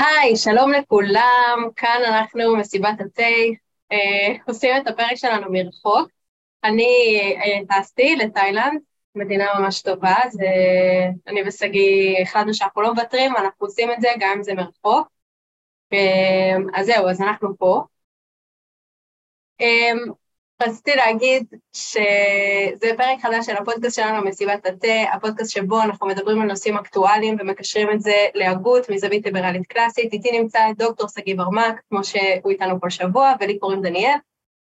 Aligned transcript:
היי, 0.00 0.36
שלום 0.36 0.72
לכולם, 0.72 1.68
כאן 1.76 2.00
אנחנו 2.06 2.56
מסיבת 2.56 3.00
התה, 3.00 3.22
אה, 3.92 4.34
עושים 4.46 4.76
את 4.76 4.86
הפרק 4.86 5.14
שלנו 5.14 5.46
מרחוק. 5.52 6.10
אני 6.64 7.20
אה, 7.36 7.80
טסתי 7.80 8.16
לתאילנד, 8.16 8.80
מדינה 9.14 9.44
ממש 9.58 9.82
טובה, 9.82 10.16
זה, 10.30 10.46
אני 11.26 11.40
ושגיא 11.46 12.22
החלטנו 12.22 12.54
שאנחנו 12.54 12.82
לא 12.82 12.94
מוותרים, 12.94 13.36
אנחנו 13.36 13.66
עושים 13.66 13.92
את 13.92 14.00
זה 14.00 14.08
גם 14.20 14.32
אם 14.36 14.42
זה 14.42 14.54
מרחוק. 14.54 15.08
אה, 15.92 16.56
אז 16.74 16.86
זהו, 16.86 17.08
אז 17.08 17.20
אנחנו 17.20 17.58
פה. 17.58 17.82
אה, 19.60 19.92
רציתי 20.62 20.96
להגיד 20.96 21.46
שזה 21.72 22.90
פרק 22.96 23.20
חדש 23.22 23.46
של 23.46 23.56
הפודקאסט 23.56 23.96
שלנו, 23.96 24.24
מסיבת 24.24 24.66
התה, 24.66 25.02
הפודקאסט 25.12 25.50
שבו 25.50 25.82
אנחנו 25.82 26.06
מדברים 26.06 26.40
על 26.40 26.48
נושאים 26.48 26.76
אקטואליים 26.76 27.36
ומקשרים 27.40 27.90
את 27.90 28.00
זה 28.00 28.26
להגות 28.34 28.90
מזווית 28.90 29.26
ליברלית 29.26 29.66
קלאסית. 29.66 30.12
איתי 30.12 30.40
נמצא 30.40 30.60
דוקטור 30.78 31.08
שגיא 31.08 31.36
ברמק, 31.36 31.80
כמו 31.88 32.04
שהוא 32.04 32.50
איתנו 32.50 32.80
כל 32.80 32.90
שבוע, 32.90 33.34
ולי 33.40 33.58
קוראים 33.58 33.82
דניאל. 33.82 34.16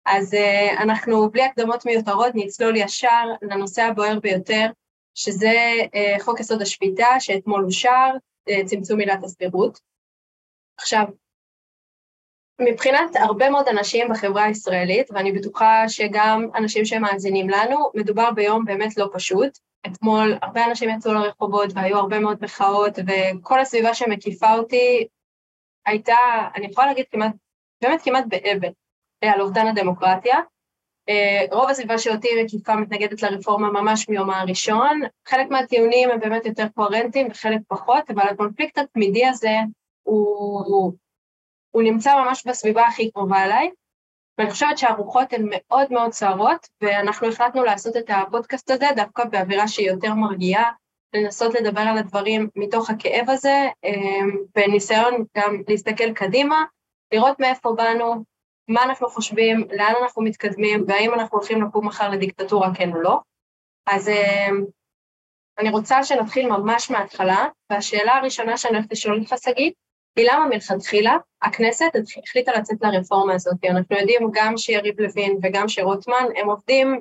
אז 0.07 0.35
uh, 0.35 0.83
אנחנו 0.83 1.30
בלי 1.30 1.43
הקדמות 1.43 1.87
מיותרות 1.87 2.33
נצלול 2.35 2.77
ישר 2.77 3.24
לנושא 3.43 3.83
הבוער 3.83 4.19
ביותר, 4.21 4.66
שזה 5.15 5.73
uh, 5.83 6.23
חוק 6.23 6.41
יסוד 6.41 6.62
השפיטה 6.62 7.07
שאתמול 7.19 7.65
אושר, 7.65 8.10
uh, 8.51 8.66
צמצום 8.66 9.01
עילת 9.01 9.24
הסבירות. 9.24 9.80
עכשיו, 10.79 11.05
מבחינת 12.61 13.17
הרבה 13.17 13.51
מאוד 13.51 13.69
אנשים 13.69 14.09
בחברה 14.11 14.45
הישראלית, 14.45 15.11
ואני 15.11 15.33
בטוחה 15.33 15.89
שגם 15.89 16.49
אנשים 16.55 16.85
שמאזינים 16.85 17.51
לנו, 17.51 17.91
מדובר 17.95 18.31
ביום 18.31 18.65
באמת 18.65 18.97
לא 18.97 19.11
פשוט. 19.13 19.59
אתמול 19.87 20.39
הרבה 20.43 20.65
אנשים 20.65 20.91
יצאו 20.91 21.13
לרחובות 21.13 21.71
והיו 21.75 21.99
הרבה 21.99 22.19
מאוד 22.19 22.39
מחאות, 22.41 22.99
וכל 22.99 23.61
הסביבה 23.61 23.95
שמקיפה 23.95 24.53
אותי 24.53 25.07
הייתה, 25.87 26.17
אני 26.57 26.67
יכולה 26.67 26.87
להגיד 26.87 27.05
כמעט, 27.11 27.33
באמת 27.83 28.03
כמעט 28.03 28.25
באבל, 28.29 28.69
על 29.24 29.41
אובדן 29.41 29.67
הדמוקרטיה. 29.67 30.37
אה, 31.09 31.45
רוב 31.52 31.71
הסביבה 31.71 31.99
שאותי 31.99 32.29
מקיפה 32.45 32.77
מתנגדת 32.77 33.23
לרפורמה 33.23 33.71
ממש 33.71 34.09
מיומה 34.09 34.41
הראשון. 34.41 35.01
חלק 35.29 35.51
מהטיעונים 35.51 36.11
הם 36.11 36.21
באמת 36.21 36.47
יותר 36.47 36.69
קוהרנטיים 36.74 37.29
וחלק 37.30 37.61
פחות, 37.69 38.11
אבל 38.11 38.23
הקונפליקט 38.23 38.79
התמידי 38.79 39.27
הזה 39.27 39.57
הוא, 40.02 40.65
הוא 40.67 40.93
נמצא 41.74 42.16
ממש 42.16 42.46
בסביבה 42.46 42.87
הכי 42.87 43.10
קרובה 43.10 43.45
אליי, 43.45 43.71
ואני 44.38 44.51
חושבת 44.51 44.79
שהרוחות 44.79 45.32
הן 45.32 45.49
מאוד 45.51 45.93
מאוד 45.93 46.12
סוערות, 46.12 46.68
ואנחנו 46.80 47.29
החלטנו 47.29 47.65
לעשות 47.65 47.96
את 47.96 48.10
הפודקאסט 48.10 48.71
הזה 48.71 48.87
דווקא 48.96 49.24
באווירה 49.24 49.68
שהיא 49.68 49.90
יותר 49.90 50.15
מרגיעה, 50.15 50.71
לנסות 51.15 51.54
לדבר 51.54 51.80
על 51.80 51.99
הדברים 51.99 52.49
מתוך 52.57 52.90
הכאב 52.90 53.30
הזה, 53.30 53.68
אמ, 53.85 54.30
בניסיון 54.54 55.24
גם 55.37 55.62
להסתכל 55.68 56.12
קדימה, 56.12 56.65
לראות 57.12 57.40
מאיפה 57.40 57.73
באנו, 57.77 58.24
מה 58.68 58.82
אנחנו 58.82 59.09
חושבים, 59.09 59.68
לאן 59.71 59.93
אנחנו 60.02 60.23
מתקדמים, 60.23 60.84
והאם 60.88 61.15
אנחנו 61.15 61.38
הולכים 61.38 61.62
לקום 61.62 61.87
מחר 61.87 62.10
לדיקטטורה, 62.10 62.74
כן 62.74 62.93
או 62.93 63.01
לא. 63.01 63.21
אז 63.87 64.09
אמ, 64.09 64.65
אני 65.59 65.71
רוצה 65.71 66.05
שנתחיל 66.05 66.49
ממש 66.49 66.91
מההתחלה, 66.91 67.47
והשאלה 67.71 68.16
הראשונה 68.16 68.56
שאני 68.56 68.77
הולכת 68.77 68.93
לשאול 68.93 69.19
אותך, 69.21 69.34
שגיא, 69.44 69.71
היא 70.16 70.28
למה 70.33 70.47
מלכתחילה 70.47 71.16
הכנסת 71.43 71.91
החליטה 72.25 72.53
לצאת 72.53 72.78
לרפורמה 72.83 73.34
הזאת. 73.34 73.65
אנחנו 73.71 73.97
יודעים 73.97 74.31
גם 74.33 74.56
שיריב 74.56 75.00
לוין 75.00 75.39
וגם 75.43 75.69
שרוטמן, 75.69 76.25
הם 76.37 76.49
עובדים 76.49 77.00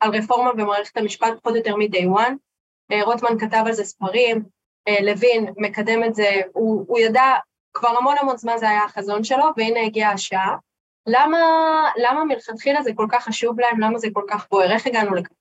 על 0.00 0.16
רפורמה 0.16 0.52
במערכת 0.52 0.96
המשפט 0.96 1.28
פחות 1.42 1.52
או 1.52 1.56
יותר 1.56 1.76
מ-day 1.76 2.18
one. 2.18 2.34
אה, 2.92 3.04
רוטמן 3.04 3.38
כתב 3.38 3.62
על 3.66 3.72
זה 3.72 3.84
ספרים, 3.84 4.44
אה, 4.88 5.02
לוין 5.02 5.52
מקדם 5.56 6.04
את 6.04 6.14
זה, 6.14 6.40
הוא, 6.52 6.84
הוא 6.88 6.98
ידע, 6.98 7.24
כבר 7.74 7.88
המון 7.88 8.14
המון 8.20 8.36
זמן 8.36 8.52
זה 8.56 8.68
היה 8.68 8.84
החזון 8.84 9.24
שלו, 9.24 9.44
והנה 9.56 9.80
הגיעה 9.80 10.12
השעה. 10.12 10.56
למה, 11.06 11.38
למה 11.96 12.24
מלכתחילה 12.24 12.82
זה 12.82 12.90
כל 12.94 13.06
כך 13.10 13.24
חשוב 13.24 13.60
להם, 13.60 13.80
למה 13.80 13.98
זה 13.98 14.08
כל 14.12 14.24
כך 14.28 14.46
בוער, 14.50 14.72
איך 14.72 14.86
הגענו 14.86 15.14
לכאן? 15.14 15.36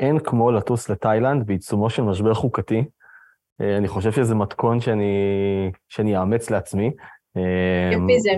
אין 0.00 0.18
כמו 0.24 0.50
לטוס 0.50 0.88
לתאילנד 0.88 1.46
בעיצומו 1.46 1.90
של 1.90 2.02
משבר 2.02 2.34
חוקתי, 2.34 2.84
אני 3.60 3.88
חושב 3.88 4.12
שזה 4.12 4.34
מתכון 4.34 4.80
שאני, 4.80 5.12
שאני 5.88 6.18
אאמץ 6.18 6.50
לעצמי. 6.50 6.90
אה, 7.36 7.90
יפיזם. 7.92 8.30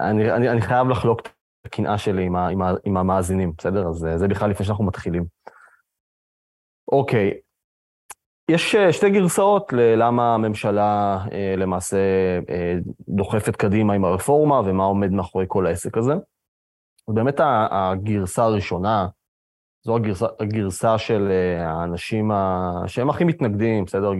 אני, 0.00 0.32
אני, 0.32 0.50
אני 0.50 0.60
חייב 0.60 0.88
לחלוק 0.88 1.20
את 1.20 1.28
הקנאה 1.64 1.98
שלי 1.98 2.24
עם, 2.24 2.36
ה, 2.36 2.48
עם, 2.48 2.62
ה, 2.62 2.72
עם 2.84 2.96
המאזינים, 2.96 3.52
בסדר? 3.58 3.88
אז 3.88 4.06
אה, 4.06 4.18
זה 4.18 4.28
בכלל 4.28 4.50
לפני 4.50 4.66
שאנחנו 4.66 4.84
מתחילים. 4.84 5.24
אוקיי, 6.92 7.34
יש 8.50 8.76
שתי 8.76 9.10
גרסאות 9.10 9.72
ללמה 9.72 10.34
הממשלה 10.34 11.18
למעשה 11.56 11.98
דוחפת 13.08 13.56
קדימה 13.56 13.94
עם 13.94 14.04
הרפורמה 14.04 14.60
ומה 14.60 14.84
עומד 14.84 15.10
מאחורי 15.10 15.44
כל 15.48 15.66
העסק 15.66 15.96
הזה. 15.96 16.12
באמת 17.08 17.40
הגרסה 17.70 18.44
הראשונה, 18.44 19.06
זו 19.84 19.96
הגרסה, 19.96 20.26
הגרסה 20.40 20.98
של 20.98 21.28
אה, 21.30 21.70
האנשים 21.70 22.30
ה... 22.30 22.72
שהם 22.86 23.10
הכי 23.10 23.24
מתנגדים, 23.24 23.84
בסדר? 23.84 24.10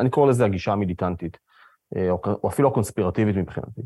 אני 0.00 0.10
קורא 0.10 0.30
לזה 0.30 0.44
הגישה 0.44 0.72
המיליטנטית, 0.72 1.38
אה, 1.96 2.10
או, 2.10 2.48
אפילו 2.48 2.68
הקונספירטיבית 2.68 3.36
מבחינתי. 3.36 3.80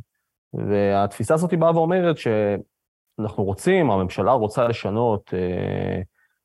והתפיסה 0.54 1.34
הזאת 1.34 1.54
באה 1.54 1.76
ואומרת 1.76 2.16
שאנחנו 2.18 3.44
רוצים, 3.44 3.90
הממשלה 3.90 4.32
רוצה 4.32 4.68
לשנות 4.68 5.34
אה, 5.34 6.00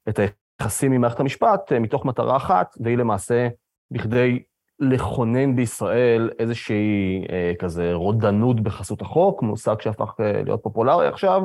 את 0.09 0.19
היחסים 0.59 0.91
עם 0.91 1.01
מערכת 1.01 1.19
המשפט 1.19 1.71
מתוך 1.71 2.05
מטרה 2.05 2.37
אחת, 2.37 2.75
והיא 2.79 2.97
למעשה 2.97 3.47
בכדי 3.91 4.43
לכונן 4.79 5.55
בישראל 5.55 6.29
איזושהי 6.39 7.25
כזה 7.59 7.93
רודנות 7.93 8.59
בחסות 8.59 9.01
החוק, 9.01 9.41
מושג 9.41 9.81
שהפך 9.81 10.13
להיות 10.19 10.63
פופולרי 10.63 11.07
עכשיו, 11.07 11.41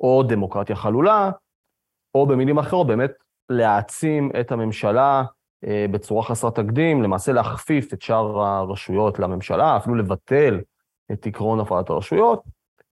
או 0.00 0.22
דמוקרטיה 0.22 0.76
חלולה, 0.76 1.30
או 2.14 2.26
במילים 2.26 2.58
אחרות, 2.58 2.86
באמת 2.86 3.10
להעצים 3.50 4.30
את 4.40 4.52
הממשלה 4.52 5.24
אה, 5.66 5.86
בצורה 5.90 6.22
חסרת 6.22 6.54
תקדים, 6.54 7.02
למעשה 7.02 7.32
להכפיף 7.32 7.92
את 7.92 8.02
שאר 8.02 8.40
הרשויות 8.40 9.18
לממשלה, 9.18 9.76
אפילו 9.76 9.94
לבטל 9.94 10.60
את 11.12 11.26
עקרון 11.26 11.60
הפרדת 11.60 11.90
הרשויות, 11.90 12.42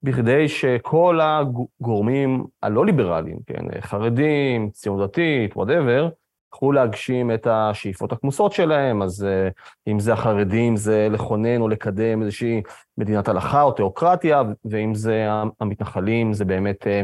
בכדי 0.03 0.49
שכל 0.49 1.21
הגורמים 1.23 2.45
הלא 2.63 2.87
ליברליים, 2.87 3.39
כן, 3.47 3.81
חרדים, 3.81 4.71
ציונות 4.71 5.11
דתית, 5.11 5.57
וואטאבר, 5.57 6.09
יוכלו 6.55 6.73
להגשים 6.73 7.31
את 7.31 7.47
השאיפות 7.47 8.13
הכמוסות 8.13 8.53
שלהם, 8.53 9.03
אז 9.03 9.25
אה, 9.25 9.49
אם 9.87 10.01
זה 10.01 10.13
החרדים, 10.13 10.77
זה 10.77 11.09
לכונן 11.11 11.61
או 11.61 11.69
לקדם 11.69 12.23
איזושהי 12.23 12.63
מדינת 12.99 13.29
הלכה 13.29 13.63
או 13.63 13.73
תיאוקרטיה, 13.73 14.43
ואם 14.65 14.95
זה 14.95 15.29
המתנחלים, 15.61 16.33
זה 16.33 16.45
באמת 16.45 16.87
אה, 16.87 17.03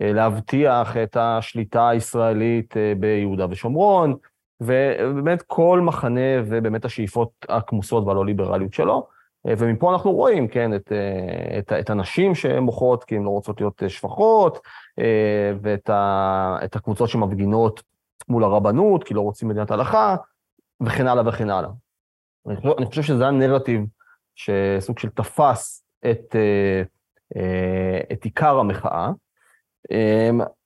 להבטיח 0.00 0.96
את 0.96 1.16
השליטה 1.20 1.88
הישראלית 1.88 2.76
אה, 2.76 2.92
ביהודה 2.98 3.46
ושומרון, 3.50 4.16
ובאמת 4.60 5.42
כל 5.42 5.80
מחנה 5.80 6.40
ובאמת 6.44 6.84
השאיפות 6.84 7.30
הכמוסות 7.48 8.06
והלא 8.06 8.26
ליברליות 8.26 8.74
שלו. 8.74 9.06
אה, 9.48 9.54
ומפה 9.58 9.92
אנחנו 9.92 10.12
רואים, 10.12 10.48
כן, 10.48 10.74
את, 10.74 10.92
את, 11.58 11.72
את 11.72 11.90
הנשים 11.90 12.34
שמוחות 12.34 13.04
כי 13.04 13.16
הן 13.16 13.22
לא 13.22 13.30
רוצות 13.30 13.60
להיות 13.60 13.82
שפחות, 13.88 14.58
ואת 15.62 15.90
ה, 15.90 16.58
את 16.64 16.76
הקבוצות 16.76 17.08
שמפגינות 17.08 17.82
מול 18.28 18.44
הרבנות, 18.44 19.04
כי 19.04 19.14
לא 19.14 19.20
רוצים 19.20 19.48
מדינת 19.48 19.70
הלכה, 19.70 20.16
וכן 20.80 21.06
הלאה 21.06 21.28
וכן 21.28 21.50
הלאה. 21.50 21.70
אני 22.46 22.56
חושב, 22.56 22.68
אני 22.78 22.86
חושב 22.86 23.02
שזה 23.02 23.26
הנרטיב 23.26 23.84
שסוג 24.34 24.98
של 24.98 25.08
תפס 25.08 25.84
את, 26.10 26.36
את 28.12 28.24
עיקר 28.24 28.58
המחאה, 28.58 29.10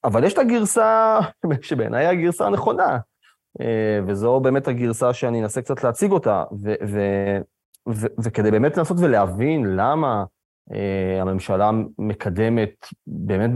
אבל 0.05 0.25
יש 0.25 0.33
את 0.33 0.39
הגרסה 0.39 1.19
שבעיניי 1.61 2.07
הגרסה 2.07 2.47
הנכונה, 2.47 2.99
אה, 3.61 4.01
וזו 4.07 4.41
באמת 4.41 4.69
הגרסה 4.69 5.13
שאני 5.13 5.43
אנסה 5.43 5.63
קצת 5.63 5.85
להציג 5.85 6.13
אותה, 6.13 6.45
ו- 6.63 6.75
ו- 6.89 7.41
ו- 7.89 8.23
וכדי 8.25 8.51
באמת 8.51 8.77
לנסות 8.77 8.97
ולהבין 9.01 9.77
למה 9.77 10.25
אה, 10.73 11.23
הממשלה 11.23 11.71
מקדמת 11.99 12.87
באמת 13.07 13.51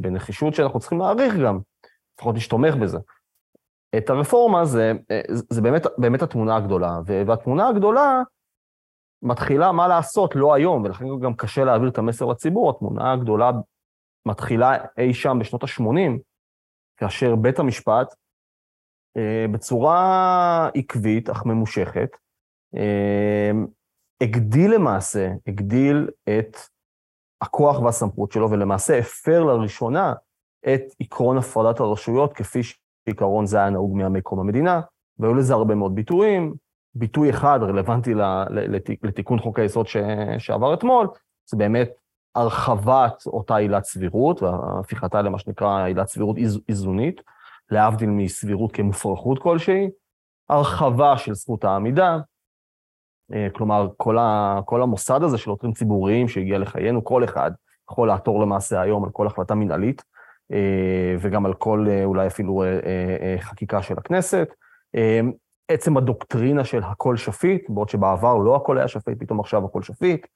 בנחישות 0.00 0.54
שאנחנו 0.54 0.80
צריכים 0.80 0.98
להעריך 0.98 1.34
גם, 1.36 1.58
לפחות 2.18 2.34
מי 2.34 2.40
שתומך 2.40 2.74
בזה. 2.74 2.98
את 3.96 4.10
הרפורמה 4.10 4.64
זה, 4.64 4.92
אה, 5.10 5.20
זה 5.28 5.62
באמת, 5.62 5.86
באמת 5.98 6.22
התמונה 6.22 6.56
הגדולה, 6.56 6.98
והתמונה 7.06 7.68
הגדולה 7.68 8.22
מתחילה 9.22 9.72
מה 9.72 9.88
לעשות, 9.88 10.36
לא 10.36 10.54
היום, 10.54 10.84
ולכן 10.84 11.04
גם 11.22 11.34
קשה 11.34 11.64
להעביר 11.64 11.88
את 11.88 11.98
המסר 11.98 12.26
לציבור, 12.26 12.70
התמונה 12.70 13.12
הגדולה 13.12 13.50
מתחילה 14.26 14.76
אי 14.98 15.14
שם 15.14 15.38
בשנות 15.40 15.62
ה-80, 15.64 16.18
כאשר 16.96 17.36
בית 17.36 17.58
המשפט, 17.58 18.14
אה, 19.16 19.46
בצורה 19.52 20.70
עקבית 20.74 21.30
אך 21.30 21.46
ממושכת, 21.46 22.16
אה, 22.76 23.50
הגדיל 24.20 24.74
למעשה, 24.74 25.28
הגדיל 25.46 26.10
את 26.24 26.56
הכוח 27.40 27.80
והסמכות 27.80 28.32
שלו, 28.32 28.50
ולמעשה 28.50 28.98
הפר 28.98 29.44
לראשונה 29.44 30.12
את 30.74 30.82
עקרון 31.00 31.38
הפרדת 31.38 31.80
הרשויות, 31.80 32.32
כפי 32.32 32.60
שעיקרון 32.62 33.46
זה 33.46 33.56
היה 33.56 33.70
נהוג 33.70 33.96
מימי 33.96 34.22
קום 34.22 34.40
המדינה, 34.40 34.80
והיו 35.18 35.34
לזה 35.34 35.54
הרבה 35.54 35.74
מאוד 35.74 35.94
ביטויים, 35.94 36.54
ביטוי 36.94 37.30
אחד 37.30 37.58
רלוונטי 37.62 38.14
לתיקון 39.02 39.38
חוק 39.38 39.58
היסוד 39.58 39.86
שעבר 40.38 40.74
אתמול, 40.74 41.08
זה 41.50 41.56
באמת 41.56 41.90
הרחבת 42.34 43.22
אותה 43.26 43.56
עילת 43.56 43.84
סבירות, 43.84 44.42
והפיכתה 44.42 45.22
למה 45.22 45.38
שנקרא 45.38 45.84
עילת 45.84 46.08
סבירות 46.08 46.36
איז, 46.36 46.60
איזונית, 46.68 47.20
להבדיל 47.70 48.08
מסבירות 48.10 48.72
כמופרכות 48.72 49.38
כלשהי, 49.38 49.90
הרחבה 50.48 51.18
של 51.18 51.34
זכות 51.34 51.64
העמידה, 51.64 52.18
אה, 53.32 53.48
כלומר, 53.52 53.88
כל, 53.96 54.18
ה, 54.18 54.60
כל 54.64 54.82
המוסד 54.82 55.22
הזה 55.22 55.38
של 55.38 55.50
עותרים 55.50 55.72
ציבוריים 55.72 56.28
שהגיע 56.28 56.58
לחיינו, 56.58 57.04
כל 57.04 57.24
אחד 57.24 57.50
יכול 57.90 58.08
לעתור 58.08 58.42
למעשה 58.42 58.80
היום 58.80 59.04
על 59.04 59.10
כל 59.10 59.26
החלטה 59.26 59.54
מנהלית, 59.54 60.02
אה, 60.52 61.16
וגם 61.20 61.46
על 61.46 61.54
כל 61.54 61.86
אה, 61.90 62.04
אולי 62.04 62.26
אפילו 62.26 62.64
חקיקה 63.40 63.82
של 63.82 63.94
הכנסת. 63.98 64.48
עצם 65.68 65.96
הדוקטרינה 65.96 66.64
של 66.64 66.82
הכל 66.82 67.16
שפיט, 67.16 67.70
בעוד 67.70 67.88
שבעבר 67.88 68.36
לא 68.36 68.56
הכל 68.56 68.78
היה 68.78 68.88
שפיט, 68.88 69.20
פתאום 69.20 69.40
עכשיו 69.40 69.64
הכל 69.64 69.82
שפיט. 69.82 70.26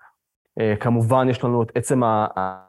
כמובן, 0.80 1.28
יש 1.30 1.44
לנו 1.44 1.62
את 1.62 1.72
עצם 1.74 2.00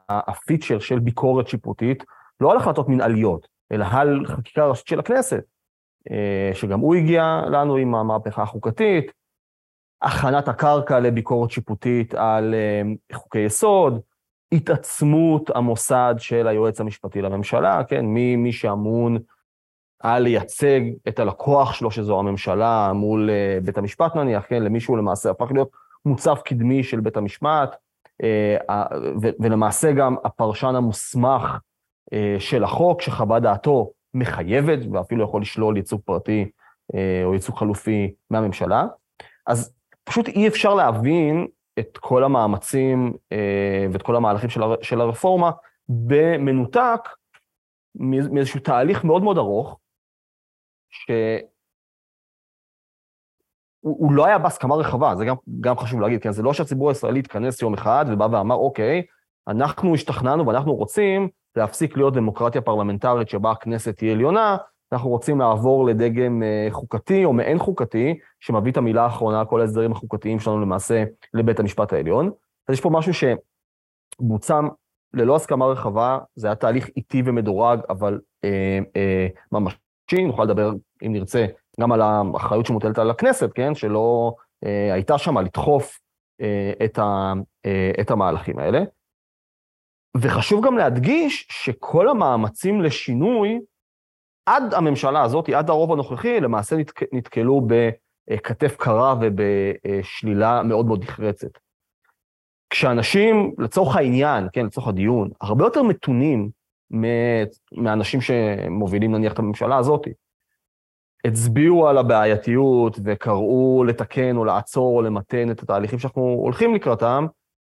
הפיצ'ר 0.08 0.78
של 0.78 0.98
ביקורת 0.98 1.48
שיפוטית, 1.48 2.04
לא 2.40 2.52
על 2.52 2.56
החלטות 2.56 2.88
מנהליות, 2.88 3.48
אלא 3.72 3.86
על 3.90 4.26
חקיקה 4.26 4.66
ראשית 4.66 4.86
של 4.86 4.98
הכנסת, 4.98 5.44
שגם 6.52 6.80
הוא 6.80 6.94
הגיע 6.94 7.42
לנו 7.50 7.76
עם 7.76 7.94
המהפכה 7.94 8.42
החוקתית, 8.42 9.12
הכנת 10.02 10.48
הקרקע 10.48 11.00
לביקורת 11.00 11.50
שיפוטית 11.50 12.14
על 12.14 12.54
חוקי 13.12 13.38
יסוד, 13.38 14.00
התעצמות 14.52 15.50
המוסד 15.50 16.14
של 16.18 16.48
היועץ 16.48 16.80
המשפטי 16.80 17.22
לממשלה, 17.22 17.84
כן, 17.84 18.06
מי, 18.06 18.36
מי 18.36 18.52
שאמון 18.52 19.18
על 20.00 20.22
לייצג 20.22 20.80
את 21.08 21.18
הלקוח 21.18 21.72
שלו, 21.72 21.90
שזו 21.90 22.18
הממשלה, 22.18 22.92
מול 22.94 23.30
בית 23.64 23.78
המשפט 23.78 24.16
נניח, 24.16 24.44
כן, 24.48 24.62
למישהו 24.62 24.96
למעשה 24.96 25.30
הפך 25.30 25.52
להיות 25.52 25.70
מוצב 26.06 26.36
קדמי 26.44 26.84
של 26.84 27.00
בית 27.00 27.16
המשפט, 27.16 27.76
ו- 29.22 29.36
ולמעשה 29.40 29.92
גם 29.92 30.16
הפרשן 30.24 30.74
המוסמך 30.74 31.58
uh, 32.14 32.40
של 32.40 32.64
החוק, 32.64 33.02
שחוות 33.02 33.42
דעתו 33.42 33.90
מחייבת, 34.14 34.78
ואפילו 34.92 35.24
יכול 35.24 35.42
לשלול 35.42 35.76
ייצוג 35.76 36.00
פרטי 36.04 36.50
uh, 36.92 36.96
או 37.24 37.34
ייצוג 37.34 37.56
חלופי 37.56 38.14
מהממשלה. 38.30 38.86
אז 39.46 39.74
פשוט 40.04 40.28
אי 40.28 40.48
אפשר 40.48 40.74
להבין 40.74 41.46
את 41.78 41.98
כל 41.98 42.24
המאמצים 42.24 43.12
אה, 43.32 43.86
ואת 43.92 44.02
כל 44.02 44.16
המהלכים 44.16 44.50
של, 44.50 44.62
הר, 44.62 44.74
של 44.82 45.00
הרפורמה 45.00 45.50
במנותק 45.88 47.00
מאיזשהו 48.30 48.60
תהליך 48.60 49.04
מאוד 49.04 49.22
מאוד 49.22 49.38
ארוך, 49.38 49.78
שהוא 53.86 54.12
לא 54.12 54.26
היה 54.26 54.38
בהסכמה 54.38 54.74
רחבה, 54.74 55.14
זה 55.16 55.24
גם, 55.24 55.36
גם 55.60 55.78
חשוב 55.78 56.00
להגיד, 56.00 56.22
כן? 56.22 56.32
זה 56.32 56.42
לא 56.42 56.52
שהציבור 56.52 56.88
הישראלי 56.88 57.18
התכנס 57.18 57.62
יום 57.62 57.74
אחד 57.74 58.06
ובא 58.08 58.28
ואמר, 58.30 58.54
אוקיי, 58.54 59.02
אנחנו 59.48 59.94
השתכנענו 59.94 60.46
ואנחנו 60.46 60.74
רוצים 60.74 61.28
להפסיק 61.56 61.96
להיות 61.96 62.14
דמוקרטיה 62.14 62.60
פרלמנטרית 62.60 63.28
שבה 63.28 63.50
הכנסת 63.50 63.96
תהיה 63.96 64.12
עליונה, 64.12 64.56
אנחנו 64.92 65.10
רוצים 65.10 65.40
לעבור 65.40 65.86
לדגם 65.86 66.42
אה, 66.42 66.68
חוקתי 66.70 67.24
או 67.24 67.32
מעין 67.32 67.58
חוקתי, 67.58 68.18
שמביא 68.40 68.72
את 68.72 68.76
המילה 68.76 69.04
האחרונה, 69.04 69.44
כל 69.44 69.60
ההסדרים 69.60 69.92
החוקתיים 69.92 70.40
שלנו 70.40 70.60
למעשה 70.60 71.04
לבית 71.34 71.60
המשפט 71.60 71.92
העליון. 71.92 72.30
אז 72.68 72.74
יש 72.74 72.80
פה 72.80 72.90
משהו 72.90 73.12
שבוצע 74.22 74.60
ללא 75.14 75.36
הסכמה 75.36 75.66
רחבה, 75.66 76.18
זה 76.34 76.46
היה 76.46 76.54
תהליך 76.54 76.88
איטי 76.96 77.22
ומדורג, 77.24 77.80
אבל 77.88 78.20
אה, 78.44 78.78
אה, 78.96 79.26
ממשי, 79.52 80.24
נוכל 80.26 80.44
לדבר, 80.44 80.72
אם 81.06 81.12
נרצה, 81.12 81.46
גם 81.80 81.92
על 81.92 82.00
האחריות 82.02 82.66
שמוטלת 82.66 82.98
על 82.98 83.10
הכנסת, 83.10 83.50
כן? 83.54 83.74
שלא 83.74 84.34
אה, 84.64 84.92
הייתה 84.92 85.18
שם 85.18 85.38
לדחוף 85.38 86.00
אה, 86.40 86.72
את, 86.84 86.98
ה, 86.98 87.32
אה, 87.66 87.90
את 88.00 88.10
המהלכים 88.10 88.58
האלה. 88.58 88.80
וחשוב 90.16 90.66
גם 90.66 90.76
להדגיש 90.76 91.48
שכל 91.50 92.08
המאמצים 92.08 92.80
לשינוי, 92.80 93.58
עד 94.46 94.74
הממשלה 94.74 95.22
הזאת, 95.22 95.48
עד 95.48 95.70
הרוב 95.70 95.92
הנוכחי, 95.92 96.40
למעשה 96.40 96.76
נתק, 96.76 97.00
נתקלו 97.12 97.66
בכתף 97.66 98.76
קרה 98.76 99.14
ובשלילה 99.20 100.62
מאוד 100.62 100.86
מאוד 100.86 101.02
נחרצת. 101.02 101.58
כשאנשים, 102.70 103.54
לצורך 103.58 103.96
העניין, 103.96 104.48
כן, 104.52 104.66
לצורך 104.66 104.88
הדיון, 104.88 105.30
הרבה 105.40 105.64
יותר 105.64 105.82
מתונים 105.82 106.50
מאנשים 107.72 108.20
שמובילים 108.20 109.14
נניח 109.14 109.32
את 109.32 109.38
הממשלה 109.38 109.76
הזאת, 109.76 110.06
הצביעו 111.26 111.88
על 111.88 111.98
הבעייתיות 111.98 112.98
וקראו 113.04 113.84
לתקן 113.84 114.36
או 114.36 114.44
לעצור 114.44 114.96
או 114.96 115.02
למתן 115.02 115.50
את 115.50 115.62
התהליכים 115.62 115.98
שאנחנו 115.98 116.22
הולכים 116.22 116.74
לקראתם, 116.74 117.26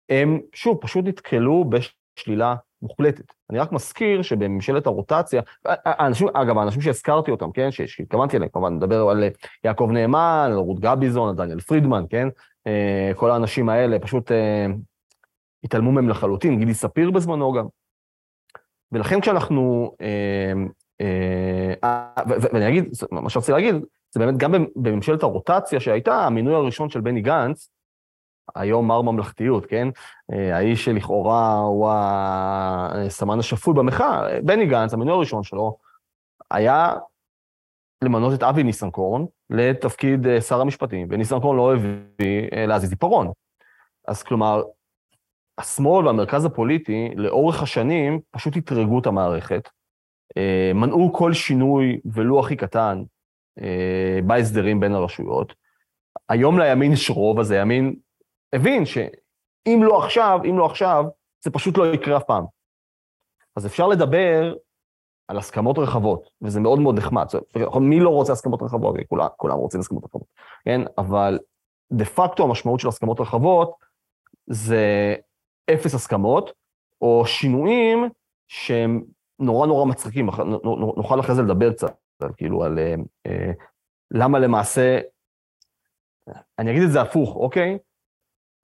הם 0.08 0.40
שוב 0.54 0.78
פשוט 0.80 1.04
נתקלו 1.04 1.64
בשלילה 1.70 2.54
מוחלטת. 2.82 3.24
אני 3.50 3.58
רק 3.58 3.72
מזכיר 3.72 4.22
שבממשלת 4.22 4.86
הרוטציה, 4.86 5.42
האנשים, 5.64 6.28
אגב, 6.34 6.58
האנשים 6.58 6.80
שהזכרתי 6.80 7.30
אותם, 7.30 7.52
כן, 7.52 7.70
שהתכוונתי 7.70 8.36
אליהם, 8.36 8.50
כמובן, 8.50 8.74
נדבר 8.74 9.08
על 9.08 9.24
יעקב 9.64 9.88
נאמן, 9.92 10.48
על 10.52 10.58
רות 10.58 10.80
גביזון, 10.80 11.28
על 11.28 11.34
דניאל 11.34 11.60
פרידמן, 11.60 12.04
כן, 12.10 12.28
אה, 12.66 13.12
כל 13.16 13.30
האנשים 13.30 13.68
האלה 13.68 13.98
פשוט 13.98 14.32
אה, 14.32 14.66
התעלמו 15.64 15.92
מהם 15.92 16.08
לחלוטין, 16.08 16.58
גילי 16.58 16.74
ספיר 16.74 17.10
בזמנו 17.10 17.52
גם. 17.52 17.66
ולכן 18.92 19.20
כשאנחנו, 19.20 19.94
אה, 20.00 20.52
ואני 22.52 22.68
אגיד, 22.68 22.84
מה 23.10 23.30
שרציתי 23.30 23.52
להגיד, 23.52 23.74
זה 24.10 24.20
באמת 24.20 24.36
גם 24.36 24.54
בממשלת 24.76 25.22
הרוטציה 25.22 25.80
שהייתה, 25.80 26.14
המינוי 26.14 26.54
הראשון 26.54 26.90
של 26.90 27.00
בני 27.00 27.20
גנץ, 27.20 27.70
היום 28.54 28.88
מר 28.88 29.02
ממלכתיות, 29.02 29.66
כן? 29.66 29.88
אה, 30.32 30.56
האיש 30.56 30.84
שלכאורה 30.84 31.58
הוא 31.58 31.90
הסמן 31.90 33.38
השפוי 33.38 33.74
במחאה, 33.74 34.40
בני 34.42 34.66
גנץ, 34.66 34.94
המינוי 34.94 35.14
הראשון 35.14 35.42
שלו, 35.42 35.76
היה 36.50 36.94
למנות 38.04 38.34
את 38.34 38.42
אבי 38.42 38.62
ניסנקורן 38.62 39.24
לתפקיד 39.50 40.26
אה, 40.26 40.40
שר 40.40 40.60
המשפטים, 40.60 41.08
וניסנקורן 41.10 41.56
לא 41.56 41.74
הביא 41.74 42.48
אה, 42.52 42.66
להזיז 42.66 42.90
עיפרון. 42.90 43.32
אז 44.08 44.22
כלומר, 44.22 44.62
השמאל 45.58 46.06
והמרכז 46.06 46.44
הפוליטי 46.44 47.08
לאורך 47.16 47.62
השנים 47.62 48.20
פשוט 48.30 48.56
אתרגו 48.56 48.98
את 48.98 49.06
המערכת, 49.06 49.68
מנעו 50.74 51.12
כל 51.12 51.32
שינוי, 51.32 52.00
ולו 52.04 52.40
הכי 52.40 52.56
קטן, 52.56 53.02
בהסדרים 54.26 54.80
בין 54.80 54.92
הרשויות. 54.92 55.54
היום 56.28 56.58
לימין 56.58 56.92
יש 56.92 57.10
רוב, 57.10 57.38
אז 57.38 57.50
הימין 57.50 57.96
הבין 58.52 58.84
שאם 58.84 59.80
לא 59.82 60.04
עכשיו, 60.04 60.40
אם 60.50 60.58
לא 60.58 60.66
עכשיו, 60.66 61.04
זה 61.44 61.50
פשוט 61.50 61.78
לא 61.78 61.94
יקרה 61.94 62.16
אף 62.16 62.24
פעם. 62.24 62.44
אז 63.56 63.66
אפשר 63.66 63.86
לדבר 63.86 64.54
על 65.28 65.38
הסכמות 65.38 65.78
רחבות, 65.78 66.28
וזה 66.42 66.60
מאוד 66.60 66.78
מאוד 66.78 66.98
נחמד. 66.98 67.26
מי 67.80 68.00
לא 68.00 68.10
רוצה 68.10 68.32
הסכמות 68.32 68.62
רחבות? 68.62 68.96
כולם, 69.08 69.26
כולם 69.36 69.56
רוצים 69.56 69.80
הסכמות 69.80 70.04
רחבות, 70.04 70.26
כן? 70.64 70.80
אבל 70.98 71.38
דה 71.92 72.04
פקטו 72.04 72.44
המשמעות 72.44 72.80
של 72.80 72.88
הסכמות 72.88 73.20
רחבות 73.20 73.74
זה 74.46 75.14
אפס 75.74 75.94
הסכמות, 75.94 76.52
או 77.00 77.26
שינויים 77.26 78.08
שהם 78.48 79.02
נורא 79.38 79.66
נורא 79.66 79.84
מצחיקים. 79.84 80.28
נוכל 80.96 81.20
אחרי 81.20 81.34
זה 81.34 81.42
לדבר 81.42 81.72
קצת, 81.72 81.96
כאילו, 82.36 82.64
על 82.64 82.78
אה, 82.78 82.94
אה, 83.26 83.52
למה 84.10 84.38
למעשה, 84.38 84.98
אני 86.58 86.70
אגיד 86.70 86.82
את 86.82 86.90
זה 86.90 87.00
הפוך, 87.00 87.36
אוקיי? 87.36 87.78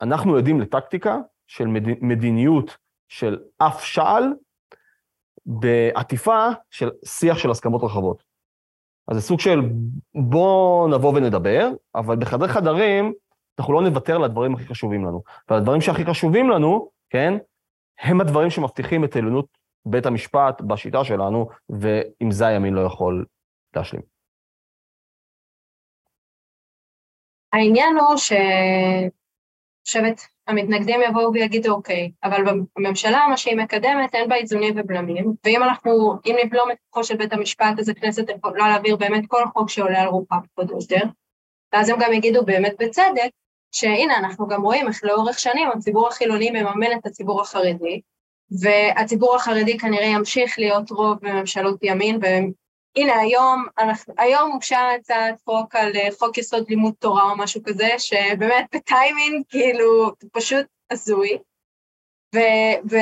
אנחנו 0.03 0.37
יודעים 0.37 0.61
לטקטיקה 0.61 1.19
של 1.47 1.67
מדיניות 2.01 2.77
של 3.09 3.39
אף 3.59 3.85
שעל 3.85 4.25
בעטיפה 5.47 6.47
של 6.71 6.91
שיח 7.05 7.39
של 7.39 7.51
הסכמות 7.51 7.83
רחבות. 7.85 8.23
אז 9.09 9.17
זה 9.17 9.23
סוג 9.23 9.41
של 9.41 9.61
בוא 10.15 10.89
נבוא 10.89 11.17
ונדבר, 11.17 11.71
אבל 11.95 12.17
בחדרי 12.17 12.49
חדרים 12.49 13.13
אנחנו 13.59 13.73
לא 13.73 13.83
נוותר 13.83 14.17
על 14.17 14.25
הדברים 14.25 14.55
הכי 14.55 14.65
חשובים 14.65 15.05
לנו. 15.05 15.23
והדברים 15.51 15.81
שהכי 15.81 16.05
חשובים 16.05 16.51
לנו, 16.51 16.91
כן, 17.11 17.35
הם 18.01 18.21
הדברים 18.21 18.51
שמבטיחים 18.51 19.05
את 19.05 19.17
עליונות 19.17 19.47
בית 19.87 20.07
המשפט 20.07 20.61
בשיטה 20.61 21.05
שלנו, 21.05 21.49
ועם 21.69 22.31
זה 22.31 22.47
הימין 22.47 22.75
לא 22.75 22.81
יכול 22.87 23.25
להשלים. 23.77 24.03
העניין 27.53 27.97
הוא 27.97 28.17
ש... 28.17 28.33
חושבת, 29.87 30.21
המתנגדים 30.47 31.01
יבואו 31.09 31.33
ויגידו, 31.33 31.75
אוקיי, 31.75 32.13
אבל 32.25 32.45
בממשלה, 32.77 33.27
מה 33.31 33.37
שהיא 33.37 33.57
מקדמת, 33.57 34.15
אין 34.15 34.29
בה 34.29 34.37
איזונים 34.37 34.75
ובלמים, 34.77 35.33
ואם 35.45 35.63
אנחנו, 35.63 36.13
אם 36.27 36.37
נבלום 36.45 36.71
את 36.71 36.77
כוחו 36.91 37.05
של 37.05 37.17
בית 37.17 37.33
המשפט, 37.33 37.79
אז 37.79 37.89
הכנסת 37.89 38.29
יכולה 38.29 38.69
להעביר 38.69 38.97
באמת 38.97 39.25
כל 39.29 39.43
חוק 39.53 39.71
שעולה 39.71 40.03
על 40.03 40.09
רוחה, 40.09 40.37
פחות 40.55 40.71
או 40.71 40.77
יותר, 40.81 41.07
ואז 41.73 41.89
הם 41.89 41.97
גם 42.01 42.13
יגידו 42.13 42.45
באמת 42.45 42.75
בצדק, 42.79 43.31
שהנה, 43.73 44.19
אנחנו 44.19 44.49
גם 44.49 44.63
רואים 44.63 44.89
איך 44.89 45.05
לאורך 45.05 45.39
שנים 45.39 45.69
הציבור 45.71 46.09
החילוני 46.09 46.51
מממן 46.51 46.99
את 46.99 47.07
הציבור 47.07 47.41
החרדי, 47.41 48.01
והציבור 48.61 49.37
החרדי 49.37 49.79
כנראה 49.79 50.07
ימשיך 50.07 50.59
להיות 50.59 50.91
רוב 50.91 51.19
בממשלות 51.23 51.79
ימין, 51.83 52.21
הנה 52.97 53.19
היום, 53.21 53.67
אנחנו, 53.79 54.15
היום 54.19 54.53
הוגשה 54.53 54.81
הצעת 54.99 55.35
חוק 55.45 55.77
על 55.77 55.93
אה, 55.97 56.09
חוק 56.19 56.39
יסוד 56.39 56.65
לימוד 56.69 56.95
תורה 56.99 57.31
או 57.31 57.37
משהו 57.37 57.61
כזה, 57.65 57.89
שבאמת 57.99 58.65
בטיימינג 58.75 59.45
כאילו 59.49 60.13
פשוט 60.33 60.67
הזוי, 60.91 61.39
ו, 62.35 62.39
ו, 62.91 62.97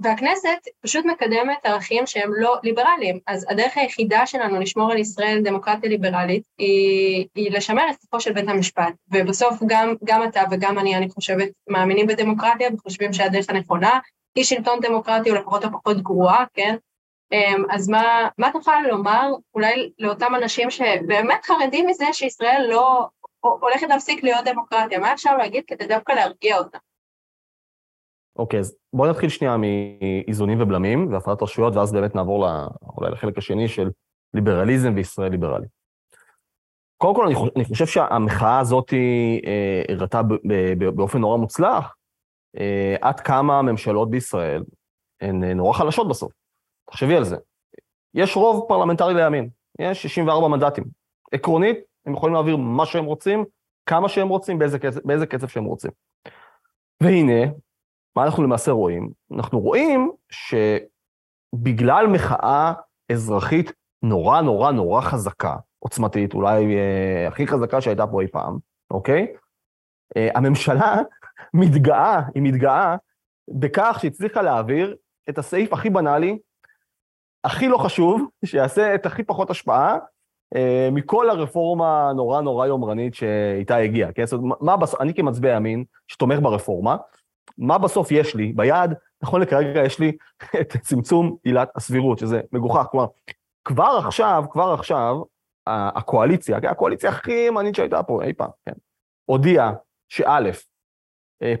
והכנסת 0.00 0.58
פשוט 0.80 1.04
מקדמת 1.04 1.58
ערכים 1.64 2.06
שהם 2.06 2.30
לא 2.34 2.56
ליברליים. 2.62 3.18
אז 3.26 3.46
הדרך 3.48 3.76
היחידה 3.76 4.26
שלנו 4.26 4.60
לשמור 4.60 4.92
על 4.92 4.98
ישראל 4.98 5.40
דמוקרטיה 5.44 5.90
ליברלית 5.90 6.42
היא, 6.58 7.26
היא 7.34 7.50
לשמר 7.50 7.90
את 7.90 7.96
כוחו 7.96 8.20
של 8.20 8.32
בית 8.32 8.48
המשפט. 8.48 8.92
ובסוף 9.12 9.54
גם, 9.66 9.94
גם 10.04 10.24
אתה 10.24 10.42
וגם 10.50 10.78
אני, 10.78 10.96
אני 10.96 11.08
חושבת, 11.10 11.48
מאמינים 11.68 12.06
בדמוקרטיה 12.06 12.68
וחושבים 12.74 13.12
שהדרך 13.12 13.50
הנכונה 13.50 13.98
היא 14.38 14.44
שלטון 14.44 14.80
דמוקרטי 14.80 15.30
או 15.30 15.34
לפחות 15.34 15.64
הפחות 15.64 15.96
גרועה, 15.96 16.44
כן? 16.54 16.76
אמ, 17.32 17.64
אז 17.70 17.88
מה, 17.88 18.28
מה 18.38 18.52
תוכל 18.52 18.82
לומר 18.90 19.30
אולי 19.54 19.92
לאותם 19.98 20.34
אנשים 20.34 20.70
שבאמת 20.70 21.44
חרדים 21.44 21.86
מזה 21.86 22.04
שישראל 22.12 22.66
לא 22.70 23.08
הולכת 23.40 23.86
להפסיק 23.88 24.24
להיות 24.24 24.44
דמוקרטיה? 24.44 24.98
מה 24.98 25.12
אפשר 25.12 25.36
להגיד 25.36 25.64
כדי 25.66 25.86
דווקא 25.86 26.12
להרגיע 26.12 26.58
אותם? 26.58 26.78
אוקיי, 28.36 28.60
אז 28.60 28.76
בואו 28.92 29.10
נתחיל 29.10 29.28
שנייה 29.28 29.56
מאיזונים 29.56 30.60
ובלמים 30.60 31.12
והפרדת 31.12 31.42
רשויות, 31.42 31.76
ואז 31.76 31.92
באמת 31.92 32.14
נעבור 32.14 32.46
לה, 32.46 32.66
אולי 32.96 33.10
לחלק 33.10 33.38
השני 33.38 33.68
של 33.68 33.90
ליברליזם 34.34 34.92
וישראל 34.96 35.30
ליברלי. 35.30 35.66
קודם 36.96 37.14
כל, 37.14 37.26
אני 37.56 37.64
חושב 37.64 37.86
שהמחאה 37.86 38.60
הזאת 38.60 38.92
אה, 38.94 39.94
הראתה 39.94 40.20
באופן 40.78 41.18
נורא 41.18 41.36
מוצלח 41.36 41.97
עד 43.00 43.20
כמה 43.20 43.58
הממשלות 43.58 44.10
בישראל 44.10 44.62
הן 45.20 45.44
אה, 45.44 45.54
נורא 45.54 45.72
חלשות 45.72 46.08
בסוף. 46.08 46.32
תחשבי 46.90 47.16
על 47.16 47.24
זה. 47.24 47.36
יש 48.14 48.36
רוב 48.36 48.68
פרלמנטרי 48.68 49.14
לימין, 49.14 49.48
יש 49.78 50.02
64 50.02 50.48
מנדטים. 50.48 50.84
עקרונית, 51.32 51.78
הם 52.06 52.12
יכולים 52.12 52.34
להעביר 52.34 52.56
מה 52.56 52.86
שהם 52.86 53.04
רוצים, 53.04 53.44
כמה 53.86 54.08
שהם 54.08 54.28
רוצים, 54.28 54.58
באיזה 54.58 54.78
קצב, 54.78 55.00
באיזה 55.04 55.26
קצב 55.26 55.48
שהם 55.48 55.64
רוצים. 55.64 55.90
והנה, 57.02 57.50
מה 58.16 58.24
אנחנו 58.24 58.42
למעשה 58.42 58.70
רואים? 58.70 59.10
אנחנו 59.34 59.60
רואים 59.60 60.12
שבגלל 60.30 62.06
מחאה 62.06 62.72
אזרחית 63.12 63.72
נורא 64.02 64.40
נורא 64.40 64.70
נורא 64.70 65.00
חזקה, 65.00 65.56
עוצמתית, 65.78 66.34
אולי 66.34 66.76
אה, 66.76 67.28
הכי 67.28 67.46
חזקה 67.46 67.80
שהייתה 67.80 68.06
פה 68.06 68.22
אי 68.22 68.28
פעם, 68.28 68.58
אוקיי? 68.90 69.26
אה, 70.16 70.28
הממשלה 70.34 70.96
מתגאה, 71.54 72.20
היא 72.34 72.42
מתגאה 72.42 72.96
בכך 73.48 73.98
שהצליחה 74.02 74.42
להעביר 74.42 74.96
את 75.28 75.38
הסעיף 75.38 75.72
הכי 75.72 75.90
בנאלי, 75.90 76.38
הכי 77.44 77.68
לא 77.68 77.78
חשוב, 77.78 78.28
שיעשה 78.44 78.94
את 78.94 79.06
הכי 79.06 79.22
פחות 79.22 79.50
השפעה, 79.50 79.98
אה, 80.56 80.88
מכל 80.92 81.30
הרפורמה 81.30 82.10
הנורא 82.10 82.40
נורא 82.40 82.66
יומרנית 82.66 83.14
שאיתה 83.14 83.76
הגיעה, 83.76 84.12
כן? 84.12 84.26
זאת 84.26 84.40
אומרת, 84.40 84.58
מה 84.60 84.76
בסוף, 84.76 85.00
אני 85.00 85.14
כמצביע 85.14 85.54
ימין, 85.54 85.84
שתומך 86.08 86.38
ברפורמה, 86.42 86.96
מה 87.58 87.78
בסוף 87.78 88.12
יש 88.12 88.34
לי 88.34 88.52
ביד? 88.56 88.90
נכון 89.22 89.40
לכרגע 89.40 89.84
יש 89.84 89.98
לי 89.98 90.16
את 90.60 90.76
צמצום 90.76 91.36
עילת 91.44 91.68
הסבירות, 91.76 92.18
שזה 92.18 92.40
מגוחך. 92.52 92.86
כלומר, 92.90 93.06
כבר 93.64 94.00
עכשיו, 94.06 94.44
כבר 94.50 94.72
עכשיו, 94.72 95.16
הקואליציה, 95.66 96.60
כן, 96.60 96.68
הקואליציה 96.68 97.10
הכי 97.10 97.32
ימנית 97.48 97.74
שהייתה 97.74 98.02
פה 98.02 98.22
אי 98.22 98.32
פעם, 98.32 98.50
כן, 98.66 98.72
הודיעה 99.24 99.72
שא', 100.08 100.50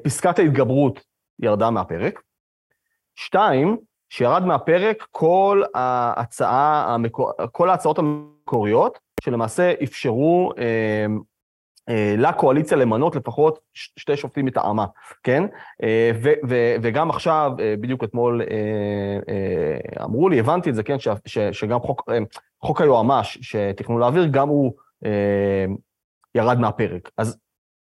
פסקת 0.02 0.38
ההתגברות 0.38 1.00
ירדה 1.38 1.70
מהפרק, 1.70 2.22
שתיים, 3.16 3.76
שירד 4.10 4.44
מהפרק 4.44 5.06
כל 5.10 5.62
ההצעה, 5.74 6.96
כל 7.52 7.70
ההצעות 7.70 7.98
המקוריות, 7.98 8.98
שלמעשה 9.20 9.72
אפשרו 9.82 10.52
אה, 10.58 11.06
אה, 11.88 12.14
לקואליציה 12.18 12.76
למנות 12.76 13.16
לפחות 13.16 13.58
שתי 13.74 14.16
שופטים 14.16 14.44
מטעמה, 14.44 14.86
כן? 15.22 15.42
אה, 15.82 16.10
ו, 16.22 16.28
ו, 16.48 16.74
וגם 16.82 17.10
עכשיו, 17.10 17.52
אה, 17.60 17.74
בדיוק 17.80 18.04
אתמול 18.04 18.42
אמרו 20.04 20.28
לי, 20.28 20.40
הבנתי 20.40 20.70
את 20.70 20.74
זה, 20.74 20.82
כן? 20.82 20.98
ש, 20.98 21.08
ש, 21.26 21.38
שגם 21.38 21.80
חוק, 21.80 22.10
חוק 22.62 22.80
היועמ"ש 22.80 23.38
שתכננו 23.40 23.98
להעביר, 23.98 24.26
גם 24.30 24.48
הוא 24.48 24.72
ירד 26.34 26.58
מהפרק. 26.58 27.10
אז 27.18 27.38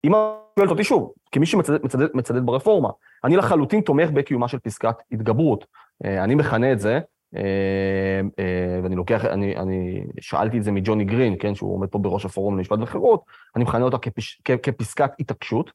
אם 0.05 0.13
שואלת 0.59 0.71
אותי 0.71 0.85
שוב, 0.85 1.13
כמי 1.33 1.47
שמצדד 1.47 2.47
ברפורמה, 2.47 2.89
אני 3.25 3.37
לחלוטין 3.37 3.81
תומך 3.81 4.11
בקיומה 4.11 4.49
של 4.49 4.59
פסקת 4.59 4.95
התגברות. 5.13 5.67
אני 6.05 6.35
מכנה 6.35 6.73
את 6.73 6.81
זה 6.81 7.01
אה, 7.37 8.21
אה, 8.39 8.81
ואני 8.83 8.97
לוקח, 8.97 9.25
אני, 9.25 9.57
אני 9.57 10.05
שאלתי 10.21 10.59
את 10.59 10.65
זה 10.65 10.73
מג'וני 10.73 11.05
גרין, 11.05 11.37
כן, 11.39 11.55
שהוא 11.55 11.75
עומד 11.75 11.89
פה 11.89 11.99
בראש 11.99 12.25
הפורום 12.25 12.57
למשפט 12.57 12.79
וחירות, 12.83 13.21
אני 13.57 13.65
מכנה 13.65 13.85
אותה 13.85 13.99
כפש, 13.99 14.41
כ, 14.45 14.51
כפסקת 14.63 15.11
התעקשות. 15.21 15.71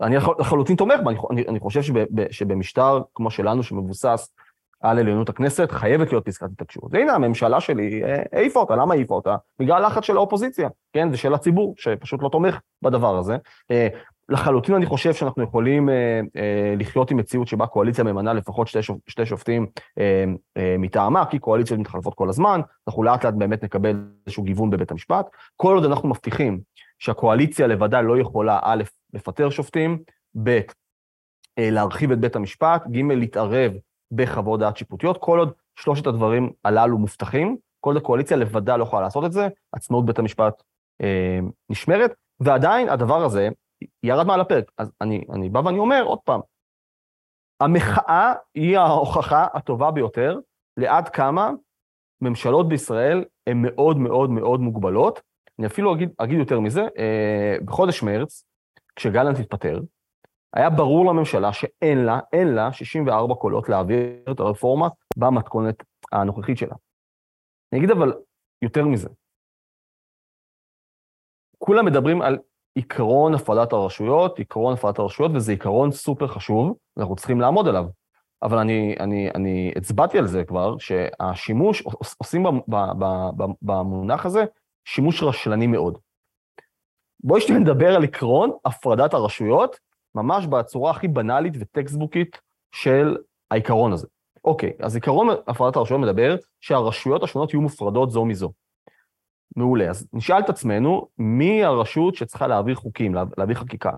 אני 0.00 0.16
לחלוטין 0.38 0.76
תומך 0.76 1.00
בה, 1.04 1.10
אני, 1.30 1.44
אני 1.48 1.60
חושב 1.60 1.82
שב, 1.82 1.94
שבמשטר 2.30 3.00
כמו 3.14 3.30
שלנו, 3.30 3.62
שמבוסס 3.62 4.34
על 4.80 4.98
עליונות 4.98 5.28
הכנסת, 5.28 5.70
חייבת 5.70 6.12
להיות 6.12 6.24
פסקת 6.24 6.48
התעקשות. 6.52 6.84
והנה, 6.90 7.12
הממשלה 7.12 7.60
שלי 7.60 8.04
אה, 8.04 8.22
העיפה 8.32 8.60
אותה, 8.60 8.76
למה 8.76 8.94
העיפה 8.94 9.14
אותה? 9.14 9.36
בגלל 9.58 9.86
לחץ 9.86 10.04
של 10.04 10.16
האופוזיציה, 10.16 10.68
כן, 10.92 11.08
ושל 11.12 11.34
הציבור, 11.34 11.74
שפשוט 11.76 12.22
לא 12.22 12.28
תומך 12.28 12.58
בדבר 12.82 13.18
הזה. 13.18 13.36
לחלוטין 14.28 14.74
אני 14.74 14.86
חושב 14.86 15.14
שאנחנו 15.14 15.42
יכולים 15.42 15.88
אה, 15.88 16.20
אה, 16.36 16.74
לחיות 16.78 17.10
עם 17.10 17.16
מציאות 17.16 17.48
שבה 17.48 17.66
קואליציה 17.66 18.04
ממנה 18.04 18.32
לפחות 18.32 18.68
שתי, 18.68 18.82
שופ, 18.82 18.98
שתי 19.08 19.26
שופטים 19.26 19.66
אה, 19.98 20.24
אה, 20.56 20.76
מטעמה, 20.78 21.26
כי 21.26 21.38
קואליציות 21.38 21.80
מתחלפות 21.80 22.14
כל 22.14 22.28
הזמן, 22.28 22.60
אנחנו 22.88 23.02
לאט 23.02 23.24
לאט 23.24 23.34
באמת 23.34 23.64
נקבל 23.64 24.04
איזשהו 24.26 24.42
גיוון 24.42 24.70
בבית 24.70 24.90
המשפט. 24.90 25.26
כל 25.56 25.74
עוד 25.74 25.84
אנחנו 25.84 26.08
מבטיחים 26.08 26.60
שהקואליציה 26.98 27.66
לבדה 27.66 28.00
לא 28.00 28.18
יכולה, 28.18 28.58
א', 28.62 28.82
לפטר 29.14 29.50
שופטים, 29.50 29.98
ב', 30.42 30.60
אה, 31.58 31.70
להרחיב 31.70 32.12
את 32.12 32.18
בית 32.18 32.36
המשפט, 32.36 32.86
ג', 32.86 33.12
להתערב 33.12 33.72
בחוות 34.12 34.60
דעת 34.60 34.76
שיפוטיות, 34.76 35.18
כל 35.20 35.38
עוד 35.38 35.52
שלושת 35.78 36.06
הדברים 36.06 36.50
הללו 36.64 36.98
מובטחים, 36.98 37.56
כל 37.80 37.90
עוד 37.90 37.96
הקואליציה 37.96 38.36
לבדה 38.36 38.76
לא 38.76 38.82
יכולה 38.82 39.02
לעשות 39.02 39.24
את 39.24 39.32
זה, 39.32 39.48
עצמאות 39.72 40.06
בית 40.06 40.18
המשפט 40.18 40.62
אה, 41.02 41.38
נשמרת, 41.70 42.14
ועדיין 42.40 42.88
הדבר 42.88 43.24
הזה, 43.24 43.48
ירד 44.02 44.26
מעל 44.26 44.40
הפרק. 44.40 44.72
אז 44.78 44.92
אני, 45.00 45.24
אני 45.32 45.48
בא 45.48 45.58
ואני 45.58 45.78
אומר, 45.78 46.02
עוד 46.02 46.18
פעם, 46.24 46.40
המחאה 47.60 48.34
היא 48.54 48.78
ההוכחה 48.78 49.46
הטובה 49.54 49.90
ביותר 49.90 50.38
לעד 50.76 51.08
כמה 51.08 51.50
ממשלות 52.20 52.68
בישראל 52.68 53.24
הן 53.46 53.62
מאוד 53.62 53.96
מאוד 53.96 54.30
מאוד 54.30 54.60
מוגבלות. 54.60 55.20
אני 55.58 55.66
אפילו 55.66 55.94
אגיד, 55.94 56.10
אגיד 56.18 56.38
יותר 56.38 56.60
מזה, 56.60 56.80
אה, 56.98 57.56
בחודש 57.64 58.02
מרץ, 58.02 58.44
כשגלנט 58.96 59.38
התפטר, 59.38 59.80
היה 60.54 60.70
ברור 60.70 61.06
לממשלה 61.06 61.52
שאין 61.52 61.98
לה, 61.98 62.20
אין 62.32 62.48
לה 62.48 62.72
64 62.72 63.34
קולות 63.34 63.68
להעביר 63.68 64.32
את 64.32 64.40
הרפורמה 64.40 64.88
במתכונת 65.16 65.82
הנוכחית 66.12 66.58
שלה. 66.58 66.74
אני 67.72 67.80
אגיד 67.80 67.90
אבל 67.90 68.12
יותר 68.62 68.84
מזה. 68.84 69.08
כולם 71.58 71.86
מדברים 71.86 72.22
על 72.22 72.38
עיקרון 72.76 73.34
הפרדת 73.34 73.72
הרשויות, 73.72 74.38
עיקרון 74.38 74.74
הפרדת 74.74 74.98
הרשויות, 74.98 75.32
וזה 75.34 75.52
עיקרון 75.52 75.90
סופר 75.92 76.26
חשוב, 76.26 76.76
אנחנו 76.98 77.16
צריכים 77.16 77.40
לעמוד 77.40 77.68
עליו. 77.68 77.84
אבל 78.42 78.58
אני, 78.58 78.96
אני, 79.00 79.30
אני 79.34 79.72
הצבעתי 79.76 80.18
על 80.18 80.26
זה 80.26 80.44
כבר, 80.44 80.78
שהשימוש, 80.78 81.82
עושים 82.18 82.46
במונח 83.62 84.26
הזה 84.26 84.44
שימוש 84.84 85.22
רשלני 85.22 85.66
מאוד. 85.66 85.98
בואי 87.20 87.40
שנייה 87.40 87.60
נדבר 87.60 87.94
על 87.96 88.04
עקרון 88.04 88.50
הפרדת 88.64 89.14
הרשויות, 89.14 89.76
ממש 90.14 90.46
בצורה 90.46 90.90
הכי 90.90 91.08
בנאלית 91.08 91.54
וטקסטבוקית 91.60 92.40
של 92.72 93.16
העיקרון 93.50 93.92
הזה. 93.92 94.06
אוקיי, 94.44 94.72
אז 94.80 94.94
עיקרון 94.94 95.28
הפרדת 95.46 95.76
הרשויות 95.76 96.02
מדבר 96.02 96.36
שהרשויות 96.60 97.22
השונות 97.22 97.52
יהיו 97.52 97.60
מופרדות 97.60 98.10
זו 98.10 98.24
מזו. 98.24 98.52
מעולה. 99.56 99.90
אז 99.90 100.08
נשאל 100.12 100.38
את 100.38 100.48
עצמנו, 100.48 101.08
מי 101.18 101.64
הרשות 101.64 102.14
שצריכה 102.14 102.46
להעביר 102.46 102.74
חוקים, 102.74 103.14
להעביר 103.14 103.56
חקיקה? 103.56 103.90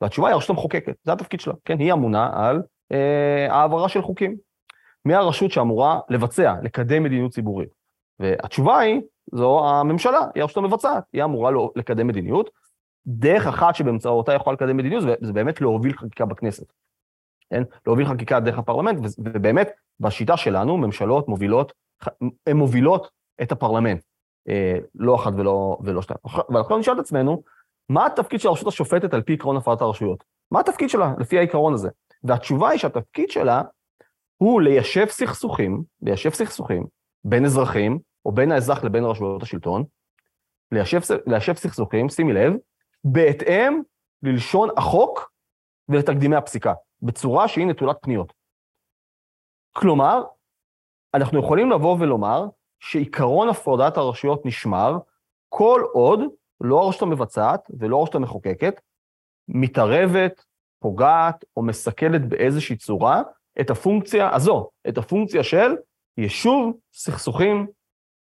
והתשובה 0.00 0.28
היא 0.28 0.34
הרשות 0.34 0.50
המחוקקת, 0.50 0.96
זה 1.04 1.12
התפקיד 1.12 1.40
שלה, 1.40 1.54
כן? 1.64 1.78
היא 1.78 1.92
אמונה 1.92 2.30
על 2.34 2.62
אה, 2.92 3.46
העברה 3.50 3.88
של 3.88 4.02
חוקים. 4.02 4.36
מי 5.04 5.14
הרשות 5.14 5.50
שאמורה 5.50 6.00
לבצע, 6.08 6.54
לקדם 6.62 7.02
מדיניות 7.02 7.32
ציבורית? 7.32 7.68
והתשובה 8.18 8.78
היא, 8.78 9.00
זו 9.32 9.68
הממשלה, 9.68 10.20
היא 10.34 10.42
הרשות 10.42 10.56
המבצעת, 10.56 11.04
היא 11.12 11.24
אמורה 11.24 11.50
לא, 11.50 11.70
לקדם 11.76 12.06
מדיניות. 12.06 12.50
דרך 13.06 13.46
אחת 13.46 13.74
שבאמצעותה 13.74 14.32
יכולה 14.32 14.54
לקדם 14.54 14.76
מדיניות, 14.76 15.04
זה 15.20 15.32
באמת 15.32 15.60
להוביל 15.60 15.92
חקיקה 15.92 16.24
בכנסת. 16.24 16.72
כן? 17.50 17.62
להוביל 17.86 18.06
חקיקה 18.06 18.40
דרך 18.40 18.58
הפרלמנט, 18.58 18.98
ובאמת, 19.18 19.70
בשיטה 20.00 20.36
שלנו, 20.36 20.76
ממשלות 20.76 21.28
מובילות, 21.28 21.72
הן 22.46 22.56
מובילות 22.56 23.10
את 23.42 23.52
הפרלמנט. 23.52 24.02
אה, 24.48 24.78
לא 24.94 25.16
אחת 25.16 25.32
ולא, 25.36 25.78
ולא 25.84 26.02
שתיים. 26.02 26.18
ועכשיו 26.50 26.78
נשאל 26.78 26.94
את 26.94 26.98
עצמנו, 26.98 27.42
מה 27.88 28.06
התפקיד 28.06 28.40
של 28.40 28.48
הרשות 28.48 28.68
השופטת 28.68 29.14
על 29.14 29.22
פי 29.22 29.34
עקרון 29.34 29.56
הפרדת 29.56 29.80
הרשויות? 29.80 30.24
מה 30.50 30.60
התפקיד 30.60 30.88
שלה 30.88 31.14
לפי 31.18 31.38
העיקרון 31.38 31.74
הזה? 31.74 31.88
והתשובה 32.24 32.68
היא 32.68 32.78
שהתפקיד 32.78 33.30
שלה 33.30 33.62
הוא 34.36 34.60
ליישב 34.60 35.06
סכסוכים, 35.06 35.82
ליישב 36.02 36.30
סכסוכים 36.30 36.86
בין 37.24 37.44
אזרחים, 37.44 37.98
או 38.26 38.32
בין 38.32 38.52
האזרח 38.52 38.84
לבין 38.84 39.04
רשויות 39.04 39.42
השלטון, 39.42 39.84
ליישב, 40.72 41.00
ליישב 41.26 41.54
סכסוכים, 41.54 42.08
שימי 42.08 42.32
לב, 42.32 42.52
בהתאם 43.04 43.80
ללשון 44.22 44.68
החוק 44.76 45.32
ולתקדימי 45.88 46.36
הפסיקה, 46.36 46.74
בצורה 47.02 47.48
שהיא 47.48 47.66
נטולת 47.66 47.96
פניות. 48.02 48.32
כלומר, 49.72 50.22
אנחנו 51.14 51.38
יכולים 51.38 51.70
לבוא 51.70 51.96
ולומר 52.00 52.46
שעיקרון 52.80 53.48
הפרדת 53.48 53.96
הרשויות 53.96 54.46
נשמר 54.46 54.98
כל 55.48 55.82
עוד 55.92 56.20
לא 56.60 56.82
הרשות 56.82 57.02
המבצעת 57.02 57.70
ולא 57.78 57.96
הרשות 57.96 58.14
המחוקקת 58.14 58.80
מתערבת, 59.48 60.44
פוגעת 60.80 61.44
או 61.56 61.62
מסכלת 61.62 62.28
באיזושהי 62.28 62.76
צורה 62.76 63.22
את 63.60 63.70
הפונקציה 63.70 64.34
הזו, 64.34 64.70
את 64.88 64.98
הפונקציה 64.98 65.42
של 65.42 65.76
יישוב 66.18 66.76
סכסוכים 66.92 67.66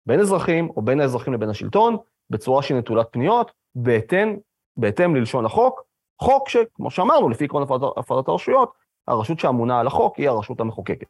בין 0.07 0.21
אזרחים 0.21 0.71
או 0.77 0.83
בין 0.83 1.01
האזרחים 1.01 1.35
לבין 1.35 1.49
השלטון, 1.49 1.97
בצורה 2.31 2.63
שהיא 2.63 2.79
נטולת 2.79 3.07
פניות, 3.11 3.53
בהתאם, 3.75 4.37
בהתאם 4.77 5.17
ללשון 5.17 5.45
החוק, 5.45 5.83
חוק 6.23 6.49
שכמו 6.49 6.91
שאמרנו, 6.91 7.29
לפי 7.29 7.45
עקרון 7.45 7.63
הפרדת 7.97 8.29
הרשויות, 8.29 8.73
הרשות 9.09 9.41
שאמונה 9.41 9.81
על 9.81 9.87
החוק 9.87 10.17
היא 10.17 10.29
הרשות 10.29 10.61
המחוקקת. 10.61 11.07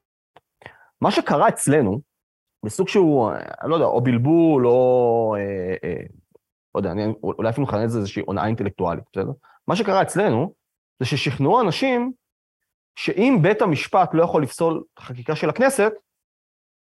מה 1.00 1.11
שקרה 1.11 1.49
אצלנו, 1.49 2.00
בסוג 2.66 2.88
שהוא, 2.88 3.30
אני 3.62 3.70
לא 3.70 3.75
יודע, 3.75 3.87
או 3.87 4.00
בלבול, 4.00 4.66
או, 4.66 5.37
אה, 5.38 5.75
אה, 5.85 6.02
לא 6.75 6.78
יודע, 6.78 6.90
אני 6.92 7.06
אולי 7.23 7.49
אפילו 7.49 7.66
מכנה 7.66 7.85
את 7.85 7.90
זה 7.90 7.99
איזושהי 7.99 8.23
הונאה 8.26 8.46
אינטלקטואלית, 8.46 9.04
בסדר? 9.12 9.30
מה 9.68 9.76
שקרה 9.76 10.02
אצלנו, 10.02 10.54
זה 11.00 11.06
ששכנעו 11.06 11.61
אנשים 11.61 12.12
שאם 12.96 13.38
בית 13.42 13.62
המשפט 13.62 14.14
לא 14.14 14.23
יכול 14.23 14.42
לפסול 14.42 14.85
חקיקה 14.99 15.37
של 15.37 15.49
הכנסת, 15.49 15.92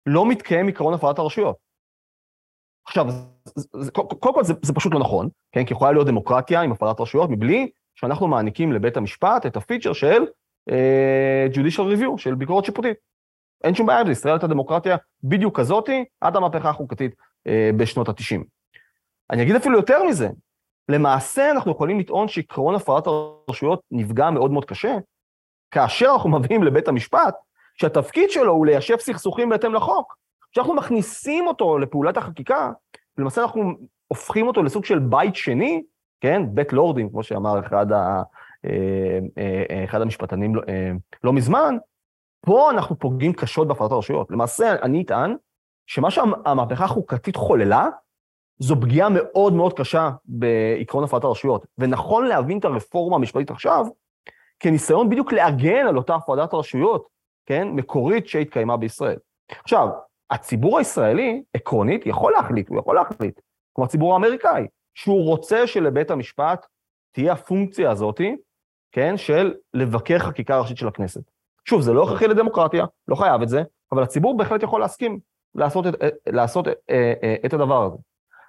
לא 0.05 0.25
מתקיים 0.29 0.67
עקרון 0.67 0.93
הפרדת 0.93 1.19
הרשויות. 1.19 1.55
עכשיו, 2.87 3.05
קודם 3.93 4.33
כל 4.33 4.43
זה, 4.43 4.53
זה 4.61 4.73
פשוט 4.73 4.93
לא 4.93 4.99
נכון, 4.99 5.29
כן? 5.51 5.65
כי 5.65 5.73
יכולה 5.73 5.91
להיות 5.91 6.07
דמוקרטיה 6.07 6.61
עם 6.61 6.71
הפרדת 6.71 6.99
רשויות 6.99 7.29
מבלי 7.29 7.71
שאנחנו 7.95 8.27
מעניקים 8.27 8.73
לבית 8.73 8.97
המשפט 8.97 9.45
את 9.45 9.57
הפיצ'ר 9.57 9.93
של 9.93 10.23
uh, 10.69 11.53
judicial 11.55 11.97
review, 11.97 12.17
של 12.17 12.35
ביקורת 12.35 12.65
שיפוטית. 12.65 12.97
אין 13.63 13.75
שום 13.75 13.87
בעיה 13.87 14.11
ישראל 14.11 14.33
הייתה 14.33 14.47
דמוקרטיה 14.47 14.97
בדיוק 15.23 15.59
כזאתי 15.59 16.05
עד 16.21 16.35
המהפכה 16.35 16.69
החוקתית 16.69 17.11
uh, 17.11 17.51
בשנות 17.77 18.09
ה-90. 18.09 18.41
אני 19.29 19.43
אגיד 19.43 19.55
אפילו 19.55 19.77
יותר 19.77 20.03
מזה, 20.03 20.29
למעשה 20.89 21.51
אנחנו 21.51 21.71
יכולים 21.71 21.99
לטעון 21.99 22.27
שעקרון 22.27 22.75
הפרדת 22.75 23.07
הרשויות 23.07 23.81
נפגע 23.91 24.29
מאוד 24.29 24.51
מאוד 24.51 24.65
קשה, 24.65 24.97
כאשר 25.71 26.09
אנחנו 26.13 26.29
מביאים 26.29 26.63
לבית 26.63 26.87
המשפט 26.87 27.35
שהתפקיד 27.75 28.29
שלו 28.29 28.51
הוא 28.51 28.65
ליישב 28.65 28.97
סכסוכים 28.99 29.49
בהתאם 29.49 29.73
לחוק. 29.73 30.17
כשאנחנו 30.51 30.73
מכניסים 30.73 31.47
אותו 31.47 31.77
לפעולת 31.77 32.17
החקיקה, 32.17 32.71
למעשה 33.17 33.41
אנחנו 33.41 33.73
הופכים 34.07 34.47
אותו 34.47 34.63
לסוג 34.63 34.85
של 34.85 34.99
בית 34.99 35.35
שני, 35.35 35.83
כן, 36.21 36.41
בית 36.49 36.73
לורדים, 36.73 37.09
כמו 37.09 37.23
שאמר 37.23 37.59
אחד, 37.59 37.91
ה, 37.91 38.23
אה, 38.65 39.19
אה, 39.37 39.83
אחד 39.83 40.01
המשפטנים 40.01 40.55
לא, 40.55 40.61
אה, 40.69 40.91
לא 41.23 41.33
מזמן, 41.33 41.77
פה 42.45 42.71
אנחנו 42.71 42.99
פוגעים 42.99 43.33
קשות 43.33 43.67
בהפרדת 43.67 43.91
הרשויות. 43.91 44.31
למעשה, 44.31 44.75
אני 44.81 45.03
אטען 45.03 45.35
שמה 45.87 46.11
שהמהפכה 46.11 46.85
החוקתית 46.85 47.35
חוללה, 47.35 47.87
זו 48.59 48.81
פגיעה 48.81 49.09
מאוד 49.09 49.53
מאוד 49.53 49.73
קשה 49.73 50.09
בעקרון 50.25 51.03
הפרדת 51.03 51.23
הרשויות. 51.23 51.65
ונכון 51.77 52.25
להבין 52.25 52.59
את 52.59 52.65
הרפורמה 52.65 53.15
המשפטית 53.15 53.51
עכשיו, 53.51 53.85
כניסיון 54.59 55.09
בדיוק 55.09 55.33
להגן 55.33 55.87
על 55.87 55.97
אותה 55.97 56.15
הפרדת 56.15 56.53
הרשויות, 56.53 57.07
כן, 57.45 57.67
מקורית 57.67 58.27
שהתקיימה 58.27 58.77
בישראל. 58.77 59.17
עכשיו, 59.63 59.87
הציבור 60.29 60.77
הישראלי, 60.77 61.43
עקרונית, 61.53 62.05
יכול 62.05 62.31
להחליט, 62.31 62.69
הוא 62.69 62.79
יכול 62.79 62.95
להחליט, 62.95 63.41
כמו 63.75 63.85
הציבור 63.85 64.13
האמריקאי, 64.13 64.67
שהוא 64.93 65.25
רוצה 65.25 65.67
שלבית 65.67 66.11
המשפט 66.11 66.65
תהיה 67.11 67.33
הפונקציה 67.33 67.91
הזאתי, 67.91 68.35
כן, 68.91 69.17
של 69.17 69.53
לבקר 69.73 70.19
חקיקה 70.19 70.59
ראשית 70.59 70.77
של 70.77 70.87
הכנסת. 70.87 71.32
שוב, 71.65 71.81
זה 71.81 71.93
לא 71.93 72.03
הכרחי 72.03 72.27
לדמוקרטיה, 72.27 72.85
לא 73.07 73.15
חייב 73.15 73.41
את 73.41 73.49
זה, 73.49 73.63
אבל 73.91 74.03
הציבור 74.03 74.37
בהחלט 74.37 74.63
יכול 74.63 74.81
להסכים 74.81 75.19
לעשות 75.55 75.87
את, 75.87 75.93
לעשות 76.27 76.67
את, 76.67 76.73
אה, 76.89 77.13
אה, 77.23 77.35
את 77.45 77.53
הדבר 77.53 77.85
הזה. 77.85 77.97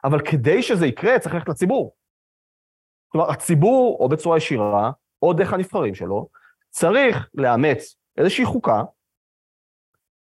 אבל 0.05 0.21
כדי 0.21 0.63
שזה 0.63 0.87
יקרה, 0.87 1.19
צריך 1.19 1.35
ללכת 1.35 1.49
לציבור. 1.49 1.95
כלומר, 3.09 3.31
הציבור, 3.31 3.97
או 4.01 4.09
בצורה 4.09 4.37
ישירה, 4.37 4.91
או 5.23 5.33
דרך 5.33 5.53
הנבחרים 5.53 5.95
שלו, 5.95 6.29
צריך 6.71 7.29
לאמץ 7.35 7.97
איזושהי 8.19 8.45
חוקה, 8.45 8.83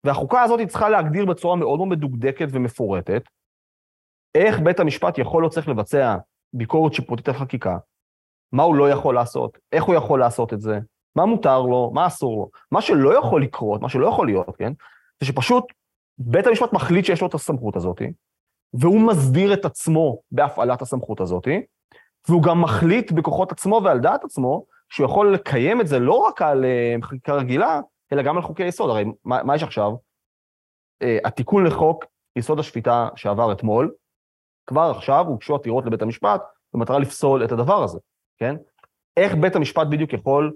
והחוקה 0.04 0.42
הזאת 0.44 0.60
צריכה 0.68 0.90
להגדיר 0.90 1.26
בצורה 1.26 1.56
מאוד 1.56 1.80
מאוד 1.80 1.90
מדוקדקת 1.90 2.48
ומפורטת, 2.52 3.24
איך 4.36 4.60
בית 4.60 4.80
המשפט 4.80 5.18
יכול 5.18 5.46
או 5.46 5.50
צריך 5.50 5.68
לבצע 5.68 6.18
ביקורת 6.54 6.94
שיפוטית 6.94 7.28
על 7.28 7.34
חקיקה, 7.34 7.78
מה 8.52 8.64
הוא 8.64 8.76
לא 8.76 8.90
יכול 8.90 9.16
לעשות, 9.16 9.58
איך 9.72 9.84
הוא 9.84 9.96
יכול 9.96 10.20
לעשות 10.20 10.54
את 10.54 10.62
זה, 10.62 10.80
מה 11.16 11.26
מותר 11.26 11.62
לו, 11.62 11.92
מה 11.94 12.08
אסור 12.08 12.38
לו. 12.38 12.50
מה 12.72 12.82
שלא 12.82 13.18
יכול 13.18 13.44
לקרות, 13.44 13.82
מה 13.82 13.90
שלא 13.90 14.08
יכול 14.08 14.28
להיות, 14.28 14.56
כן, 14.58 14.74
זה 15.20 15.26
שפשוט 15.26 15.64
בית 16.18 16.48
המשפט 16.48 16.74
מחליט 16.74 17.06
שיש 17.06 17.22
לו 17.22 17.28
את 17.28 17.34
הסמכות 17.34 17.76
הזאת, 17.76 18.02
והוא 18.74 19.02
מסדיר 19.02 19.54
את 19.54 19.66
עצמו 19.66 20.22
בהפעלת 20.32 20.82
הסמכות 20.82 21.22
הזאת, 21.22 21.48
והוא 22.30 22.44
גם 22.44 22.62
מחליט 22.62 23.12
בכוחות 23.12 23.52
עצמו 23.52 23.82
ועל 23.84 24.00
דעת 24.00 24.24
עצמו, 24.24 24.66
שהוא 24.90 25.06
יכול 25.06 25.34
לקיים 25.34 25.82
את 25.82 25.88
זה 25.88 26.00
לא 26.00 26.14
רק 26.14 26.42
על 26.42 26.66
uh, 26.66 27.06
חקיקה 27.06 27.34
רגילה, 27.34 27.80
אלא 28.14 28.22
גם 28.22 28.36
על 28.36 28.44
חוקי 28.44 28.64
יסוד. 28.64 28.90
הרי 28.90 29.06
מה, 29.26 29.44
מה 29.44 29.56
יש 29.56 29.64
עכשיו? 29.64 29.92
Uh, 31.04 31.08
התיקון 31.26 31.66
לחוק 31.66 32.06
יסוד 32.36 32.60
השפיטה 32.60 33.10
שעבר 33.16 33.52
אתמול, 33.52 33.94
כבר 34.68 34.94
עכשיו 34.96 35.26
הוגשו 35.28 35.56
עתירות 35.56 35.86
לבית 35.86 36.02
המשפט 36.02 36.42
במטרה 36.74 37.00
לפסול 37.00 37.44
את 37.44 37.52
הדבר 37.52 37.84
הזה, 37.84 38.00
כן? 38.38 38.56
איך 39.18 39.36
בית 39.36 39.56
המשפט 39.56 39.88
בדיוק 39.88 40.14
יכול 40.14 40.54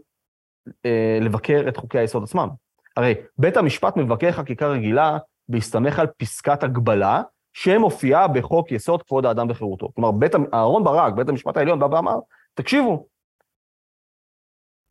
לבקר 1.21 1.65
את 1.67 1.78
חוקי 1.78 1.99
היסוד 1.99 2.23
עצמם? 2.23 2.49
הרי 2.97 3.13
בית 3.38 3.58
המשפט 3.58 3.97
מבקר 3.97 4.32
חקיקה 4.32 4.67
רגילה 4.67 5.17
בהסתמך 5.49 5.99
על 5.99 6.08
פסקת 6.08 6.63
הגבלה, 6.63 7.21
שמופיעה 7.54 8.28
בחוק 8.28 8.71
יסוד 8.71 9.04
כבוד 9.04 9.25
האדם 9.25 9.47
וחירותו. 9.49 9.91
כלומר, 9.95 10.12
בית, 10.12 10.32
אהרון 10.54 10.84
ברק, 10.84 11.13
בית 11.13 11.30
המשפט 11.30 11.58
העליון, 11.58 11.80
בא 11.80 11.86
ואמר, 11.86 12.19
תקשיבו, 12.54 13.08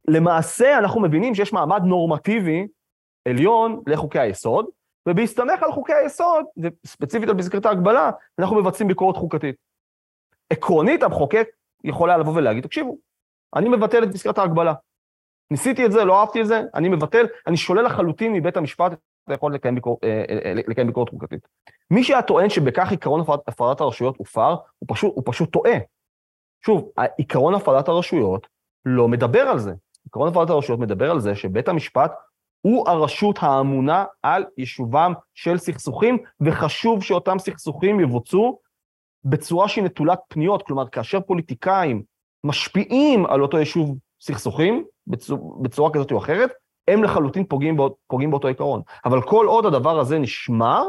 למעשה 0.08 0.78
אנחנו 0.78 1.00
מבינים 1.00 1.34
שיש 1.34 1.52
מעמד 1.52 1.82
נורמטיבי 1.84 2.66
עליון 3.28 3.82
לחוקי 3.86 4.18
היסוד, 4.18 4.66
ובהסתמך 5.08 5.62
על 5.62 5.72
חוקי 5.72 5.92
היסוד, 5.92 6.44
וספציפית 6.56 7.28
על 7.28 7.38
פסקת 7.38 7.66
ההגבלה, 7.66 8.10
אנחנו 8.38 8.56
מבצעים 8.56 8.88
ביקורת 8.88 9.16
חוקתית. 9.16 9.56
עקרונית, 10.50 11.02
המחוקק 11.02 11.48
יכול 11.84 12.10
היה 12.10 12.18
לבוא 12.18 12.32
ולהגיד, 12.36 12.64
תקשיבו, 12.64 12.96
אני 13.56 13.68
מבטל 13.68 14.04
את 14.04 14.12
פסקת 14.12 14.38
ההגבלה. 14.38 14.74
ניסיתי 15.54 15.86
את 15.86 15.92
זה, 15.92 16.04
לא 16.04 16.20
אהבתי 16.20 16.40
את 16.40 16.46
זה, 16.46 16.62
אני 16.74 16.88
מבטל, 16.88 17.26
אני 17.46 17.56
שולל 17.56 17.82
לחלוטין 17.82 18.32
מבית 18.32 18.56
המשפט 18.56 18.92
את 18.92 18.98
היכולת 19.28 19.54
לקיים, 19.54 19.74
ביקור, 19.74 19.98
אה, 20.04 20.24
אה, 20.28 20.38
אה, 20.44 20.52
לקיים 20.54 20.86
ביקורת 20.86 21.08
חוקתית. 21.08 21.48
מי 21.90 22.04
שהיה 22.04 22.22
טוען 22.22 22.50
שבכך 22.50 22.92
עקרון 22.92 23.20
הפרדת 23.46 23.80
הרשויות 23.80 24.16
הופר, 24.16 24.54
הוא 24.78 24.86
פשוט, 24.88 25.12
הוא 25.14 25.22
פשוט 25.26 25.50
טועה. 25.52 25.78
שוב, 26.66 26.90
עקרון 27.18 27.54
הפרדת 27.54 27.88
הרשויות 27.88 28.46
לא 28.84 29.08
מדבר 29.08 29.40
על 29.40 29.58
זה. 29.58 29.72
עקרון 30.06 30.28
הפרדת 30.28 30.50
הרשויות 30.50 30.80
מדבר 30.80 31.10
על 31.10 31.20
זה 31.20 31.34
שבית 31.34 31.68
המשפט 31.68 32.12
הוא 32.60 32.88
הרשות 32.88 33.38
האמונה 33.40 34.04
על 34.22 34.44
יישובם 34.58 35.12
של 35.34 35.58
סכסוכים, 35.58 36.18
וחשוב 36.40 37.02
שאותם 37.02 37.38
סכסוכים 37.38 38.00
יבוצעו 38.00 38.58
בצורה 39.24 39.68
שהיא 39.68 39.84
נטולת 39.84 40.18
פניות, 40.28 40.62
כלומר, 40.62 40.88
כאשר 40.88 41.20
פוליטיקאים 41.20 42.02
משפיעים 42.44 43.26
על 43.26 43.42
אותו 43.42 43.58
יישוב 43.58 43.98
סכסוכים, 44.20 44.84
בצורה, 45.06 45.40
בצורה 45.62 45.90
כזאת 45.92 46.12
או 46.12 46.18
אחרת, 46.18 46.50
הם 46.88 47.04
לחלוטין 47.04 47.44
פוגעים, 47.44 47.76
באות, 47.76 47.94
פוגעים 48.06 48.30
באותו 48.30 48.48
עיקרון. 48.48 48.82
אבל 49.04 49.22
כל 49.22 49.46
עוד 49.46 49.66
הדבר 49.66 49.98
הזה 49.98 50.18
נשמר, 50.18 50.84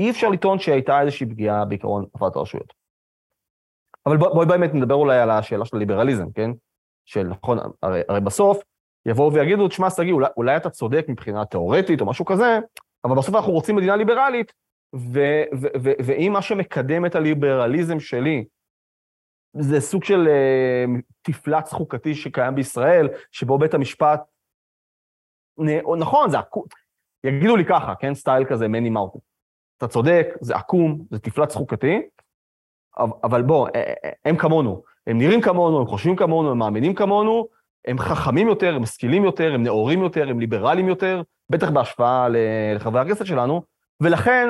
אי 0.00 0.10
אפשר 0.10 0.28
לטעון 0.28 0.58
שהייתה 0.58 1.00
איזושהי 1.00 1.26
פגיעה 1.26 1.64
בעיקרון 1.64 2.04
הפרדת 2.14 2.36
הרשויות. 2.36 2.72
אבל 4.06 4.16
בואי 4.16 4.32
בוא 4.34 4.44
באמת 4.44 4.74
נדבר 4.74 4.94
אולי 4.94 5.18
על 5.18 5.30
השאלה 5.30 5.64
של 5.64 5.76
הליברליזם, 5.76 6.26
כן? 6.34 6.50
של 7.04 7.22
נכון, 7.22 7.58
הרי, 7.82 8.00
הרי 8.08 8.20
בסוף 8.20 8.62
יבואו 9.06 9.32
ויגידו, 9.32 9.68
תשמע, 9.68 9.90
שגיא, 9.90 10.12
אולי, 10.12 10.28
אולי 10.36 10.56
אתה 10.56 10.70
צודק 10.70 11.06
מבחינה 11.08 11.44
תיאורטית 11.44 12.00
או 12.00 12.06
משהו 12.06 12.24
כזה, 12.24 12.58
אבל 13.04 13.16
בסוף 13.16 13.34
אנחנו 13.34 13.52
רוצים 13.52 13.76
מדינה 13.76 13.96
ליברלית, 13.96 14.52
ואם 16.04 16.32
מה 16.32 16.42
שמקדם 16.42 17.06
את 17.06 17.14
הליברליזם 17.14 18.00
שלי 18.00 18.44
זה 19.58 19.80
סוג 19.80 20.04
של 20.04 20.28
תפלץ 21.22 21.72
חוקתי 21.72 22.14
שקיים 22.14 22.54
בישראל, 22.54 23.08
שבו 23.32 23.58
בית 23.58 23.74
המשפט, 23.74 24.20
נכון, 25.98 26.30
זה 26.30 26.38
עקום, 26.38 26.64
יגידו 27.24 27.56
לי 27.56 27.64
ככה, 27.64 27.94
כן, 27.94 28.14
סטייל 28.14 28.44
כזה, 28.44 28.68
מני 28.68 28.90
מרקו. 28.90 29.20
אתה 29.78 29.88
צודק, 29.88 30.26
זה 30.40 30.56
עקום, 30.56 31.04
זה 31.10 31.18
תפלץ 31.18 31.54
חוקתי, 31.54 32.02
אבל 33.24 33.42
בוא, 33.42 33.68
הם 34.24 34.36
כמונו, 34.36 34.82
הם 35.06 35.18
נראים 35.18 35.40
כמונו, 35.40 35.80
הם 35.80 35.86
חושבים 35.86 36.16
כמונו, 36.16 36.50
הם 36.50 36.58
מאמינים 36.58 36.94
כמונו, 36.94 37.48
הם 37.86 37.98
חכמים 37.98 38.48
יותר, 38.48 38.74
הם 38.74 38.82
משכילים 38.82 39.24
יותר, 39.24 39.54
הם 39.54 39.62
נאורים 39.62 40.02
יותר, 40.02 40.28
הם 40.28 40.40
ליברליים 40.40 40.88
יותר, 40.88 41.22
בטח 41.50 41.70
בהשפעה 41.70 42.28
לחברי 42.74 43.00
הכנסת 43.00 43.26
שלנו, 43.26 43.62
ולכן 44.00 44.48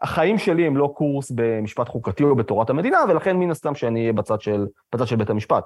החיים 0.00 0.38
שלי 0.38 0.66
הם 0.66 0.76
לא 0.76 0.92
קורס 0.96 1.30
במשפט 1.34 1.88
חוקתי 1.88 2.24
או 2.24 2.36
בתורת 2.36 2.70
המדינה, 2.70 2.98
ולכן 3.08 3.36
מן 3.36 3.50
הסתם 3.50 3.74
שאני 3.74 4.00
אהיה 4.00 4.12
בצד 4.12 4.40
של, 4.40 4.66
בצד 4.94 5.06
של 5.06 5.16
בית 5.16 5.30
המשפט. 5.30 5.64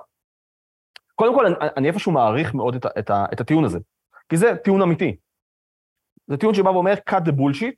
קודם 1.14 1.34
כל, 1.34 1.46
אני, 1.46 1.54
אני 1.76 1.88
איפשהו 1.88 2.12
מעריך 2.12 2.54
מאוד 2.54 2.74
את, 2.74 2.86
את, 2.98 3.10
את 3.32 3.40
הטיעון 3.40 3.64
הזה, 3.64 3.78
כי 4.28 4.36
זה 4.36 4.56
טיעון 4.64 4.82
אמיתי. 4.82 5.16
זה 6.26 6.36
טיעון 6.36 6.54
שבא 6.54 6.68
ואומר, 6.68 6.94
cut 7.10 7.22
the 7.28 7.32
bullshit, 7.32 7.74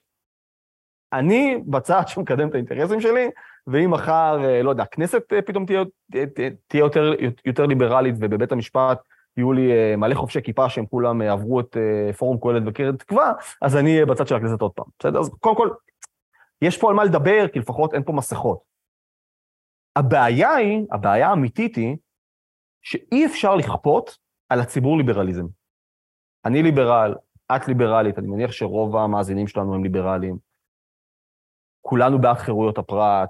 אני 1.13 1.63
בצד 1.67 2.03
שמקדם 2.07 2.49
את 2.49 2.55
האינטרסים 2.55 3.01
שלי, 3.01 3.31
ואם 3.67 3.91
מחר, 3.91 4.45
אה, 4.45 4.63
לא 4.63 4.71
יודע, 4.71 4.83
הכנסת 4.83 5.33
אה, 5.33 5.43
פתאום 5.43 5.67
תהיה, 5.67 5.85
תהיה 6.69 6.81
יותר, 6.81 7.13
יותר 7.45 7.67
ליברלית 7.67 8.15
ובבית 8.19 8.53
המשפט 8.53 9.01
יהיו 9.37 9.53
לי 9.53 9.73
אה, 9.73 9.97
מלא 9.97 10.15
חובשי 10.15 10.43
כיפה 10.43 10.69
שהם 10.69 10.87
כולם 10.87 11.21
עברו 11.21 11.61
את 11.61 11.77
פורום 12.19 12.39
קהלת 12.43 12.63
וקרן 12.67 12.97
תקווה, 12.97 13.33
אז 13.63 13.77
אני 13.77 13.95
אהיה 13.95 14.07
בצד 14.07 14.27
של 14.27 14.35
הכנסת 14.35 14.61
עוד 14.61 14.73
פעם, 14.73 14.87
בסדר? 14.99 15.21
אז 15.21 15.31
קודם 15.41 15.57
כל, 15.57 15.69
יש 16.63 16.79
פה 16.81 16.91
על 16.91 16.97
מה 16.97 17.05
לדבר, 17.05 17.49
כי 17.53 17.59
לפחות 17.59 17.95
אין 17.95 18.03
פה 18.05 18.13
מסכות. 18.13 18.63
הבעיה 19.97 20.55
היא, 20.55 20.87
הבעיה 20.93 21.29
האמיתית 21.29 21.77
היא, 21.77 21.97
שאי 22.83 23.27
אפשר 23.27 23.55
לכפות 23.57 24.19
על 24.49 24.61
הציבור 24.61 24.99
ליברליזם. 24.99 25.47
אני 26.45 26.63
ליברל, 26.63 27.15
את 27.57 27.69
ליברלית, 27.69 28.19
אני 28.19 28.27
מניח 28.27 28.53
שרוב 28.53 28.97
המאזינים 28.97 29.47
שלנו 29.47 29.75
הם 29.75 29.85
ליברליים. 29.85 30.39
כולנו 31.81 32.21
בעד 32.21 32.37
חירויות 32.37 32.79
הפרט, 32.79 33.29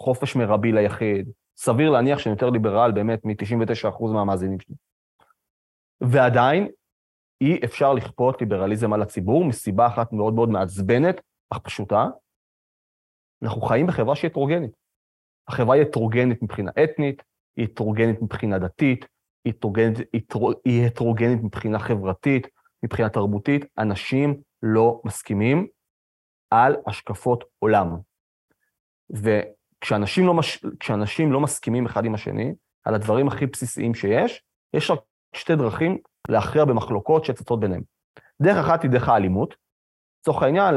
חופש 0.00 0.36
מרבי 0.36 0.72
ליחיד. 0.72 1.30
סביר 1.56 1.90
להניח 1.90 2.18
שאני 2.18 2.32
יותר 2.32 2.50
ליברל 2.50 2.92
באמת 2.92 3.24
מ-99% 3.24 4.12
מהמאזינים 4.12 4.60
שלי. 4.60 4.74
ועדיין, 6.00 6.68
אי 7.40 7.60
אפשר 7.64 7.92
לכפות 7.92 8.40
ליברליזם 8.40 8.92
על 8.92 9.02
הציבור 9.02 9.44
מסיבה 9.44 9.86
אחת 9.86 10.12
מאוד 10.12 10.34
מאוד 10.34 10.48
מעצבנת, 10.48 11.20
אך 11.50 11.58
פשוטה. 11.58 12.06
אנחנו 13.42 13.60
חיים 13.60 13.86
בחברה 13.86 14.16
שהיא 14.16 14.30
הטרוגנית. 14.30 14.70
החברה 15.48 15.74
היא 15.74 15.82
הטרוגנית 15.82 16.42
מבחינה 16.42 16.70
אתנית, 16.84 17.22
היא 17.56 17.64
הטרוגנית 17.64 18.22
מבחינה 18.22 18.58
דתית, 18.58 19.06
היא 19.44 19.54
הטרוגנית, 19.54 19.98
היא 20.64 20.86
הטרוגנית 20.86 21.42
מבחינה 21.42 21.78
חברתית, 21.78 22.46
מבחינה 22.84 23.08
תרבותית. 23.08 23.64
אנשים 23.78 24.40
לא 24.62 25.00
מסכימים 25.04 25.66
על 26.50 26.76
השקפות 26.86 27.44
עולם. 27.58 27.96
וכשאנשים 29.10 30.26
לא, 30.26 30.34
מש... 30.34 30.64
לא 31.30 31.40
מסכימים 31.40 31.86
אחד 31.86 32.04
עם 32.04 32.14
השני 32.14 32.54
על 32.84 32.94
הדברים 32.94 33.28
הכי 33.28 33.46
בסיסיים 33.46 33.94
שיש, 33.94 34.42
יש 34.74 34.90
רק 34.90 34.98
שתי 35.34 35.56
דרכים 35.56 35.98
להכריע 36.28 36.64
במחלוקות 36.64 37.24
שצצות 37.24 37.60
ביניהם. 37.60 37.82
דרך 38.42 38.56
אחת 38.56 38.82
היא 38.82 38.90
דרך 38.90 39.08
האלימות. 39.08 39.54
לצורך 40.20 40.42
העניין, 40.42 40.74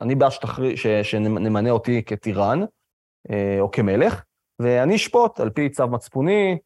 אני 0.00 0.14
בעד 0.14 0.30
שתחרי... 0.30 0.76
ש... 0.76 0.86
שנמנה 0.86 1.70
אותי 1.70 2.02
כטירן 2.04 2.60
אה, 3.30 3.56
או 3.60 3.70
כמלך, 3.70 4.22
ואני 4.58 4.96
אשפוט 4.96 5.40
על 5.40 5.50
פי 5.50 5.68
צו 5.68 5.88
מצפוני, 5.88 6.58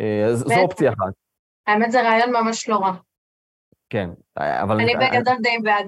אה, 0.00 0.34
זו 0.34 0.60
אופציה 0.60 0.90
אחת. 0.90 1.12
האמת 1.66 1.92
זה 1.92 2.02
רעיון 2.02 2.30
ממש 2.32 2.68
לא 2.68 2.76
רע. 2.76 2.92
כן, 3.90 4.10
אבל... 4.36 4.80
אני 4.80 4.92
בגדול 4.96 5.36
די 5.42 5.58
בעד. 5.62 5.86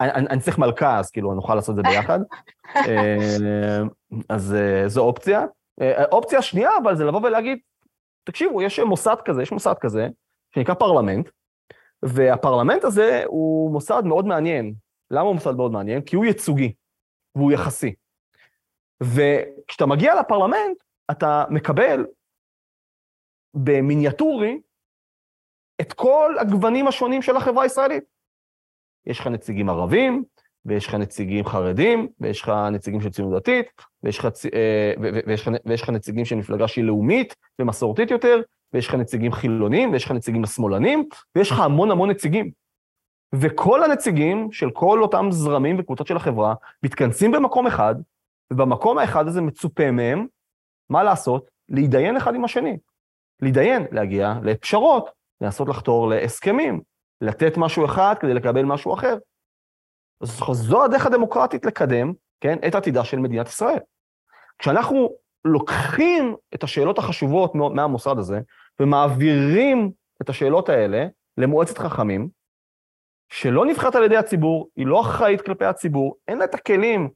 אני, 0.00 0.26
אני 0.30 0.40
צריך 0.40 0.58
מלכה, 0.58 0.98
אז 0.98 1.10
כאילו 1.10 1.34
נוכל 1.34 1.54
לעשות 1.54 1.78
את 1.78 1.84
זה 1.84 1.90
ביחד. 1.90 2.20
אה, 2.76 3.80
אז 4.28 4.54
אה, 4.54 4.88
זו 4.88 5.00
אופציה. 5.00 5.44
אה, 5.80 6.04
אופציה 6.04 6.42
שנייה, 6.42 6.70
אבל 6.82 6.96
זה 6.96 7.04
לבוא 7.04 7.20
ולהגיד, 7.22 7.58
תקשיבו, 8.24 8.62
יש 8.62 8.78
מוסד 8.78 9.16
כזה, 9.24 9.42
יש 9.42 9.52
מוסד 9.52 9.74
כזה, 9.80 10.08
שנקרא 10.54 10.74
פרלמנט, 10.74 11.28
והפרלמנט 12.02 12.84
הזה 12.84 13.22
הוא 13.26 13.72
מוסד 13.72 14.02
מאוד 14.04 14.26
מעניין. 14.26 14.74
למה 15.10 15.20
הוא 15.20 15.34
מוסד 15.34 15.54
מאוד 15.54 15.72
מעניין? 15.72 16.02
כי 16.02 16.16
הוא 16.16 16.24
ייצוגי, 16.24 16.72
והוא 17.34 17.52
יחסי. 17.52 17.94
וכשאתה 19.02 19.86
מגיע 19.86 20.20
לפרלמנט, 20.20 20.76
אתה 21.10 21.44
מקבל 21.50 22.06
במיניאטורי 23.54 24.60
את 25.80 25.92
כל 25.92 26.34
הגוונים 26.40 26.88
השונים 26.88 27.22
של 27.22 27.36
החברה 27.36 27.62
הישראלית. 27.62 28.04
יש 29.06 29.20
לך 29.20 29.26
נציגים 29.26 29.68
ערבים, 29.68 30.24
ויש 30.64 30.86
לך 30.86 30.94
נציגים 30.94 31.44
חרדים, 31.44 32.08
ויש 32.20 32.42
לך 32.42 32.52
נציגים 32.72 33.00
של 33.00 33.10
ציונות 33.10 33.42
דתית, 33.42 33.66
ויש 34.02 34.18
לך, 34.18 34.24
אה, 34.54 34.92
ויש, 35.26 35.48
לך, 35.48 35.54
ויש 35.66 35.82
לך 35.82 35.90
נציגים 35.90 36.24
של 36.24 36.36
מפלגה 36.36 36.68
שהיא 36.68 36.84
לאומית 36.84 37.34
ומסורתית 37.58 38.10
יותר, 38.10 38.42
ויש 38.72 38.88
לך 38.88 38.94
נציגים 38.94 39.32
חילונים, 39.32 39.92
ויש 39.92 40.04
לך 40.04 40.10
נציגים 40.10 40.44
השמאלנים, 40.44 41.08
ויש 41.36 41.50
לך 41.50 41.60
המון 41.60 41.90
המון 41.90 42.10
נציגים. 42.10 42.50
וכל 43.34 43.84
הנציגים 43.84 44.52
של 44.52 44.70
כל 44.70 45.02
אותם 45.02 45.26
זרמים 45.30 45.76
וקבוצות 45.78 46.06
של 46.06 46.16
החברה 46.16 46.54
מתכנסים 46.82 47.32
במקום 47.32 47.66
אחד, 47.66 47.94
ובמקום 48.52 48.98
האחד 48.98 49.28
הזה 49.28 49.40
מצופה 49.40 49.90
מהם, 49.90 50.26
מה 50.90 51.02
לעשות? 51.02 51.50
להתדיין 51.68 52.16
אחד 52.16 52.34
עם 52.34 52.44
השני. 52.44 52.78
להתדיין, 53.42 53.86
להגיע 53.90 54.34
לפשרות, 54.42 55.10
לנסות 55.40 55.68
לחתור 55.68 56.08
להסכמים, 56.08 56.80
לתת 57.20 57.56
משהו 57.56 57.84
אחד 57.84 58.14
כדי 58.20 58.34
לקבל 58.34 58.62
משהו 58.62 58.94
אחר. 58.94 59.16
אז 60.20 60.40
זו 60.52 60.84
הדרך 60.84 61.06
הדמוקרטית 61.06 61.66
לקדם, 61.66 62.12
כן, 62.40 62.58
את 62.68 62.74
עתידה 62.74 63.04
של 63.04 63.18
מדינת 63.18 63.48
ישראל. 63.48 63.78
כשאנחנו 64.58 65.08
לוקחים 65.44 66.36
את 66.54 66.62
השאלות 66.62 66.98
החשובות 66.98 67.54
מהמוסד 67.54 68.18
הזה, 68.18 68.40
ומעבירים 68.80 69.90
את 70.22 70.28
השאלות 70.28 70.68
האלה 70.68 71.06
למועצת 71.38 71.78
חכמים, 71.78 72.28
שלא 73.32 73.66
נבחרת 73.66 73.94
על 73.94 74.04
ידי 74.04 74.16
הציבור, 74.16 74.68
היא 74.76 74.86
לא 74.86 75.00
אחראית 75.00 75.40
כלפי 75.40 75.64
הציבור, 75.64 76.14
אין 76.28 76.38
לה 76.38 76.44
את 76.44 76.54
הכלים 76.54 77.08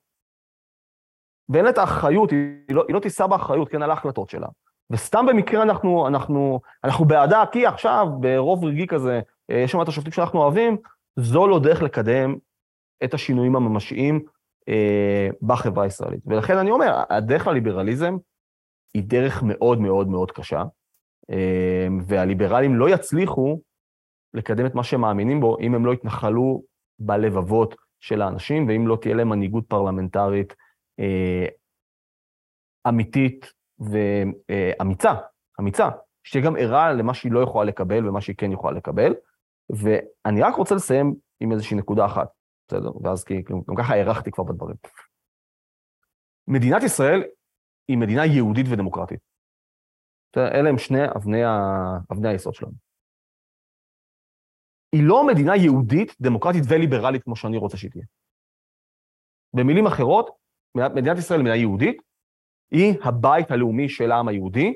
ואין 1.48 1.64
לה 1.64 1.70
את 1.70 1.78
האחריות, 1.78 2.30
היא 2.30 2.74
לא, 2.74 2.84
לא 2.88 3.00
תישא 3.00 3.26
באחריות, 3.26 3.68
כן, 3.68 3.82
על 3.82 3.90
ההחלטות 3.90 4.30
שלה. 4.30 4.46
וסתם 4.90 5.26
במקרה 5.26 5.62
אנחנו, 5.62 6.08
אנחנו, 6.08 6.60
אנחנו 6.84 7.04
בעדה, 7.04 7.44
כי 7.52 7.66
עכשיו, 7.66 8.06
ברוב 8.20 8.64
רגעי 8.64 8.86
כזה, 8.86 9.20
אה, 9.50 9.56
יש 9.56 9.72
שם 9.72 9.82
את 9.82 9.88
השופטים 9.88 10.12
שאנחנו 10.12 10.42
אוהבים, 10.42 10.76
זו 11.18 11.46
לא 11.46 11.58
דרך 11.58 11.82
לקדם 11.82 12.36
את 13.04 13.14
השינויים 13.14 13.56
הממשיים 13.56 14.24
אה, 14.68 15.28
בחברה 15.42 15.84
הישראלית. 15.84 16.20
ולכן 16.26 16.56
אני 16.56 16.70
אומר, 16.70 17.02
הדרך 17.10 17.46
לליברליזם 17.46 18.16
היא 18.94 19.02
דרך 19.06 19.42
מאוד 19.42 19.80
מאוד 19.80 20.08
מאוד 20.08 20.30
קשה, 20.30 20.64
אה, 21.30 21.88
והליברלים 22.06 22.76
לא 22.76 22.90
יצליחו 22.90 23.60
לקדם 24.34 24.66
את 24.66 24.74
מה 24.74 24.84
שהם 24.84 25.00
מאמינים 25.00 25.40
בו 25.40 25.58
אם 25.60 25.74
הם 25.74 25.86
לא 25.86 25.92
יתנחלו 25.92 26.62
בלבבות 26.98 27.74
של 28.00 28.22
האנשים, 28.22 28.68
ואם 28.68 28.86
לא 28.86 28.98
תהיה 29.00 29.14
להם 29.14 29.28
מנהיגות 29.28 29.64
פרלמנטרית 29.68 30.54
אה, 31.00 31.46
אמיתית 32.88 33.52
ואמיצה, 33.78 35.12
אמיצה, 35.60 35.88
שתהיה 36.24 36.44
גם 36.44 36.56
ערה 36.56 36.92
למה 36.92 37.14
שהיא 37.14 37.32
לא 37.32 37.40
יכולה 37.40 37.64
לקבל 37.64 38.08
ומה 38.08 38.20
שהיא 38.20 38.36
כן 38.38 38.52
יכולה 38.52 38.76
לקבל. 38.76 39.14
ואני 39.70 40.42
רק 40.42 40.54
רוצה 40.54 40.74
לסיים 40.74 41.14
עם 41.40 41.52
איזושהי 41.52 41.76
נקודה 41.76 42.06
אחת, 42.06 42.28
בסדר? 42.68 42.90
ואז 43.02 43.24
כי 43.24 43.42
גם 43.68 43.76
ככה 43.78 43.94
הארכתי 43.94 44.30
כבר 44.30 44.44
בדברים. 44.44 44.76
מדינת 46.48 46.82
ישראל 46.82 47.22
היא 47.88 47.98
מדינה 47.98 48.26
יהודית 48.26 48.66
ודמוקרטית. 48.70 49.20
אלה 50.36 50.68
הם 50.68 50.78
שני 50.78 51.04
אבני, 51.16 51.44
ה... 51.44 51.58
אבני 52.12 52.28
היסוד 52.28 52.54
שלנו. 52.54 52.83
היא 54.94 55.02
לא 55.02 55.26
מדינה 55.26 55.56
יהודית, 55.56 56.16
דמוקרטית 56.20 56.62
וליברלית 56.68 57.22
כמו 57.22 57.36
שאני 57.36 57.56
רוצה 57.56 57.76
שהיא 57.76 57.90
תהיה. 57.90 58.04
במילים 59.56 59.86
אחרות, 59.86 60.30
מדינת 60.76 61.18
ישראל 61.18 61.40
היא 61.40 61.44
מדינה 61.44 61.56
יהודית, 61.56 62.02
היא 62.70 62.94
הבית 63.02 63.50
הלאומי 63.50 63.88
של 63.88 64.12
העם 64.12 64.28
היהודי, 64.28 64.74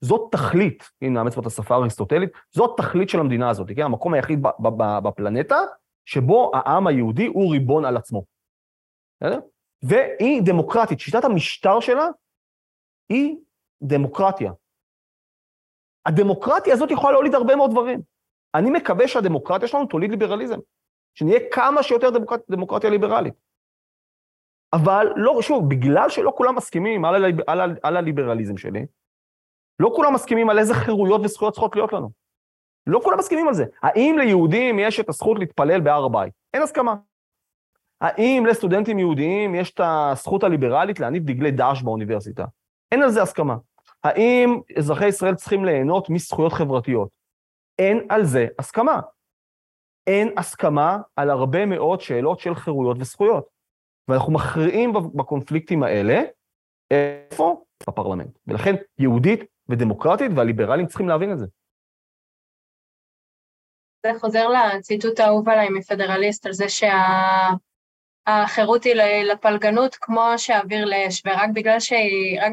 זאת 0.00 0.32
תכלית, 0.32 0.82
אם 1.02 1.14
נאמץ 1.14 1.34
פה 1.34 1.40
את 1.40 1.46
השפה 1.46 1.74
האריסטוטלית, 1.74 2.30
זאת 2.50 2.76
תכלית 2.76 3.08
של 3.08 3.20
המדינה 3.20 3.50
הזאת, 3.50 3.68
כן? 3.76 3.82
המקום 3.82 4.14
היחיד 4.14 4.38
בפלנטה 5.02 5.58
שבו 6.04 6.50
העם 6.54 6.86
היהודי 6.86 7.26
הוא 7.26 7.52
ריבון 7.52 7.84
על 7.84 7.96
עצמו. 7.96 8.24
בסדר? 9.20 9.38
והיא 9.82 10.42
דמוקרטית, 10.46 11.00
שיטת 11.00 11.24
המשטר 11.24 11.80
שלה 11.80 12.06
היא 13.08 13.36
דמוקרטיה. 13.82 14.52
הדמוקרטיה 16.06 16.74
הזאת 16.74 16.90
יכולה 16.90 17.12
להוליד 17.12 17.34
הרבה 17.34 17.56
מאוד 17.56 17.70
דברים. 17.70 18.13
אני 18.54 18.70
מקווה 18.70 19.08
שהדמוקרטיה 19.08 19.68
שלנו 19.68 19.86
תוליד 19.86 20.10
ליברליזם, 20.10 20.58
שנהיה 21.14 21.38
כמה 21.52 21.82
שיותר 21.82 22.10
דמוקרט, 22.10 22.40
דמוקרטיה 22.50 22.90
ליברלית. 22.90 23.34
אבל 24.72 25.06
לא, 25.16 25.42
שוב, 25.42 25.68
בגלל 25.68 26.08
שלא 26.08 26.32
כולם 26.36 26.54
מסכימים 26.54 27.04
על, 27.04 27.24
על, 27.24 27.32
על, 27.60 27.76
על 27.82 27.96
הליברליזם 27.96 28.56
שלי, 28.56 28.86
לא 29.80 29.92
כולם 29.96 30.14
מסכימים 30.14 30.50
על 30.50 30.58
איזה 30.58 30.74
חירויות 30.74 31.20
וזכויות 31.24 31.54
צריכות 31.54 31.76
להיות 31.76 31.92
לנו. 31.92 32.10
לא 32.86 33.00
כולם 33.04 33.18
מסכימים 33.18 33.48
על 33.48 33.54
זה. 33.54 33.64
האם 33.82 34.16
ליהודים 34.18 34.78
יש 34.78 35.00
את 35.00 35.08
הזכות 35.08 35.38
להתפלל 35.38 35.80
בהר 35.80 36.04
הבית? 36.04 36.32
אין 36.54 36.62
הסכמה. 36.62 36.94
האם 38.00 38.46
לסטודנטים 38.48 38.98
יהודיים 38.98 39.54
יש 39.54 39.70
את 39.70 39.80
הזכות 39.84 40.44
הליברלית 40.44 41.00
להניף 41.00 41.22
דגלי 41.22 41.50
דאעש 41.50 41.82
באוניברסיטה? 41.82 42.44
אין 42.92 43.02
על 43.02 43.10
זה 43.10 43.22
הסכמה. 43.22 43.56
האם 44.04 44.60
אזרחי 44.78 45.06
ישראל 45.06 45.34
צריכים 45.34 45.64
ליהנות 45.64 46.10
מזכויות 46.10 46.52
חברתיות? 46.52 47.08
אין 47.78 48.06
על 48.10 48.24
זה 48.24 48.46
הסכמה. 48.58 49.00
אין 50.06 50.38
הסכמה 50.38 50.98
על 51.16 51.30
הרבה 51.30 51.66
מאוד 51.66 52.00
שאלות 52.00 52.40
של 52.40 52.54
חירויות 52.54 52.96
וזכויות. 53.00 53.48
ואנחנו 54.08 54.32
מכריעים 54.32 54.92
בקונפליקטים 55.14 55.82
האלה, 55.82 56.22
איפה? 56.90 57.64
בפרלמנט. 57.88 58.38
ולכן 58.46 58.74
יהודית 58.98 59.40
ודמוקרטית, 59.68 60.30
והליברלים 60.36 60.86
צריכים 60.86 61.08
להבין 61.08 61.32
את 61.32 61.38
זה. 61.38 61.46
זה 64.06 64.12
חוזר 64.18 64.48
לציטוט 64.48 65.20
האהוב 65.20 65.48
עליי 65.48 65.68
מפדרליסט, 65.70 66.46
על 66.46 66.52
זה 66.52 66.68
שהחירות 68.28 68.84
היא 68.84 68.94
לפלגנות 69.32 69.96
כמו 70.00 70.32
שהאוויר 70.36 70.84
לאש, 70.84 71.22
ורק 71.26 71.48
בגלל, 71.54 71.80
ש... 71.80 71.92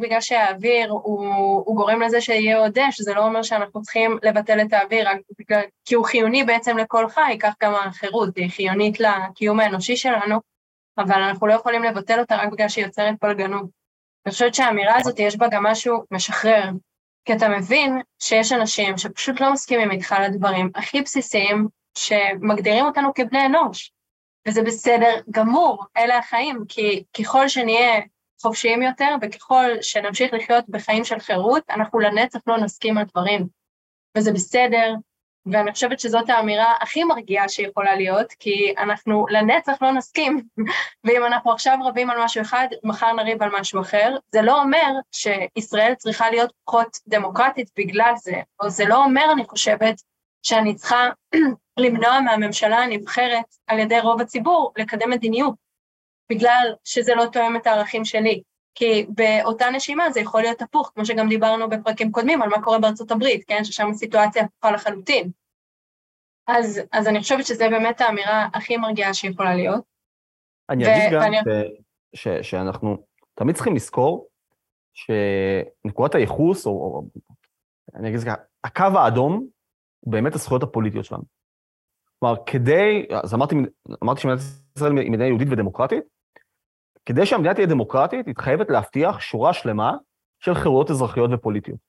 בגלל 0.02 0.22
שהאוויר 0.22 0.92
הוא, 0.92 1.64
הוא 1.66 1.76
גורם 1.76 2.02
לזה 2.02 2.22
שיהיה 2.22 2.58
עוד 2.58 2.78
אש, 2.80 3.02
זה 3.02 3.14
לא 3.14 3.26
אומר 3.26 3.44
שאנחנו 3.44 3.82
צריכים 3.82 4.18
לבטל 4.24 4.62
את 4.62 4.74
האוויר, 4.74 5.10
רק 5.10 5.18
בגלל, 5.40 5.62
כי 5.86 5.96
הוא 5.96 6.06
חיוני 6.06 6.44
בעצם 6.44 6.78
לכל 6.78 7.10
חי, 7.10 7.38
כך 7.40 7.54
גם 7.64 7.74
החירות, 7.76 8.36
היא 8.36 8.50
חיונית 8.50 9.00
לקיום 9.00 9.60
האנושי 9.60 9.98
שלנו, 9.98 10.40
אבל 10.98 11.22
אנחנו 11.22 11.48
לא 11.48 11.54
יכולים 11.54 11.84
לבטל 11.84 12.20
אותה 12.20 12.36
רק 12.36 12.50
בגלל 12.52 12.70
שהיא 12.70 12.86
יוצרת 12.86 13.16
פלגנות. 13.20 13.66
אני 14.26 14.32
חושבת 14.32 14.56
שהאמירה 14.56 14.96
הזאת 15.00 15.20
יש 15.20 15.38
בה 15.38 15.48
גם 15.48 15.64
משהו 15.64 16.04
משחרר, 16.12 16.70
כי 17.26 17.34
אתה 17.34 17.50
מבין 17.50 18.02
שיש 18.20 18.52
אנשים 18.52 18.98
שפשוט 18.98 19.42
לא 19.42 19.54
מסכימים 19.54 19.92
איתך 19.92 20.12
על 20.12 20.24
הדברים 20.24 20.70
הכי 20.76 21.02
בסיסיים 21.02 21.68
שמגדירים 21.98 22.86
אותנו 22.86 23.14
כבני 23.14 23.46
אנוש, 23.46 23.92
וזה 24.48 24.62
בסדר 24.62 25.20
גמור, 25.32 25.86
אלה 25.98 26.18
החיים, 26.18 26.64
כי 26.70 27.04
ככל 27.18 27.48
שנהיה 27.48 28.02
חופשיים 28.42 28.82
יותר 28.82 29.16
וככל 29.22 29.82
שנמשיך 29.82 30.34
לחיות 30.34 30.66
בחיים 30.70 31.04
של 31.04 31.20
חירות, 31.20 31.64
אנחנו 31.70 32.00
לנצח 32.00 32.40
לא 32.48 32.58
נסכים 32.58 32.98
על 32.98 33.06
דברים, 33.06 33.48
וזה 34.18 34.32
בסדר, 34.34 34.94
ואני 35.46 35.72
חושבת 35.72 36.00
שזאת 36.00 36.30
האמירה 36.30 36.74
הכי 36.82 37.04
מרגיעה 37.04 37.50
שיכולה 37.50 37.96
להיות, 37.96 38.32
כי 38.40 38.74
אנחנו 38.78 39.26
לנצח 39.30 39.82
לא 39.82 39.92
נסכים, 39.92 40.42
ואם 41.04 41.26
אנחנו 41.26 41.52
עכשיו 41.52 41.78
רבים 41.86 42.10
על 42.10 42.24
משהו 42.24 42.42
אחד, 42.42 42.68
מחר 42.84 43.14
נריב 43.14 43.44
על 43.44 43.50
משהו 43.60 43.82
אחר. 43.82 44.16
זה 44.32 44.42
לא 44.42 44.62
אומר 44.62 44.92
שישראל 45.12 45.96
צריכה 45.96 46.30
להיות 46.30 46.54
פחות 46.66 46.98
דמוקרטית 47.08 47.70
בגלל 47.78 48.14
זה, 48.18 48.36
או 48.64 48.70
זה 48.70 48.86
לא 48.86 49.04
אומר, 49.04 49.26
אני 49.34 49.46
חושבת, 49.46 50.02
שאני 50.44 50.76
צריכה 50.76 51.10
למנוע 51.80 52.20
מהממשלה 52.20 52.78
הנבחרת 52.78 53.46
על 53.68 53.80
ידי 53.80 54.00
רוב 54.00 54.22
הציבור 54.22 54.74
לקדם 54.78 55.10
מדיניות, 55.10 55.56
בגלל 56.32 56.74
שזה 56.84 57.16
לא 57.16 57.26
תואם 57.26 57.56
את 57.56 57.68
הערכים 57.68 58.06
שלי. 58.06 58.42
כי 58.76 59.06
באותה 59.10 59.70
נשימה 59.70 60.12
זה 60.12 60.20
יכול 60.20 60.42
להיות 60.42 60.62
הפוך, 60.62 60.92
כמו 60.96 61.06
שגם 61.06 61.30
דיברנו 61.30 61.70
בפרקים 61.70 62.12
קודמים 62.12 62.42
על 62.42 62.50
מה 62.50 62.62
קורה 62.62 62.80
בארצות 62.80 63.12
הברית, 63.12 63.44
כן? 63.48 63.64
ששם 63.64 63.90
הסיטואציה 63.90 64.44
הפוכה 64.44 64.72
לחלוטין. 64.72 65.32
אז, 66.48 66.82
אז 66.92 67.08
אני 67.08 67.20
חושבת 67.20 67.46
שזו 67.46 67.66
באמת 67.70 68.02
האמירה 68.02 68.48
הכי 68.54 68.78
מרגיעה 68.78 69.14
שיכולה 69.14 69.56
להיות. 69.56 69.84
אני 70.70 70.84
אגיד 70.84 71.14
גם 71.14 71.22
ואני... 71.22 71.38
ש, 72.16 72.28
ש, 72.28 72.50
שאנחנו 72.50 72.98
תמיד 73.34 73.56
צריכים 73.56 73.76
לזכור 73.76 74.28
שנקודת 74.94 76.16
הייחוס, 76.16 76.66
או, 76.66 76.72
או 76.72 77.04
אני 77.96 78.10
אגיד 78.10 78.20
ככה, 78.20 78.36
הקו 78.64 79.00
האדום 79.00 79.48
באמת 80.06 80.36
הזכויות 80.36 80.64
הפוליטיות 80.64 81.06
שלנו. 81.06 81.24
כלומר, 82.20 82.36
כדי, 82.46 83.06
אז 83.24 83.34
אמרתי, 83.34 83.56
אמרתי 84.04 84.22
שמדינת 84.22 84.42
ישראל 84.78 84.98
היא 84.98 85.10
מדינה 85.10 85.28
יהודית 85.28 85.48
ודמוקרטית, 85.52 86.04
כדי 87.06 87.26
שהמדינה 87.26 87.54
תהיה 87.54 87.68
דמוקרטית, 87.68 88.28
היא 88.28 88.36
חייבת 88.40 88.70
להבטיח 88.70 89.20
שורה 89.20 89.54
שלמה 89.54 89.94
של 90.40 90.54
חירויות 90.54 90.92
אזרחיות 90.92 91.30
ופוליטיות. 91.34 91.80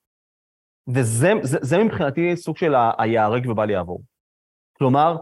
וזה 0.88 1.33
זה, 1.42 1.59
זה 1.62 1.85
מבחינתי 1.85 2.37
סוג 2.37 2.57
של 2.57 2.75
היהרג 2.98 3.48
ובל 3.51 3.70
יעבור. 3.70 4.03
כלומר, 4.79 5.16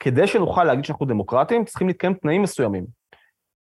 כדי 0.00 0.26
שנוכל 0.26 0.64
להגיד 0.64 0.84
שאנחנו 0.84 1.06
דמוקרטים, 1.06 1.64
צריכים 1.64 1.88
להתקיים 1.88 2.14
תנאים 2.14 2.42
מסוימים. 2.42 2.86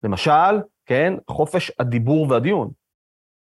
למשל, 0.02 0.60
כן, 0.86 1.14
חופש 1.30 1.72
הדיבור 1.78 2.30
והדיון. 2.30 2.70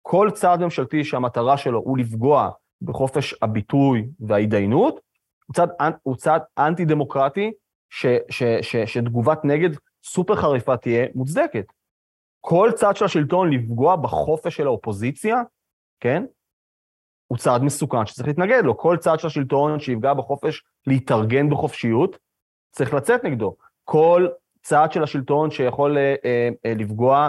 כל 0.03 0.31
צעד 0.35 0.61
ממשלתי 0.61 1.05
שהמטרה 1.05 1.57
שלו 1.57 1.79
הוא 1.79 1.99
לפגוע 1.99 2.51
בחופש 2.83 3.35
הביטוי 3.43 4.09
וההתדיינות, 4.21 5.01
הוא 5.49 5.55
צעד, 5.55 5.71
הוא 6.03 6.17
צעד 6.17 6.43
אנטי-דמוקרטי, 6.59 7.53
ש, 7.91 8.07
ש, 8.31 8.43
ש, 8.61 8.77
שתגובת 8.77 9.45
נגד 9.45 9.71
סופר 10.05 10.37
חריפה 10.37 10.77
תהיה 10.77 11.07
מוצדקת. 11.15 11.73
כל 12.41 12.71
צעד 12.75 12.97
של 12.97 13.05
השלטון 13.05 13.53
לפגוע 13.53 13.97
בחופש 13.97 14.57
של 14.57 14.67
האופוזיציה, 14.67 15.43
כן? 16.01 16.25
הוא 17.27 17.39
צעד 17.39 17.63
מסוכן 17.63 18.07
שצריך 18.07 18.29
להתנגד 18.29 18.65
לו. 18.65 18.77
כל 18.77 18.97
צעד 18.97 19.21
של 19.21 19.27
השלטון 19.27 19.81
שיפגע 19.81 20.15
בחופש 20.15 20.63
להתארגן 20.87 21.51
בחופשיות, 21.51 22.19
צריך 22.71 22.95
לצאת 22.95 23.25
נגדו. 23.25 23.57
כל 23.85 24.27
צעד 24.63 24.93
של 24.93 25.03
השלטון 25.03 25.51
שיכול 25.51 25.99
אה, 25.99 26.15
אה, 26.25 26.49
אה, 26.67 26.75
לפגוע 26.75 27.29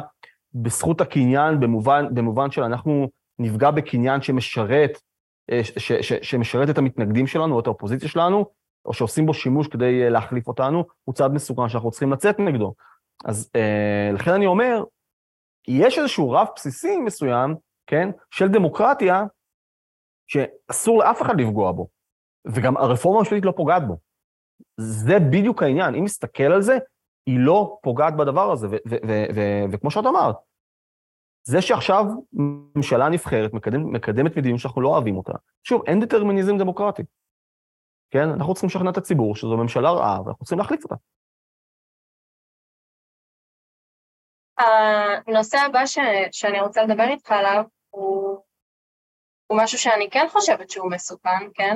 בזכות 0.54 1.02
הקניין 1.02 1.60
במובן, 1.60 2.06
במובן 2.14 2.52
של 2.52 2.64
אנחנו 2.64 3.10
נפגע 3.40 3.72
בקניין 3.72 4.22
שמשרת, 4.22 5.02
ש, 5.78 6.14
שמשרת 6.22 6.70
את 6.70 6.78
המתנגדים 6.78 7.28
שלנו 7.28 7.56
או 7.56 7.60
את 7.60 7.68
האופוזיציה 7.68 8.10
שלנו, 8.10 8.46
או 8.86 8.94
שעושים 8.94 9.26
בו 9.26 9.34
שימוש 9.34 9.68
כדי 9.68 10.04
אה, 10.04 10.10
להחליף 10.10 10.48
אותנו, 10.48 10.84
הוא 11.04 11.16
צעד 11.16 11.32
מסוכן 11.32 11.70
שאנחנו 11.70 11.92
צריכים 11.92 12.12
לצאת 12.12 12.40
נגדו. 12.40 12.74
אז 13.26 13.50
אה, 13.56 14.12
לכן 14.14 14.32
אני 14.32 14.46
אומר, 14.46 14.84
יש 15.68 15.98
איזשהו 15.98 16.32
רף 16.32 16.50
בסיסי 16.56 16.98
מסוים, 16.98 17.56
כן, 17.88 18.10
של 18.32 18.48
דמוקרטיה, 18.48 19.24
שאסור 20.28 21.00
לאף 21.00 21.22
אחד 21.22 21.42
לפגוע 21.42 21.72
בו, 21.72 21.88
וגם 22.48 22.78
הרפורמה 22.78 23.20
המשפטית 23.20 23.46
לא 23.46 23.54
פוגעת 23.56 23.88
בו. 23.88 23.98
זה 24.78 25.20
בדיוק 25.20 25.64
העניין, 25.64 25.96
אם 25.96 26.04
נסתכל 26.04 26.44
על 26.44 26.62
זה, 26.62 26.78
היא 27.26 27.40
לא 27.40 27.78
פוגעת 27.84 28.18
בדבר 28.18 28.52
הזה, 28.52 28.68
וכמו 29.72 29.92
שאת 29.92 30.06
אמרת, 30.06 30.36
זה 31.50 31.62
שעכשיו 31.62 32.04
ממשלה 32.34 33.10
נבחרת 33.10 33.54
מקדם, 33.54 33.94
מקדמת 33.94 34.38
מדיניות 34.38 34.60
שאנחנו 34.60 34.82
לא 34.82 34.90
אוהבים 34.90 35.18
אותה, 35.18 35.34
שוב, 35.64 35.82
אין 35.88 36.00
דטרמיניזם 36.00 36.58
דמוקרטי. 36.58 37.04
כן? 38.10 38.30
אנחנו 38.30 38.54
צריכים 38.54 38.68
לשכנע 38.68 38.90
את 38.90 38.98
הציבור 38.98 39.36
שזו 39.36 39.58
ממשלה 39.58 39.92
רעה, 39.92 40.22
ואנחנו 40.22 40.46
צריכים 40.46 40.60
להחליף 40.60 40.84
אותה. 40.84 40.96
הנושא 45.28 45.58
הבא 45.58 45.86
ש... 45.86 45.98
שאני 46.32 46.62
רוצה 46.62 46.84
לדבר 46.84 47.04
איתך 47.04 47.32
עליו 47.32 47.64
הוא 47.90 48.38
הוא 49.48 49.60
משהו 49.64 49.78
שאני 49.78 50.10
כן 50.10 50.26
חושבת 50.30 50.70
שהוא 50.70 50.92
מסוכן, 50.92 51.50
כן? 51.54 51.76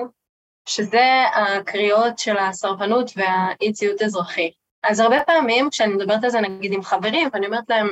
שזה 0.65 1.23
הקריאות 1.35 2.19
של 2.19 2.37
הסרבנות 2.37 3.11
והאי 3.15 3.73
ציות 3.73 4.01
אזרחי. 4.01 4.51
אז 4.83 4.99
הרבה 4.99 5.23
פעמים 5.25 5.69
כשאני 5.69 5.93
מדברת 5.93 6.23
על 6.23 6.29
זה 6.29 6.41
נגיד 6.41 6.73
עם 6.73 6.83
חברים, 6.83 7.29
ואני 7.33 7.45
אומרת 7.45 7.69
להם, 7.69 7.87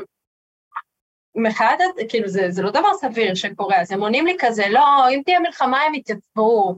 מחאת, 1.35 1.79
כאילו 2.09 2.27
זה, 2.27 2.51
זה 2.51 2.61
לא 2.61 2.69
דבר 2.69 2.93
סביר 2.93 3.35
שקורה, 3.35 3.81
אז 3.81 3.91
הם 3.91 4.01
עונים 4.01 4.25
לי 4.25 4.35
כזה, 4.39 4.63
לא, 4.69 5.09
אם 5.09 5.21
תהיה 5.25 5.39
מלחמה 5.39 5.81
הם 5.81 5.95
יתייצבו, 5.95 6.75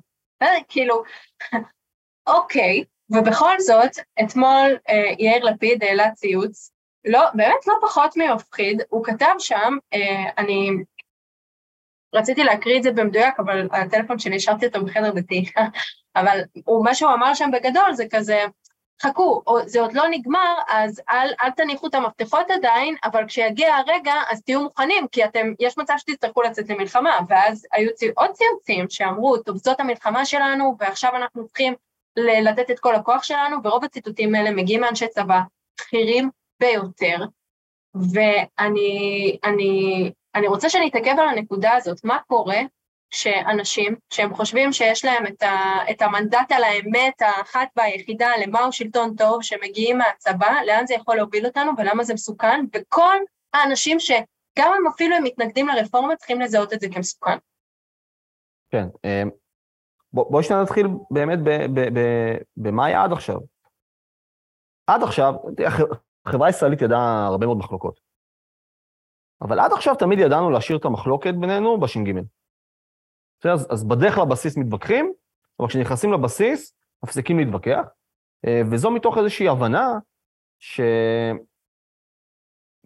כאילו, 0.70 1.04
אוקיי, 2.28 2.84
ובכל 3.10 3.60
זאת, 3.60 3.92
אתמול 4.24 4.78
אה, 4.90 5.12
יאיר 5.20 5.44
לפיד 5.44 5.84
העלה 5.84 6.12
ציוץ, 6.12 6.72
לא, 7.06 7.22
באמת 7.34 7.68
לא 7.68 7.74
פחות 7.82 8.18
ממפחיד, 8.18 8.82
הוא 8.90 9.06
כתב 9.06 9.34
שם, 9.40 9.78
אה, 9.94 10.30
אני 10.38 10.70
רציתי 12.14 12.44
להקריא 12.44 12.78
את 12.78 12.84
זה 12.84 12.92
במדויק, 12.92 13.40
אבל 13.40 13.68
הטלפון 13.72 14.20
שלי 14.20 14.36
השארתי 14.36 14.66
אותו 14.66 14.86
בחדר 14.86 15.12
דתי. 15.12 15.46
אבל 16.16 16.40
הוא, 16.66 16.86
מה 16.86 16.96
שהוא 16.96 17.14
אמר 17.14 17.34
שם 17.34 17.50
בגדול 17.54 17.94
זה 17.94 18.06
כזה, 18.12 18.44
חכו, 19.02 19.42
זה 19.66 19.82
עוד 19.82 19.94
לא 19.94 20.04
נגמר, 20.10 20.56
אז 20.70 21.02
אל, 21.10 21.34
אל 21.42 21.52
תניחו 21.52 21.88
את 21.88 21.96
המפתחות 21.96 22.52
עדיין, 22.52 22.96
אבל 23.04 23.26
כשיגיע 23.28 23.76
הרגע, 23.76 24.14
אז 24.30 24.42
תהיו 24.42 24.64
מוכנים, 24.64 25.08
כי 25.08 25.26
אתם, 25.26 25.54
יש 25.60 25.78
מצב 25.78 25.94
שתצטרכו 25.98 26.42
לצאת 26.42 26.70
למלחמה. 26.70 27.20
ואז 27.28 27.68
היו 27.72 27.94
צי, 27.94 28.12
עוד 28.16 28.32
ציוצים 28.32 28.90
שאמרו, 28.90 29.38
טוב, 29.38 29.58
זאת 29.58 29.80
המלחמה 29.80 30.26
שלנו, 30.26 30.76
ועכשיו 30.80 31.16
אנחנו 31.16 31.46
צריכים 31.46 31.74
לתת 32.18 32.72
את 32.72 32.80
כל 32.80 32.96
הכוח 32.96 33.24
שלנו, 33.24 33.58
ורוב 33.64 33.84
הציטוטים 33.84 34.36
האלה 34.36 34.52
מגיעים 34.52 34.82
מאנשי 34.82 35.08
צבא 35.08 35.40
בכירים 35.80 36.30
ביותר, 36.60 37.18
ואני 38.14 39.38
אני, 39.44 40.12
אני 40.36 40.48
רוצה 40.48 40.70
שנתעכב 40.70 41.16
על 41.20 41.28
הנקודה 41.28 41.74
הזאת, 41.74 42.04
מה 42.04 42.18
קורה 42.28 42.62
שאנשים 43.14 43.96
שהם 44.14 44.36
חושבים 44.36 44.74
שיש 44.74 45.06
להם 45.06 45.28
את, 45.28 45.44
ה, 45.44 45.78
את 45.92 46.02
המנדט 46.02 46.52
על 46.52 46.64
האמת 46.64 47.22
האחת 47.22 47.68
והיחידה 47.76 48.30
למהו 48.44 48.72
שלטון 48.72 49.16
טוב, 49.16 49.44
שמגיעים 49.44 49.98
מהצבא, 49.98 50.54
לאן 50.68 50.88
זה 50.88 50.94
יכול 50.94 51.16
להוביל 51.16 51.46
אותנו 51.46 51.72
ולמה 51.78 52.04
זה 52.04 52.14
מסוכן, 52.14 52.66
וכל 52.76 53.16
האנשים 53.54 54.00
שגם 54.00 54.72
אם 54.80 54.88
אפילו 54.88 55.16
הם 55.16 55.24
מתנגדים 55.24 55.68
לרפורמה, 55.68 56.16
צריכים 56.16 56.42
לזהות 56.42 56.74
את 56.74 56.80
זה 56.80 56.88
כמסוכן. 56.94 57.38
כן, 58.72 58.88
אמ, 59.04 59.30
בואי 60.14 60.28
בוא 60.32 60.42
שניה 60.42 60.62
נתחיל 60.62 60.88
באמת 61.12 61.40
במה 62.58 62.86
היה 62.86 63.04
עד 63.04 63.12
עכשיו. 63.12 63.38
עד 64.88 65.04
עכשיו, 65.04 65.34
החברה 66.26 66.48
הישראלית 66.48 66.82
ידעה 66.82 67.26
הרבה 67.26 67.46
מאוד 67.46 67.58
מחלוקות. 67.58 68.00
אבל 69.42 69.60
עד 69.60 69.74
עכשיו 69.74 69.96
תמיד 69.96 70.20
ידענו 70.20 70.50
להשאיר 70.50 70.78
את 70.78 70.86
המחלוקת 70.86 71.34
בינינו 71.34 71.80
בש"ג. 71.80 72.12
אז, 73.52 73.68
אז 73.70 73.84
בדרך 73.84 74.18
לבסיס 74.18 74.58
מתווכחים, 74.58 75.14
אבל 75.60 75.68
כשנכנסים 75.68 76.14
לבסיס, 76.14 76.76
מפסיקים 77.04 77.40
להתווכח, 77.40 77.86
אה, 78.46 78.62
וזו 78.72 78.92
מתוך 78.92 79.18
איזושהי 79.18 79.48
הבנה 79.48 80.00
ש... 80.60 80.82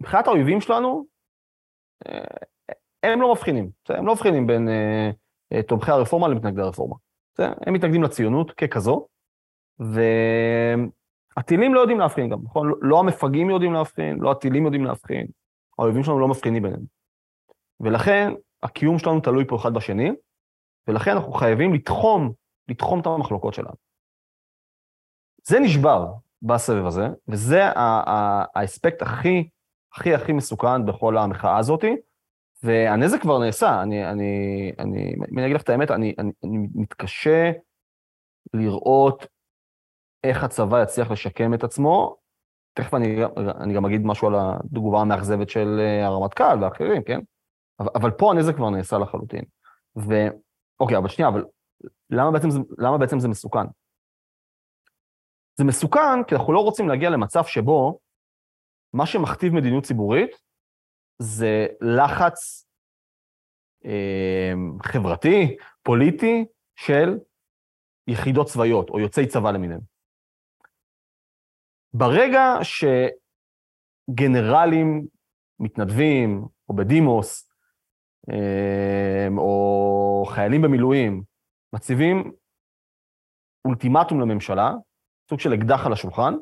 מבחינת 0.00 0.26
האויבים 0.26 0.60
שלנו, 0.60 1.06
אה, 2.08 2.24
הם 3.02 3.22
לא 3.22 3.32
מבחינים, 3.32 3.70
הם 3.88 4.06
לא 4.06 4.12
מבחינים 4.12 4.46
בין 4.46 4.68
אה, 4.68 5.10
תומכי 5.62 5.90
הרפורמה 5.90 6.28
למתנגדי 6.28 6.62
הרפורמה. 6.62 6.96
הם 7.38 7.74
מתנגדים 7.74 8.02
לציונות 8.02 8.50
ככזו, 8.50 9.06
והטילים 11.38 11.74
לא 11.74 11.80
יודעים 11.80 11.98
להבחין 11.98 12.30
גם, 12.30 12.38
נכון? 12.44 12.72
לא 12.80 13.00
המפגעים 13.00 13.50
יודעים 13.50 13.72
להבחין, 13.72 14.18
לא 14.18 14.30
הטילים 14.30 14.64
יודעים 14.64 14.84
להבחין, 14.84 15.26
האויבים 15.78 16.02
שלנו 16.02 16.20
לא 16.20 16.28
מבחינים 16.28 16.62
ביניהם. 16.62 16.82
ולכן 17.80 18.32
הקיום 18.62 18.98
שלנו 18.98 19.20
תלוי 19.20 19.44
פה 19.44 19.56
אחד 19.56 19.74
בשני, 19.74 20.10
ולכן 20.88 21.10
אנחנו 21.10 21.32
חייבים 21.32 21.74
לתחום, 21.74 22.32
לתחום 22.68 23.00
את 23.00 23.06
המחלוקות 23.06 23.54
שלנו. 23.54 23.74
זה 25.42 25.60
נשבר 25.60 26.06
בסבב 26.42 26.86
הזה, 26.86 27.08
וזה 27.28 27.60
האספקט 28.54 29.02
הכי, 29.02 29.48
הכי 29.94 30.14
הכי 30.14 30.32
מסוכן 30.32 30.86
בכל 30.86 31.18
המחאה 31.18 31.58
הזאתי, 31.58 31.96
והנזק 32.62 33.20
כבר 33.20 33.38
נעשה, 33.38 33.82
אני, 33.82 34.10
אני, 34.10 34.72
אני, 34.78 35.14
אני 35.32 35.44
אגיד 35.44 35.56
לך 35.56 35.62
את 35.62 35.68
האמת, 35.68 35.90
אני, 35.90 36.14
אני, 36.18 36.30
אני 36.44 36.68
מתקשה 36.74 37.52
לראות 38.54 39.26
איך 40.24 40.44
הצבא 40.44 40.82
יצליח 40.82 41.10
לשקם 41.10 41.54
את 41.54 41.64
עצמו. 41.64 42.16
תכף 42.74 42.94
אני, 42.94 43.24
אני 43.60 43.74
גם 43.74 43.84
אגיד 43.84 44.00
משהו 44.04 44.28
על 44.28 44.34
התגובה 44.36 45.00
המאכזבת 45.00 45.50
של 45.50 45.80
אה, 45.80 46.06
הרמטכ"ל 46.06 46.64
ואחרים, 46.64 47.02
כן? 47.02 47.20
אבל, 47.80 47.88
אבל 47.94 48.10
פה 48.10 48.30
הנזק 48.30 48.56
כבר 48.56 48.70
נעשה 48.70 48.98
לחלוטין. 48.98 49.44
ואוקיי, 50.80 50.96
אבל 50.98 51.08
שנייה, 51.08 51.28
אבל 51.28 51.44
למה 52.10 52.30
בעצם, 52.30 52.50
זה, 52.50 52.58
למה 52.78 52.98
בעצם 52.98 53.20
זה 53.20 53.28
מסוכן? 53.28 53.66
זה 55.56 55.64
מסוכן 55.64 56.24
כי 56.26 56.34
אנחנו 56.34 56.52
לא 56.52 56.60
רוצים 56.60 56.88
להגיע 56.88 57.10
למצב 57.10 57.44
שבו 57.44 57.98
מה 58.92 59.06
שמכתיב 59.06 59.52
מדיניות 59.52 59.84
ציבורית 59.84 60.30
זה 61.18 61.66
לחץ 61.80 62.68
אה, 63.84 64.52
חברתי, 64.82 65.56
פוליטי, 65.82 66.44
של 66.76 67.18
יחידות 68.08 68.46
צבאיות, 68.46 68.90
או 68.90 69.00
יוצאי 69.00 69.26
צבא 69.26 69.50
למיניהם. 69.50 69.80
ברגע 71.94 72.54
שגנרלים 74.08 75.06
מתנדבים, 75.60 76.44
או 76.68 76.76
בדימוס, 76.76 77.47
או 79.38 80.24
חיילים 80.28 80.62
במילואים, 80.62 81.22
מציבים 81.72 82.32
אולטימטום 83.64 84.20
לממשלה, 84.20 84.74
סוג 85.30 85.40
של 85.40 85.54
אקדח 85.54 85.86
על 85.86 85.92
השולחן, 85.92 86.34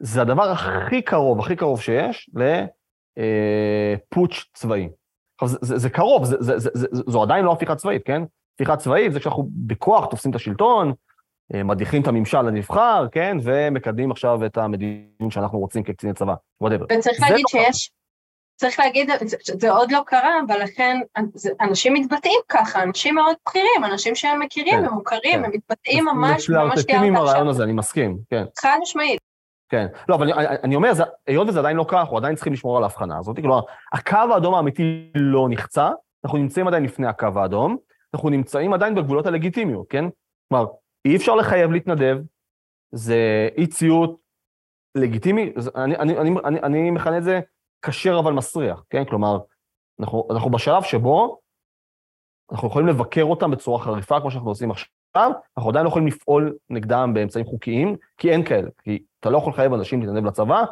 זה 0.00 0.22
הדבר 0.22 0.50
הכי 0.50 1.02
קרוב, 1.02 1.40
הכי 1.40 1.56
קרוב 1.56 1.80
שיש 1.80 2.30
לפוטש 2.34 4.38
אה, 4.38 4.44
צבאי. 4.54 4.88
עכשיו, 5.34 5.48
זה, 5.48 5.58
זה, 5.62 5.78
זה 5.78 5.90
קרוב, 5.90 6.24
זה, 6.24 6.36
זה, 6.40 6.58
זה, 6.58 6.70
זה, 6.74 7.02
זו 7.06 7.22
עדיין 7.22 7.44
לא 7.44 7.52
הפיכה 7.52 7.76
צבאית, 7.76 8.06
כן? 8.06 8.22
הפיכה 8.54 8.76
צבאית 8.76 9.12
זה 9.12 9.20
כשאנחנו 9.20 9.48
בכוח 9.66 10.06
תופסים 10.06 10.30
את 10.30 10.36
השלטון, 10.36 10.92
אה, 11.54 11.62
מדיחים 11.62 12.02
את 12.02 12.08
הממשל 12.08 12.48
הנבחר, 12.48 13.06
כן? 13.12 13.36
ומקדמים 13.42 14.10
עכשיו 14.10 14.46
את 14.46 14.58
המדיניות 14.58 15.32
שאנחנו 15.32 15.58
רוצים 15.58 15.82
כקציני 15.82 16.14
צבא, 16.14 16.34
וואטאבר. 16.60 16.84
וצריך 16.84 17.20
להגיד 17.20 17.44
לא 17.54 17.62
שיש, 17.62 17.90
צריך 18.56 18.80
להגיד, 18.80 19.10
זה, 19.24 19.36
זה 19.40 19.70
עוד 19.70 19.92
לא 19.92 20.00
קרה, 20.06 20.40
אבל 20.46 20.62
לכן 20.62 21.00
אנשים 21.60 21.94
מתבטאים 21.94 22.40
ככה, 22.48 22.82
אנשים 22.82 23.14
מאוד 23.14 23.36
בכירים, 23.46 23.84
אנשים 23.84 24.14
שהם 24.14 24.40
מכירים, 24.40 24.78
כן, 24.78 24.84
הם 24.84 24.94
מוכרים, 24.94 25.38
כן. 25.38 25.44
הם 25.44 25.50
מתבטאים 25.54 26.04
ממש, 26.04 26.50
ממש 26.50 26.84
תיארת. 26.84 27.04
עם 27.04 27.16
הרעיון 27.16 27.48
הזה, 27.48 27.64
אני 27.64 27.72
מסכים, 27.72 28.18
כן. 28.30 28.44
חד 28.60 28.78
משמעית. 28.82 29.20
כן, 29.68 29.86
לא, 30.08 30.14
אבל 30.14 30.32
אני, 30.32 30.46
אני 30.62 30.76
אומר, 30.76 30.92
היות 31.26 31.48
וזה 31.48 31.58
עדיין 31.58 31.76
לא 31.76 31.84
קרה, 31.88 32.00
אנחנו 32.00 32.16
עדיין 32.16 32.34
צריכים 32.34 32.52
לשמור 32.52 32.76
על 32.76 32.82
ההבחנה 32.82 33.18
הזאת, 33.18 33.36
כלומר, 33.36 33.60
הקו 33.92 34.18
האדום 34.32 34.54
האמיתי 34.54 35.10
לא 35.14 35.46
נחצה, 35.50 35.90
אנחנו 36.24 36.38
נמצאים 36.38 36.68
עדיין 36.68 36.84
לפני 36.84 37.06
הקו 37.06 37.28
האדום, 37.36 37.76
אנחנו 38.14 38.28
נמצאים 38.28 38.72
עדיין 38.72 38.94
בגבולות 38.94 39.26
הלגיטימיות, 39.26 39.86
כן? 39.88 40.04
כלומר, 40.48 40.66
אי 41.04 41.16
אפשר 41.16 41.34
לחייב 41.34 41.70
להתנדב, 41.70 42.18
זה 42.92 43.48
אי 43.56 43.66
ציות 43.66 44.20
לגיטימי, 44.94 45.52
אני, 45.76 45.96
אני, 45.96 46.18
אני, 46.18 46.30
אני, 46.44 46.60
אני 46.60 46.90
מכנה 46.90 47.18
את 47.18 47.24
זה 47.24 47.40
כשר 47.84 48.18
אבל 48.18 48.32
מסריח, 48.32 48.84
כן? 48.90 49.04
כלומר, 49.04 49.38
אנחנו, 50.00 50.28
אנחנו 50.30 50.50
בשלב 50.50 50.82
שבו 50.82 51.38
אנחנו 52.52 52.68
יכולים 52.68 52.88
לבקר 52.88 53.22
אותם 53.22 53.50
בצורה 53.50 53.78
חריפה, 53.78 54.20
כמו 54.20 54.30
שאנחנו 54.30 54.48
עושים 54.48 54.70
עכשיו, 54.70 55.30
אנחנו 55.56 55.70
עדיין 55.70 55.84
לא 55.84 55.88
יכולים 55.88 56.08
לפעול 56.08 56.56
נגדם 56.70 57.10
באמצעים 57.14 57.46
חוקיים, 57.46 57.96
כי 58.18 58.30
אין 58.30 58.44
כאלה, 58.44 58.68
כי 58.82 59.02
אתה 59.20 59.30
לא 59.30 59.38
יכול 59.38 59.52
לחייב 59.52 59.72
אנשים 59.72 60.00
להתנדב 60.00 60.24
לצבא, 60.26 60.64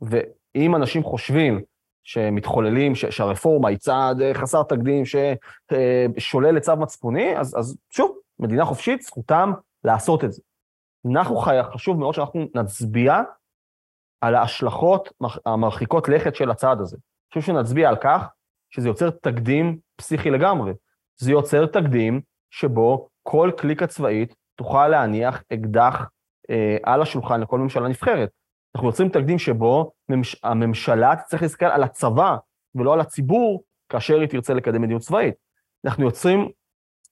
ואם 0.00 0.76
אנשים 0.76 1.02
חושבים 1.02 1.60
שמתחוללים, 2.04 2.94
ש, 2.94 3.04
שהרפורמה 3.04 3.68
היא 3.68 3.78
צעד 3.78 4.22
אה, 4.22 4.34
חסר 4.34 4.62
תקדים 4.62 5.02
ששולל 5.04 6.54
לצו 6.54 6.76
מצפוני, 6.76 7.38
אז, 7.38 7.58
אז 7.58 7.78
שוב, 7.90 8.18
מדינה 8.38 8.64
חופשית, 8.64 9.02
זכותם 9.02 9.52
לעשות 9.84 10.24
את 10.24 10.32
זה. 10.32 10.42
אנחנו 11.10 11.36
חי, 11.36 11.56
חשוב 11.74 11.98
מאוד 11.98 12.14
שאנחנו 12.14 12.46
נצביע 12.54 13.20
על 14.22 14.34
ההשלכות 14.34 15.08
המרחיקות 15.46 16.08
לכת 16.08 16.34
של 16.34 16.50
הצעד 16.50 16.80
הזה. 16.80 16.96
חשוב 17.30 17.42
שנצביע 17.42 17.88
על 17.88 17.96
כך 17.96 18.28
שזה 18.70 18.88
יוצר 18.88 19.10
תקדים 19.10 19.78
פסיכי 19.96 20.30
לגמרי. 20.30 20.72
זה 21.20 21.32
יוצר 21.32 21.66
תקדים 21.66 22.20
שבו 22.50 23.08
כל 23.22 23.50
קליקה 23.56 23.86
צבאית 23.86 24.34
תוכל 24.54 24.88
להניח 24.88 25.42
אקדח 25.52 26.08
אה, 26.50 26.76
על 26.82 27.02
השולחן 27.02 27.40
לכל 27.40 27.58
ממשלה 27.58 27.88
נבחרת. 27.88 28.30
אנחנו 28.74 28.88
יוצרים 28.88 29.08
תקדים 29.08 29.38
שבו 29.38 29.92
ממש, 30.08 30.36
הממשלה 30.42 31.16
תצטרך 31.16 31.42
להסתכל 31.42 31.66
על 31.66 31.82
הצבא 31.82 32.36
ולא 32.74 32.94
על 32.94 33.00
הציבור 33.00 33.62
כאשר 33.88 34.20
היא 34.20 34.28
תרצה 34.28 34.54
לקדם 34.54 34.82
מדיניות 34.82 35.02
צבאית. 35.02 35.34
אנחנו 35.84 36.04
יוצרים, 36.04 36.48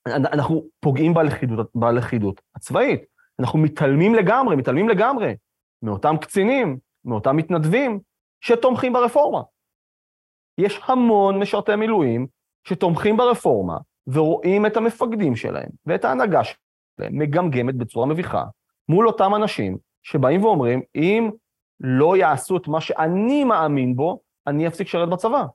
אנחנו 0.07 0.63
פוגעים 0.79 1.13
בלכידות, 1.13 1.69
בלכידות 1.75 2.41
הצבאית. 2.55 3.01
אנחנו 3.39 3.59
מתעלמים 3.59 4.15
לגמרי, 4.15 4.55
מתעלמים 4.55 4.89
לגמרי 4.89 5.35
מאותם 5.81 6.15
קצינים, 6.21 6.77
מאותם 7.05 7.35
מתנדבים 7.35 7.99
שתומכים 8.41 8.93
ברפורמה. 8.93 9.41
יש 10.57 10.79
המון 10.85 11.39
משרתי 11.39 11.75
מילואים 11.75 12.27
שתומכים 12.67 13.17
ברפורמה 13.17 13.77
ורואים 14.07 14.65
את 14.65 14.77
המפקדים 14.77 15.35
שלהם 15.35 15.69
ואת 15.85 16.05
ההנהגה 16.05 16.41
שלהם 16.43 17.19
מגמגמת 17.19 17.75
בצורה 17.75 18.05
מביכה 18.05 18.43
מול 18.89 19.07
אותם 19.07 19.35
אנשים 19.35 19.77
שבאים 20.03 20.43
ואומרים, 20.43 20.81
אם 20.95 21.31
לא 21.79 22.17
יעשו 22.17 22.57
את 22.57 22.67
מה 22.67 22.81
שאני 22.81 23.43
מאמין 23.43 23.95
בו, 23.95 24.19
אני 24.47 24.67
אפסיק 24.67 24.87
לשרת 24.87 25.09
בצבא. 25.09 25.45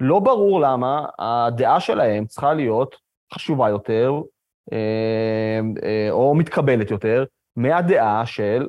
לא 0.00 0.18
ברור 0.18 0.60
למה 0.60 1.06
הדעה 1.18 1.80
שלהם 1.80 2.26
צריכה 2.26 2.54
להיות 2.54 2.96
חשובה 3.34 3.68
יותר, 3.68 4.12
אה, 4.72 5.60
אה, 5.82 6.10
או 6.10 6.34
מתקבלת 6.34 6.90
יותר, 6.90 7.24
מהדעה 7.56 8.26
של 8.26 8.66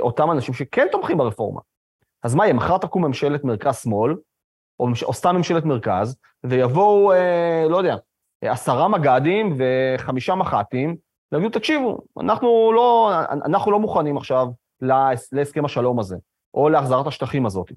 אותם 0.00 0.30
אנשים 0.30 0.54
שכן 0.54 0.86
תומכים 0.92 1.18
ברפורמה. 1.18 1.60
אז 2.22 2.34
מה 2.34 2.44
יהיה, 2.44 2.54
מחר 2.54 2.78
תקום 2.78 3.04
ממשלת 3.04 3.44
מרכז-שמאל, 3.44 4.16
או, 4.80 4.88
או 5.02 5.12
סתם 5.12 5.36
ממשלת 5.36 5.64
מרכז, 5.64 6.16
ויבואו, 6.44 7.12
לא 7.68 7.76
יודע, 7.76 7.96
עשרה 8.44 8.88
מג"דים 8.88 9.58
וחמישה 9.58 10.34
מח"טים, 10.34 10.96
ויגידו, 11.32 11.50
תקשיבו, 11.50 11.98
אנחנו 12.20 12.72
לא, 12.72 13.12
אנחנו 13.30 13.72
לא 13.72 13.80
מוכנים 13.80 14.16
עכשיו 14.16 14.46
להסכם 15.32 15.64
השלום 15.64 15.98
הזה, 15.98 16.16
או 16.54 16.68
להחזרת 16.68 17.06
השטחים 17.06 17.46
הזאת, 17.46 17.72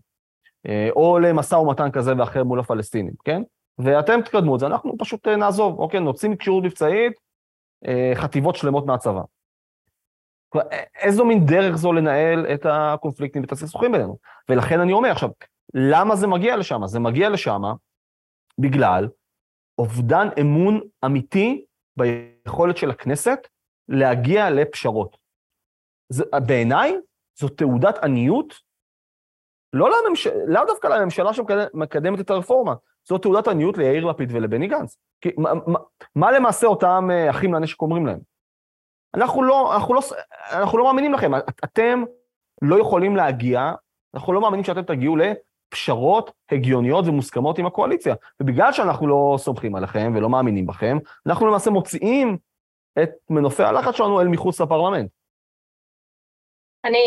או 0.95 1.19
למשא 1.19 1.55
ומתן 1.55 1.91
כזה 1.91 2.13
ואחר 2.17 2.43
מול 2.43 2.59
הפלסטינים, 2.59 3.13
כן? 3.23 3.41
ואתם 3.77 4.21
תקדמו 4.21 4.55
את 4.55 4.59
זה, 4.59 4.65
אנחנו 4.65 4.97
פשוט 4.97 5.27
נעזוב, 5.27 5.79
אוקיי? 5.79 5.99
נוציא 5.99 6.29
מכשירות 6.29 6.63
מבצעית 6.63 7.13
חטיבות 8.15 8.55
שלמות 8.55 8.85
מהצבא. 8.85 9.21
איזו 11.01 11.25
מין 11.25 11.45
דרך 11.45 11.75
זו 11.75 11.93
לנהל 11.93 12.45
את 12.53 12.65
הקונפליקטים 12.69 13.41
ואת 13.41 13.51
הסכסוכים 13.51 13.91
בינינו? 13.91 14.17
ולכן 14.49 14.79
אני 14.79 14.93
אומר 14.93 15.12
עכשיו, 15.12 15.29
למה 15.73 16.15
זה 16.15 16.27
מגיע 16.27 16.58
לשם? 16.58 16.81
זה 16.85 17.00
מגיע 17.00 17.29
לשם 17.29 17.62
בגלל 18.60 19.08
אובדן 19.77 20.27
אמון 20.41 20.79
אמיתי 21.06 21.65
ביכולת 21.97 22.77
של 22.77 22.89
הכנסת 22.89 23.47
להגיע 23.89 24.50
לפשרות. 24.50 25.17
בעיניי 26.47 26.95
זו 27.39 27.50
תעודת 27.50 27.97
עניות, 28.04 28.54
לא, 29.73 29.89
לממש... 29.89 30.27
לא 30.47 30.65
דווקא 30.67 30.87
לממשלה 30.87 31.33
שמקדמת 31.33 32.19
את 32.19 32.29
הרפורמה, 32.29 32.73
זו 33.08 33.17
תעודת 33.17 33.47
עניות 33.47 33.77
ליאיר 33.77 34.06
לפיד 34.06 34.29
ולבני 34.31 34.67
גנץ. 34.67 34.97
כי, 35.21 35.29
מה, 35.37 35.54
מה, 35.67 35.79
מה 36.15 36.31
למעשה 36.31 36.67
אותם 36.67 37.08
אה, 37.12 37.29
אחים 37.29 37.54
לנשק 37.54 37.81
אומרים 37.81 38.06
להם? 38.06 38.19
אנחנו 39.15 39.43
לא, 39.43 39.75
אנחנו 39.75 39.93
לא, 39.93 40.01
אנחנו 40.51 40.77
לא 40.77 40.83
מאמינים 40.83 41.13
לכם, 41.13 41.31
אתם 41.63 42.03
לא 42.62 42.79
יכולים 42.79 43.15
להגיע, 43.15 43.71
אנחנו 44.13 44.33
לא 44.33 44.41
מאמינים 44.41 44.63
שאתם 44.63 44.81
תגיעו 44.81 45.15
לפשרות 45.15 46.31
הגיוניות 46.51 47.05
ומוסכמות 47.07 47.57
עם 47.57 47.65
הקואליציה. 47.65 48.15
ובגלל 48.39 48.73
שאנחנו 48.73 49.07
לא 49.07 49.35
סומכים 49.37 49.75
עליכם 49.75 50.13
ולא 50.15 50.29
מאמינים 50.29 50.67
בכם, 50.67 50.97
אנחנו 51.27 51.47
למעשה 51.47 51.69
מוציאים 51.69 52.37
את 53.03 53.10
מנופי 53.29 53.63
הלחץ 53.63 53.95
שלנו 53.95 54.21
אל 54.21 54.27
מחוץ 54.27 54.62
לפרלמנט. 54.62 55.12
אני, 56.85 56.99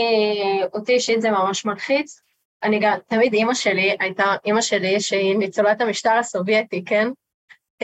אותי 0.75 0.93
אישית 0.93 1.21
זה 1.21 1.31
ממש 1.31 1.65
מלחיץ. 1.65 2.23
אני 2.63 2.79
גם, 2.79 2.99
תמיד 3.07 3.33
אימא 3.35 3.55
שלי 3.55 3.97
הייתה, 4.01 4.25
אימא 4.45 4.61
שלי 4.61 5.01
שהיא 5.01 5.39
ניצולת 5.39 5.81
המשטר 5.81 6.11
הסובייטי, 6.11 6.85
כן? 6.85 7.09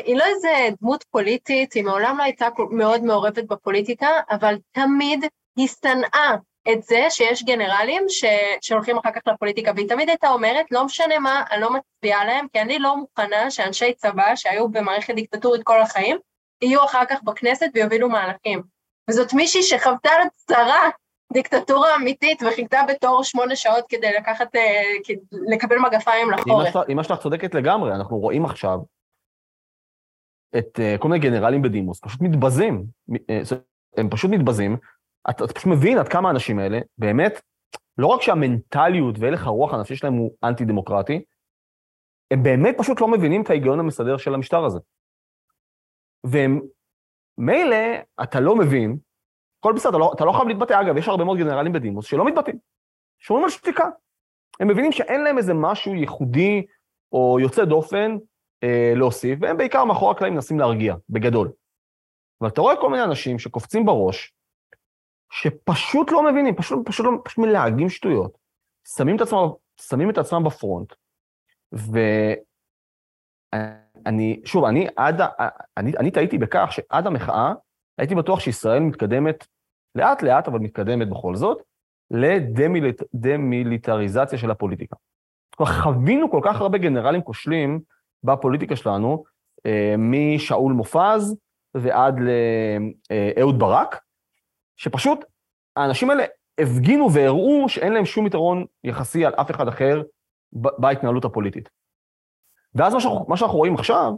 היא 0.04 0.16
לא 0.16 0.24
איזה 0.24 0.48
דמות 0.80 1.04
פוליטית, 1.10 1.72
היא 1.72 1.84
מעולם 1.84 2.18
לא 2.18 2.22
הייתה 2.22 2.48
מאוד 2.70 3.04
מעורבת 3.04 3.44
בפוליטיקה, 3.44 4.08
אבל 4.30 4.54
תמיד 4.72 5.24
היא 5.56 5.68
שנאה 5.68 6.34
את 6.72 6.82
זה 6.82 7.06
שיש 7.10 7.42
גנרלים 7.44 8.04
ש... 8.08 8.24
שהולכים 8.60 8.98
אחר 8.98 9.10
כך 9.10 9.20
לפוליטיקה, 9.26 9.72
והיא 9.76 9.88
תמיד 9.88 10.08
הייתה 10.08 10.30
אומרת, 10.30 10.66
לא 10.70 10.84
משנה 10.84 11.18
מה, 11.18 11.42
אני 11.50 11.60
לא 11.60 11.70
מצביעה 11.72 12.24
להם, 12.24 12.46
כי 12.52 12.60
אני 12.60 12.78
לא 12.78 12.96
מוכנה 12.96 13.50
שאנשי 13.50 13.92
צבא 13.92 14.36
שהיו 14.36 14.68
במערכת 14.68 15.14
דיקטטורית 15.14 15.62
כל 15.62 15.80
החיים, 15.80 16.18
יהיו 16.62 16.84
אחר 16.84 17.04
כך 17.08 17.22
בכנסת 17.22 17.66
ויובילו 17.74 18.08
מהלכים. 18.08 18.62
וזאת 19.10 19.32
מישהי 19.32 19.62
שחוותה 19.62 20.10
על 20.10 20.28
צרה 20.34 20.90
דיקטטורה 21.32 21.96
אמיתית 21.96 22.42
וחיכתה 22.42 22.80
בתור 22.88 23.24
שמונה 23.24 23.56
שעות 23.56 23.84
כדי 23.88 24.12
לקחת, 24.18 24.56
אה, 24.56 24.82
לקבל 25.48 25.78
מגפיים 25.78 26.30
לחורף. 26.30 26.74
אמא 26.88 27.02
שלך 27.02 27.18
צודקת 27.18 27.54
לגמרי, 27.54 27.92
אנחנו 27.94 28.18
רואים 28.18 28.44
עכשיו 28.44 28.78
את 30.58 30.80
אה, 30.80 30.96
כל 30.98 31.08
מיני 31.08 31.20
גנרלים 31.20 31.62
בדימוס, 31.62 32.00
פשוט 32.00 32.20
מתבזים, 32.20 32.84
אה, 33.30 33.40
הם 33.96 34.10
פשוט 34.10 34.30
מתבזים, 34.30 34.76
אתה, 35.30 35.44
אתה 35.44 35.54
פשוט 35.54 35.66
מבין 35.66 35.98
עד 35.98 36.08
כמה 36.08 36.28
האנשים 36.28 36.58
האלה, 36.58 36.78
באמת, 36.98 37.40
לא 37.98 38.06
רק 38.06 38.22
שהמנטליות 38.22 39.18
והלך 39.18 39.46
הרוח 39.46 39.74
הנפשי 39.74 39.96
שלהם 39.96 40.14
הוא 40.14 40.34
אנטי-דמוקרטי, 40.44 41.22
הם 42.30 42.42
באמת 42.42 42.74
פשוט 42.78 43.00
לא 43.00 43.08
מבינים 43.08 43.42
את 43.42 43.50
ההיגיון 43.50 43.80
המסדר 43.80 44.16
של 44.16 44.34
המשטר 44.34 44.64
הזה. 44.64 44.78
והם, 46.24 46.60
מילא, 47.38 47.76
אתה 48.22 48.40
לא 48.40 48.56
מבין, 48.56 48.98
הכל 49.60 49.72
בסדר, 49.72 49.90
אתה 49.90 49.98
לא, 49.98 50.12
אתה 50.14 50.24
לא 50.24 50.32
חייב 50.32 50.48
להתבטא. 50.48 50.80
אגב, 50.80 50.96
יש 50.96 51.08
הרבה 51.08 51.24
מאוד 51.24 51.38
גנרלים 51.38 51.72
בדימוס 51.72 52.06
שלא 52.06 52.24
מתבטאים, 52.24 52.58
שומרים 53.18 53.44
על 53.44 53.50
שתיקה. 53.50 53.88
הם 54.60 54.68
מבינים 54.68 54.92
שאין 54.92 55.20
להם 55.24 55.38
איזה 55.38 55.54
משהו 55.54 55.94
ייחודי 55.94 56.66
או 57.12 57.38
יוצא 57.40 57.64
דופן 57.64 58.16
אה, 58.64 58.92
להוסיף, 58.96 59.38
והם 59.42 59.56
בעיקר 59.56 59.84
מאחורי 59.84 60.10
הקלעים 60.10 60.34
מנסים 60.34 60.58
להרגיע, 60.58 60.94
בגדול. 61.08 61.52
אבל 62.40 62.48
אתה 62.48 62.60
רואה 62.60 62.80
כל 62.80 62.90
מיני 62.90 63.04
אנשים 63.04 63.38
שקופצים 63.38 63.86
בראש, 63.86 64.32
שפשוט 65.32 66.12
לא 66.12 66.30
מבינים, 66.30 66.56
פשוט, 66.56 66.88
פשוט, 66.88 67.06
לא, 67.06 67.12
פשוט 67.24 67.38
מלהגים 67.38 67.88
שטויות, 67.88 68.38
שמים 68.96 69.16
את 69.16 69.20
עצמם, 69.20 69.48
שמים 69.80 70.10
את 70.10 70.18
עצמם 70.18 70.44
בפרונט, 70.44 70.92
ואני, 73.52 74.40
שוב, 74.44 74.64
אני 74.64 74.86
עד, 74.96 75.20
אני, 75.76 75.92
אני 75.98 76.10
טעיתי 76.10 76.38
בכך 76.38 76.68
שעד 76.70 77.06
המחאה, 77.06 77.52
הייתי 77.98 78.14
בטוח 78.14 78.40
שישראל 78.40 78.80
מתקדמת, 78.80 79.46
לאט 79.94 80.22
לאט, 80.22 80.48
אבל 80.48 80.58
מתקדמת 80.58 81.08
בכל 81.08 81.34
זאת, 81.34 81.62
לדמיליטריזציה 82.10 84.38
של 84.38 84.50
הפוליטיקה. 84.50 84.96
כלומר, 85.56 85.72
חווינו 85.72 86.30
כל 86.30 86.40
כך 86.44 86.60
הרבה 86.60 86.78
גנרלים 86.78 87.22
כושלים 87.22 87.80
בפוליטיקה 88.24 88.76
שלנו, 88.76 89.24
אה, 89.66 89.94
משאול 89.98 90.72
מופז 90.72 91.36
ועד 91.74 92.20
לאהוד 92.20 93.58
ברק, 93.58 94.00
שפשוט 94.76 95.24
האנשים 95.76 96.10
האלה 96.10 96.24
הפגינו 96.60 97.12
והראו 97.12 97.68
שאין 97.68 97.92
להם 97.92 98.04
שום 98.04 98.26
יתרון 98.26 98.64
יחסי 98.84 99.26
על 99.26 99.34
אף 99.34 99.50
אחד 99.50 99.68
אחר 99.68 100.02
בהתנהלות 100.52 101.24
הפוליטית. 101.24 101.68
ואז 102.74 102.94
מה 102.94 103.00
שאנחנו, 103.00 103.26
מה 103.28 103.36
שאנחנו 103.36 103.58
רואים 103.58 103.74
עכשיו, 103.74 104.12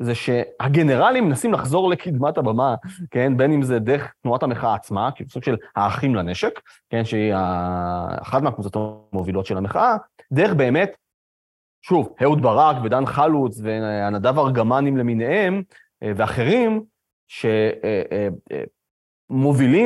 זה 0.00 0.14
שהגנרלים 0.14 1.24
מנסים 1.24 1.52
לחזור 1.52 1.90
לקדמת 1.90 2.38
הבמה, 2.38 2.74
כן, 3.10 3.36
בין 3.36 3.52
אם 3.52 3.62
זה 3.62 3.78
דרך 3.78 4.12
תנועת 4.22 4.42
המחאה 4.42 4.74
עצמה, 4.74 5.10
כאילו 5.14 5.30
סוג 5.30 5.42
של 5.42 5.56
האחים 5.76 6.14
לנשק, 6.14 6.60
כן, 6.90 7.04
שהיא 7.04 7.34
אחת 8.22 8.42
מהקבוצות 8.42 8.76
המובילות 9.12 9.46
של 9.46 9.56
המחאה, 9.56 9.96
דרך 10.32 10.54
באמת, 10.54 10.96
שוב, 11.82 12.14
אהוד 12.22 12.42
ברק 12.42 12.76
ודן 12.84 13.06
חלוץ 13.06 13.60
והנדב 13.62 14.38
ארגמנים 14.38 14.96
למיניהם, 14.96 15.62
אה, 16.02 16.12
ואחרים, 16.16 16.84
ש... 17.28 17.46
אה, 17.46 18.02
אה, 18.12 18.28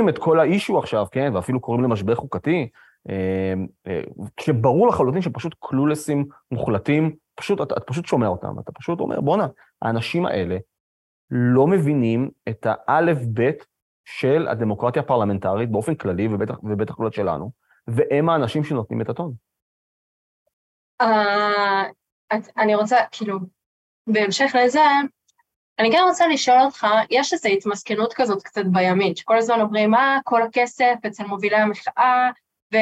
את 0.09 0.19
כל 0.19 0.41
האישו 0.41 0.79
עכשיו, 0.79 1.07
כן, 1.11 1.31
ואפילו 1.35 1.61
קוראים 1.61 1.85
למשבר 1.85 2.15
חוקתי, 2.15 2.69
כשברור 4.37 4.89
לחלוטין 4.89 5.23
שפשוט 5.23 5.55
קלולסים 5.61 6.25
מוחלטים, 6.51 7.15
פשוט, 7.35 7.61
אתה, 7.61 7.75
אתה 7.75 7.85
פשוט 7.85 8.07
שומע 8.07 8.27
אותם, 8.27 8.59
אתה 8.59 8.73
פשוט 8.73 9.01
אומר, 9.01 9.21
בואנה, 9.21 9.47
האנשים 9.83 10.27
האלה 10.27 10.57
לא 11.31 11.67
מבינים 11.67 12.31
את 12.49 12.67
האלף-בית 12.71 13.67
של 14.05 14.49
הדמוקרטיה 14.49 15.03
הפרלמנטרית 15.03 15.71
באופן 15.71 15.95
כללי, 15.95 16.29
ובטח, 16.31 16.59
ובטח 16.63 17.01
לא 17.01 17.11
שלנו, 17.11 17.51
והם 17.89 18.29
האנשים 18.29 18.65
שנותנים 18.65 19.01
את 19.01 19.09
הטון. 19.09 19.33
Uh, 21.03 21.07
אני 22.57 22.75
רוצה, 22.75 22.99
כאילו, 23.11 23.39
בהמשך 24.07 24.55
לזה, 24.65 24.81
אני 25.79 25.91
גם 25.93 26.07
רוצה 26.09 26.29
לשאול 26.29 26.61
אותך, 26.61 26.87
יש 27.11 27.33
איזו 27.33 27.49
התמסכנות 27.49 28.15
כזאת 28.15 28.43
קצת 28.43 28.65
בימין, 28.73 29.17
שכל 29.17 29.39
הזמן 29.39 29.61
אומרים, 29.61 29.91
מה, 29.91 30.19
כל 30.25 30.43
הכסף 30.43 30.95
אצל 31.07 31.25
מובילי 31.25 31.57
המחאה, 31.57 32.31
ו... 32.75 32.77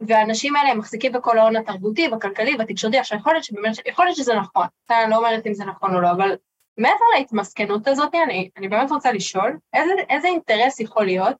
והאנשים 0.00 0.56
האלה 0.56 0.70
הם 0.70 0.78
מחזיקים 0.78 1.12
בכל 1.12 1.38
ההון 1.38 1.56
התרבותי, 1.56 2.08
בכלכלי, 2.08 2.56
בתקשורתי, 2.56 2.98
עכשיו 2.98 3.18
יכול 3.18 3.32
להיות, 3.32 3.44
שבאמת, 3.44 3.86
יכול 3.86 4.04
להיות 4.04 4.16
שזה 4.16 4.34
נכון, 4.34 4.66
אני 4.90 5.10
לא 5.10 5.16
אומרת 5.16 5.46
אם 5.46 5.54
זה 5.54 5.64
נכון 5.64 5.94
או 5.94 6.00
לא, 6.00 6.10
אבל 6.10 6.36
מעבר 6.78 7.04
להתמסכנות 7.18 7.88
הזאת, 7.88 8.14
אני, 8.14 8.50
אני 8.56 8.68
באמת 8.68 8.90
רוצה 8.90 9.12
לשאול, 9.12 9.58
איזה, 9.74 9.92
איזה 10.08 10.28
אינטרס 10.28 10.80
יכול 10.80 11.04
להיות 11.04 11.36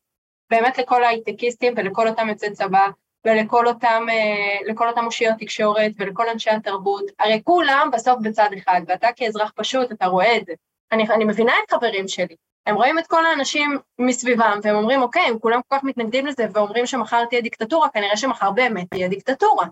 באמת 0.51 0.78
לכל 0.78 1.05
ההייטקיסטים 1.05 1.74
ולכל 1.76 2.09
אותם 2.09 2.28
יוצאי 2.28 2.53
צבא 2.53 2.89
ולכל 3.27 3.66
אותם, 3.66 4.07
אה, 4.11 4.59
לכל 4.66 4.89
אותם 4.89 5.05
אושיות 5.05 5.35
תקשורת 5.39 5.93
ולכל 5.99 6.29
אנשי 6.29 6.51
התרבות, 6.51 7.05
הרי 7.18 7.41
כולם 7.45 7.91
בסוף 7.93 8.18
בצד 8.22 8.51
אחד, 8.59 8.81
ואתה 8.87 9.09
כאזרח 9.16 9.53
פשוט, 9.57 9.93
אתה 9.93 10.07
רואה 10.07 10.37
את 10.37 10.47
זה. 10.47 10.53
אני, 10.93 11.05
אני 11.11 11.24
מבינה 11.24 11.53
את 11.64 11.70
חברים 11.70 12.09
שלי, 12.09 12.37
הם 12.66 12.74
רואים 12.74 12.99
את 12.99 13.07
כל 13.07 13.27
האנשים 13.27 13.79
מסביבם, 13.99 14.59
והם 14.62 14.77
אומרים, 14.77 15.03
אוקיי, 15.03 15.22
הם 15.22 15.39
כולם 15.39 15.61
כל 15.68 15.77
כך 15.77 15.85
מתנגדים 15.85 16.27
לזה, 16.27 16.47
ואומרים 16.53 16.87
שמחר 16.87 17.24
תהיה 17.24 17.41
דיקטטורה, 17.41 17.89
כנראה 17.89 18.16
שמחר 18.16 18.51
באמת 18.51 18.87
תהיה 18.91 19.09
דיקטטורה. 19.09 19.66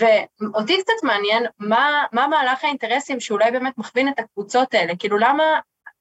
ואותי 0.00 0.82
קצת 0.82 0.92
מעניין, 1.02 1.46
מה, 1.58 2.04
מה 2.12 2.26
מהלך 2.26 2.64
האינטרסים 2.64 3.20
שאולי 3.20 3.50
באמת 3.50 3.78
מכווין 3.78 4.08
את 4.08 4.18
הקבוצות 4.18 4.74
האלה? 4.74 4.96
כאילו, 4.96 5.18
למה 5.18 5.44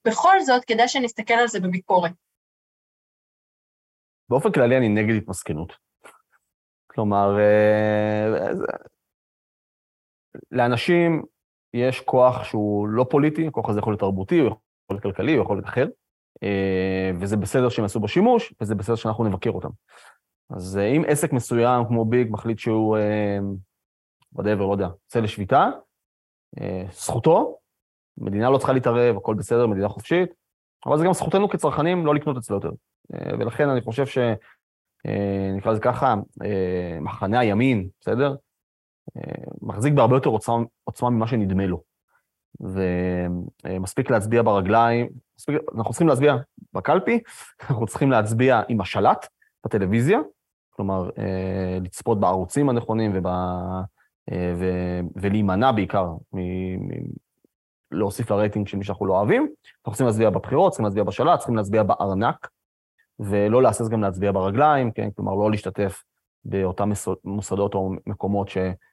בכל 0.07 0.41
זאת 0.41 0.65
כדאי 0.65 0.87
שנסתכל 0.87 1.33
על 1.33 1.47
זה 1.47 1.59
בביקורת? 1.59 2.11
באופן 4.29 4.51
כללי 4.51 4.77
אני 4.77 4.89
נגד 4.89 5.15
התמסכנות. 5.15 5.90
כלומר, 6.93 7.39
אה, 7.39 8.51
לאנשים 10.51 11.23
יש 11.73 12.01
כוח 12.01 12.43
שהוא 12.43 12.87
לא 12.87 13.05
פוליטי, 13.09 13.47
הכוח 13.47 13.69
הזה 13.69 13.79
יכול 13.79 13.93
להיות 13.93 13.99
תרבותי, 13.99 14.39
הוא 14.39 14.47
יכול 14.47 14.59
להיות 14.89 15.03
כלכלי, 15.03 15.35
הוא 15.35 15.43
יכול 15.43 15.57
להיות 15.57 15.65
אחר, 15.65 15.87
אה, 16.43 17.11
וזה 17.19 17.37
בסדר 17.37 17.69
שהם 17.69 17.83
יעשו 17.83 17.99
בו 17.99 18.07
שימוש, 18.07 18.53
וזה 18.61 18.75
בסדר 18.75 18.95
שאנחנו 18.95 19.23
נבקר 19.23 19.51
אותם. 19.51 19.69
אז 20.49 20.77
אה, 20.77 20.85
אם 20.85 21.03
עסק 21.07 21.33
מסוים 21.33 21.85
כמו 21.87 22.05
ביג 22.05 22.27
מחליט 22.31 22.59
שהוא, 22.59 22.97
whatever, 24.35 24.59
לא 24.59 24.71
יודע, 24.71 24.85
יוצא 24.85 25.19
לשביתה, 25.19 25.69
זכותו, 26.91 27.57
מדינה 28.17 28.49
לא 28.49 28.57
צריכה 28.57 28.73
להתערב, 28.73 29.17
הכל 29.17 29.35
בסדר, 29.35 29.67
מדינה 29.67 29.89
חופשית, 29.89 30.29
אבל 30.85 30.97
זה 30.97 31.05
גם 31.05 31.13
זכותנו 31.13 31.49
כצרכנים 31.49 32.05
לא 32.05 32.15
לקנות 32.15 32.37
אצלו 32.37 32.55
יותר. 32.55 32.71
ולכן 33.39 33.69
אני 33.69 33.81
חושב 33.81 34.05
ש... 34.05 34.17
נקרא 35.57 35.71
לזה 35.71 35.81
ככה, 35.81 36.15
אה, 36.43 36.97
מחנה 37.01 37.39
הימין, 37.39 37.87
בסדר? 38.01 38.35
אה, 39.17 39.43
מחזיק 39.61 39.93
בהרבה 39.93 40.15
יותר 40.15 40.29
עוצמה, 40.29 40.63
עוצמה 40.83 41.09
ממה 41.09 41.27
שנדמה 41.27 41.65
לו. 41.65 41.81
ומספיק 42.59 44.09
להצביע 44.09 44.41
ברגליים, 44.41 45.09
מספיק, 45.37 45.55
אנחנו 45.75 45.91
צריכים 45.91 46.07
להצביע 46.07 46.35
בקלפי, 46.73 47.19
אנחנו 47.69 47.85
צריכים 47.85 48.11
להצביע 48.11 48.61
עם 48.69 48.81
השלט 48.81 49.27
בטלוויזיה, 49.65 50.19
כלומר, 50.69 51.09
לצפות 51.81 52.19
בערוצים 52.19 52.69
הנכונים 52.69 53.11
וב, 53.13 53.27
ו, 54.31 54.65
ולהימנע 55.15 55.71
בעיקר 55.71 56.05
מ, 56.33 56.39
מ, 56.75 56.89
להוסיף 57.91 58.31
לרייטינג 58.31 58.67
של 58.67 58.77
מי 58.77 58.83
שאנחנו 58.83 59.05
לא 59.05 59.13
אוהבים. 59.13 59.47
אנחנו 59.77 59.91
צריכים 59.91 60.07
להצביע 60.07 60.29
בבחירות, 60.29 60.71
צריכים 60.71 60.85
להצביע 60.85 61.03
בשלט, 61.03 61.39
צריכים 61.39 61.55
להצביע 61.55 61.83
בארנק, 61.83 62.49
ולא 63.21 63.63
להסס 63.63 63.89
גם 63.89 64.01
להצביע 64.01 64.31
ברגליים, 64.31 64.91
כן? 64.91 65.11
כלומר, 65.15 65.35
לא 65.35 65.51
להשתתף 65.51 66.03
באותם 66.45 66.89
מוסדות 67.23 67.73
או 67.73 67.91
מקומות 68.07 68.49
שפשוט 68.49 68.85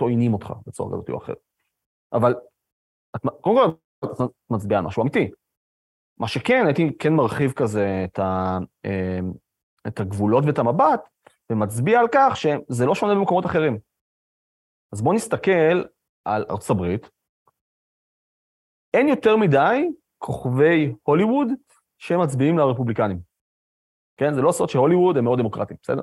אה, 0.00 0.06
עוינים 0.06 0.32
אותך 0.32 0.52
בצורה 0.66 0.92
כזאת 0.92 1.10
או 1.10 1.18
אחרת. 1.18 1.38
אבל 2.12 2.34
את, 3.16 3.20
קודם 3.40 3.56
כל, 3.56 3.70
את 4.04 4.30
מצביעה 4.50 4.80
על 4.80 4.86
משהו 4.86 5.02
אמיתי. 5.02 5.30
מה 6.18 6.28
שכן, 6.28 6.62
הייתי 6.66 6.96
כן 6.98 7.12
מרחיב 7.12 7.52
כזה 7.52 8.04
את, 8.04 8.18
ה, 8.18 8.58
אה, 8.84 9.18
את 9.86 10.00
הגבולות 10.00 10.44
ואת 10.46 10.58
המבט, 10.58 11.00
ומצביע 11.50 12.00
על 12.00 12.06
כך 12.12 12.36
שזה 12.36 12.86
לא 12.86 12.94
שונה 12.94 13.14
במקומות 13.14 13.46
אחרים. 13.46 13.78
אז 14.92 15.02
בואו 15.02 15.14
נסתכל 15.14 15.84
על 16.24 16.44
ארצות 16.50 16.70
הברית. 16.70 17.10
אין 18.94 19.08
יותר 19.08 19.36
מדי 19.36 19.88
כוכבי 20.18 20.94
הוליווד 21.02 21.48
שמצביעים 21.98 22.58
לרפובליקנים. 22.58 23.18
כן? 24.16 24.34
זה 24.34 24.42
לא 24.42 24.52
סוד 24.52 24.68
שהוליווד 24.68 25.16
הם 25.16 25.24
מאוד 25.24 25.38
דמוקרטיים, 25.38 25.78
בסדר? 25.82 26.02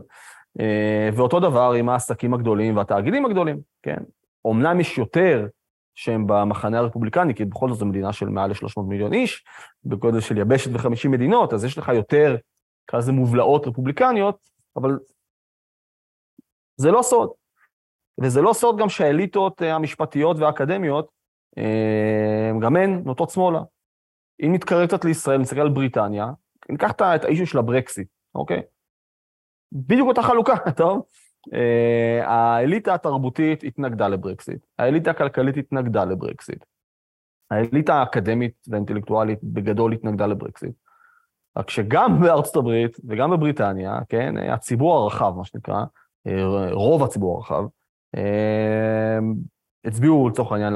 אה, 0.59 1.09
ואותו 1.13 1.39
דבר 1.39 1.71
עם 1.71 1.89
העסקים 1.89 2.33
הגדולים 2.33 2.77
והתאגידים 2.77 3.25
הגדולים, 3.25 3.61
כן? 3.81 4.03
אמנם 4.47 4.79
יש 4.79 4.97
יותר 4.97 5.47
שהם 5.95 6.27
במחנה 6.27 6.79
הרפובליקני, 6.79 7.35
כי 7.35 7.45
בכל 7.45 7.69
זאת 7.69 7.77
זו 7.77 7.85
מדינה 7.85 8.13
של 8.13 8.29
מעל 8.29 8.49
ל-300 8.49 8.81
מיליון 8.87 9.13
איש, 9.13 9.45
בגודל 9.85 10.19
של 10.19 10.37
יבשת 10.37 10.71
ו-50 10.73 11.09
מדינות, 11.09 11.53
אז 11.53 11.65
יש 11.65 11.77
לך 11.77 11.91
יותר, 11.95 12.35
לזה 12.93 13.11
מובלעות 13.11 13.67
רפובליקניות, 13.67 14.49
אבל 14.75 14.99
זה 16.75 16.91
לא 16.91 17.01
סוד. 17.01 17.29
וזה 18.21 18.41
לא 18.41 18.53
סוד 18.53 18.77
גם 18.79 18.89
שהאליטות 18.89 19.61
אה, 19.61 19.75
המשפטיות 19.75 20.37
והאקדמיות, 20.39 21.09
אה, 21.57 22.51
גם 22.61 22.75
הן 22.75 23.01
נוטות 23.05 23.29
שמאלה. 23.29 23.59
אם 24.43 24.53
נתקרב 24.53 24.87
קצת 24.87 25.05
לישראל, 25.05 25.41
נסתכל 25.41 25.61
על 25.61 25.69
בריטניה, 25.69 26.31
ניקח 26.69 26.91
את 26.91 27.01
האישו 27.01 27.45
של 27.45 27.57
הברקסיט, 27.57 28.07
אוקיי? 28.35 28.61
בדיוק 29.71 30.07
אותה 30.07 30.21
חלוקה, 30.21 30.55
טוב? 30.77 31.05
Uh, 31.49 32.25
האליטה 32.25 32.93
התרבותית 32.93 33.63
התנגדה 33.63 34.07
לברקסיט, 34.07 34.65
האליטה 34.79 35.11
הכלכלית 35.11 35.57
התנגדה 35.57 36.05
לברקסיט, 36.05 36.65
האליטה 37.51 37.93
האקדמית 37.95 38.53
והאינטלקטואלית 38.67 39.39
בגדול 39.43 39.93
התנגדה 39.93 40.25
לברקסיט. 40.25 40.71
רק 41.57 41.69
שגם 41.69 42.15
בארצות 42.21 42.55
הברית 42.55 42.97
וגם 43.07 43.31
בבריטניה, 43.31 43.99
כן, 44.09 44.37
הציבור 44.37 44.95
הרחב, 44.95 45.33
מה 45.37 45.45
שנקרא, 45.45 45.83
אה, 46.27 46.71
רוב 46.71 47.03
הציבור 47.03 47.37
הרחב, 47.37 47.63
אה, 48.17 49.19
הצביעו 49.85 50.29
לצורך 50.29 50.51
העניין 50.51 50.73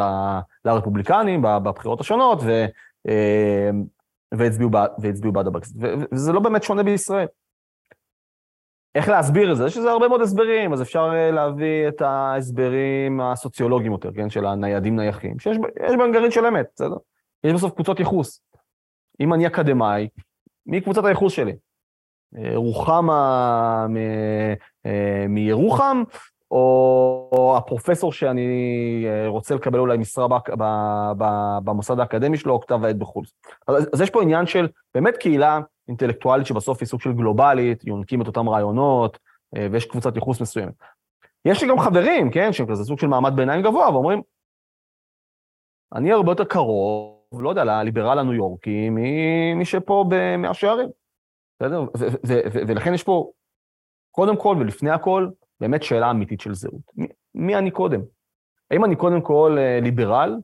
לרפובליקנים 0.66 1.42
בבחירות 1.42 2.02
השונות, 2.02 2.40
והצביעו, 4.34 4.70
והצביעו 5.00 5.34
בעד 5.34 5.48
הברקסיט. 5.48 5.78
וזה 6.12 6.34
לא 6.34 6.40
באמת 6.40 6.64
שונה 6.64 6.84
בישראל. 6.84 7.28
איך 8.96 9.10
להסביר 9.10 9.52
את 9.52 9.58
זה? 9.58 9.66
יש 9.66 9.78
לזה 9.78 9.92
הרבה 9.92 10.08
מאוד 10.08 10.22
הסברים, 10.22 10.74
אז 10.74 10.82
אפשר 10.82 11.10
אה, 11.14 11.32
להביא 11.32 11.88
את 11.88 12.02
ההסברים 12.02 13.22
הסוציולוגיים 13.22 13.92
יותר, 13.92 14.12
כן, 14.14 14.30
של 14.30 14.46
הניידים 14.46 14.96
נייחים, 14.96 15.40
שיש 15.40 15.58
בהם 15.98 16.12
גרעין 16.12 16.32
של 16.32 16.46
אמת, 16.46 16.66
בסדר? 16.76 16.96
יש 17.44 17.54
בסוף 17.54 17.74
קבוצות 17.74 18.00
ייחוס. 18.00 18.42
אם 19.20 19.34
אני 19.34 19.48
אקדמאי, 19.48 20.08
מי 20.66 20.82
קבוצת 20.82 21.06
הייחוס 21.06 21.34
שלי? 21.34 21.56
אה, 22.38 22.56
רוחמה 22.56 23.88
אה, 24.86 25.26
מירוחם, 25.30 26.04
או 26.52 27.54
הפרופסור 27.58 28.12
שאני 28.12 28.48
רוצה 29.28 29.56
לקבל 29.56 29.80
אולי 29.80 29.98
משרה 29.98 30.28
במוסד 31.64 32.00
האקדמי 32.00 32.38
שלו, 32.38 32.54
או 32.54 32.62
כתב 32.62 32.84
העת 32.84 32.98
בחו"ל. 32.98 33.26
אז 33.68 34.02
יש 34.02 34.10
פה 34.10 34.22
עניין 34.22 34.46
של 34.46 34.68
באמת 34.94 35.18
קהילה 35.18 35.60
אינטלקטואלית 35.88 36.48
שבסוף 36.48 36.78
היא 36.80 36.88
סוג 36.88 37.02
של 37.02 37.14
גלובלית, 37.14 37.84
יונקים 37.88 38.22
את 38.22 38.28
אותם 38.28 38.50
רעיונות, 38.50 39.20
אה, 39.58 39.68
ויש 39.72 39.86
קבוצת 39.86 40.16
ייחוס 40.16 40.42
מסוימת. 40.42 40.74
יש 41.46 41.64
לי 41.64 41.70
גם 41.70 41.80
חברים, 41.80 42.32
כן, 42.32 42.54
שהם 42.54 42.68
כזה 42.68 42.84
סוג 42.84 43.00
של 43.00 43.08
מעמד 43.08 43.36
ביניים 43.36 43.62
גבוה, 43.62 43.90
ואומרים, 43.90 44.22
אני 45.96 46.12
הרבה 46.12 46.32
יותר 46.32 46.46
קרוב, 46.46 47.42
לא 47.42 47.50
יודע, 47.50 47.64
לליברל 47.64 48.20
הניו 48.20 48.34
יורקי, 48.34 48.90
ממי 48.90 49.66
שפה 49.66 50.06
במאה 50.10 50.54
שערים, 50.54 50.90
בסדר? 51.60 51.82
ולכן 52.68 52.94
יש 52.94 53.04
פה, 53.04 53.32
קודם 54.12 54.38
כל 54.38 54.56
ולפני 54.60 54.90
הכל, 54.90 55.28
באמת 55.60 55.84
שאלה 55.84 56.12
אמיתית 56.12 56.42
של 56.42 56.54
זהות. 56.54 56.82
מי, 56.96 57.08
מי 57.36 57.56
אני 57.56 57.72
קודם? 57.72 58.02
האם 58.72 58.86
אני 58.86 58.96
קודם 58.96 59.22
כל 59.22 59.56
אה, 59.60 59.80
ליברל, 59.82 60.36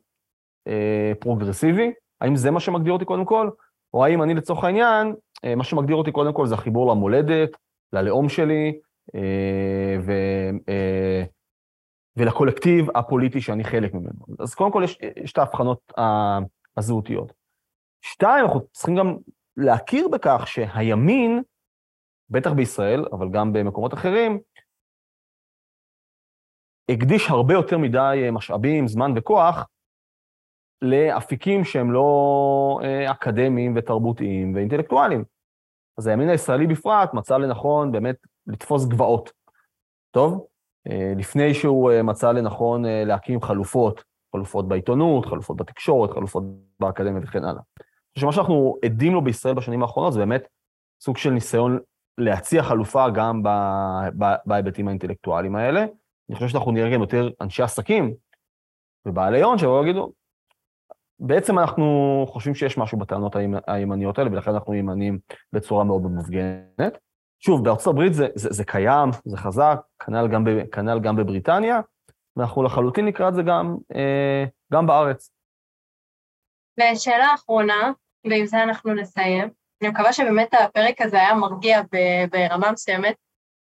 אה, 0.68 1.12
פרוגרסיבי? 1.20 1.94
האם 2.22 2.36
זה 2.36 2.52
מה 2.52 2.60
שמגדיר 2.60 2.94
אותי 2.94 3.06
קודם 3.06 3.26
כל? 3.26 3.50
או 3.94 4.06
האם 4.06 4.24
אני 4.24 4.34
לצורך 4.34 4.64
העניין, 4.64 5.16
אה, 5.46 5.56
מה 5.56 5.64
שמגדיר 5.64 5.96
אותי 5.96 6.12
קודם 6.12 6.34
כל 6.34 6.48
זה 6.48 6.56
החיבור 6.56 6.92
למולדת, 6.92 7.50
ללאום 7.94 8.30
שלי, 8.30 8.80
ו, 10.02 10.12
ולקולקטיב 12.18 12.88
הפוליטי 12.96 13.42
שאני 13.42 13.64
חלק 13.64 13.94
ממנו. 13.94 14.26
אז 14.40 14.56
קודם 14.56 14.72
כל 14.72 14.82
יש, 14.84 14.98
יש 15.24 15.32
את 15.32 15.38
ההבחנות 15.38 15.94
הזהותיות. 16.78 17.34
שתיים, 18.02 18.46
אנחנו 18.46 18.62
צריכים 18.72 18.96
גם 18.96 19.18
להכיר 19.58 20.08
בכך 20.08 20.44
שהימין, 20.48 21.42
בטח 22.30 22.52
בישראל, 22.52 23.06
אבל 23.12 23.30
גם 23.30 23.54
במקומות 23.54 23.94
אחרים, 23.94 24.40
הקדיש 26.90 27.30
הרבה 27.30 27.54
יותר 27.54 27.78
מדי 27.78 28.30
משאבים, 28.32 28.88
זמן 28.88 29.14
וכוח 29.16 29.68
לאפיקים 30.82 31.64
שהם 31.64 31.92
לא 31.92 32.80
אה, 32.84 33.12
אקדמיים 33.12 33.74
ותרבותיים 33.76 34.56
ואינטלקטואליים. 34.56 35.24
אז 35.98 36.08
הימין 36.08 36.30
הישראלי 36.30 36.68
בפרט 36.68 37.14
מצא 37.14 37.38
לנכון 37.38 37.92
באמת 37.92 38.16
לתפוס 38.48 38.86
גבעות. 38.86 39.32
טוב? 40.12 40.46
אה, 40.90 41.14
לפני 41.18 41.54
שהוא 41.54 41.92
אה, 41.92 42.04
מצא 42.04 42.32
לנכון 42.32 42.86
להקים 42.86 43.42
חלופות, 43.42 44.04
חלופות 44.36 44.68
בעיתונות, 44.68 45.26
חלופות 45.26 45.58
בתקשורת, 45.58 46.12
חלופות 46.12 46.44
באקדמיה 46.80 47.22
וכן 47.24 47.44
הלאה. 47.44 47.62
שמה 48.20 48.32
שאנחנו 48.32 48.76
עדים 48.86 49.14
לו 49.14 49.22
בישראל 49.22 49.54
בשנים 49.54 49.82
האחרונות 49.82 50.14
זה 50.14 50.20
באמת 50.20 50.48
סוג 51.02 51.18
של 51.18 51.30
ניסיון 51.30 51.80
להציע 52.18 52.64
חלופה 52.64 53.10
גם 53.10 53.44
בהיבטים 54.46 54.88
האינטלקטואליים 54.88 55.56
האלה. 55.56 55.86
אני 56.34 56.38
חושב 56.38 56.50
שאנחנו 56.50 56.72
נראה 56.72 56.94
גם 56.94 57.02
יותר 57.02 57.30
אנשי 57.42 57.64
עסקים 57.64 58.14
ובעלי 59.06 59.42
הון 59.42 59.58
שיבואו 59.58 59.82
ויגידו, 59.82 60.14
בעצם 61.20 61.60
אנחנו 61.60 62.26
חושבים 62.30 62.56
שיש 62.56 62.78
משהו 62.78 62.98
בטענות 62.98 63.36
הימניות 63.68 64.18
האלה, 64.18 64.32
ולכן 64.32 64.52
אנחנו 64.52 64.74
ימנים 64.74 65.20
בצורה 65.54 65.84
מאוד 65.84 66.02
מופגנת. 66.02 66.98
שוב, 67.40 67.64
בארצות 67.64 67.94
הברית 67.94 68.14
זה, 68.14 68.28
זה, 68.36 68.50
זה 68.52 68.66
קיים, 68.66 69.10
זה 69.26 69.38
חזק, 69.38 69.80
כנ"ל 70.06 70.28
גם, 70.28 70.44
כנ"ל 70.72 71.00
גם 71.00 71.16
בבריטניה, 71.16 71.82
ואנחנו 72.36 72.64
לחלוטין 72.64 73.06
נקרא 73.06 73.30
את 73.30 73.34
זה 73.34 73.42
גם, 73.42 73.78
אה, 73.96 74.46
גם 74.74 74.88
בארץ. 74.88 75.32
ושאלה 76.80 77.34
אחרונה, 77.36 77.92
ועם 78.30 78.46
זה 78.46 78.64
אנחנו 78.64 78.94
נסיים. 78.94 79.50
אני 79.82 79.90
מקווה 79.90 80.14
שבאמת 80.14 80.54
הפרק 80.54 81.02
הזה 81.02 81.18
היה 81.18 81.34
מרגיע 81.34 81.82
ברמה 82.32 82.72
מסוימת. 82.72 83.16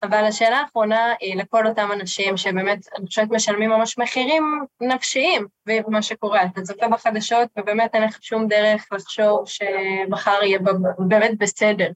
אבל 0.03 0.25
השאלה 0.25 0.57
האחרונה 0.57 1.13
היא 1.19 1.35
לכל 1.35 1.67
אותם 1.67 1.89
אנשים 1.93 2.37
שבאמת, 2.37 2.79
אני 2.97 3.07
חושבת, 3.07 3.31
משלמים 3.31 3.69
ממש 3.69 3.97
מחירים 3.97 4.65
נפשיים 4.81 5.47
במה 5.65 6.01
שקורה. 6.01 6.43
אתה 6.43 6.61
צופה 6.61 6.87
בחדשות 6.87 7.49
ובאמת 7.57 7.95
אין 7.95 8.03
לך 8.03 8.17
שום 8.21 8.47
דרך 8.47 8.87
לחשוב 8.91 9.43
שמחר 9.47 10.39
יהיה 10.43 10.59
באמת 10.97 11.37
בסדר. 11.37 11.89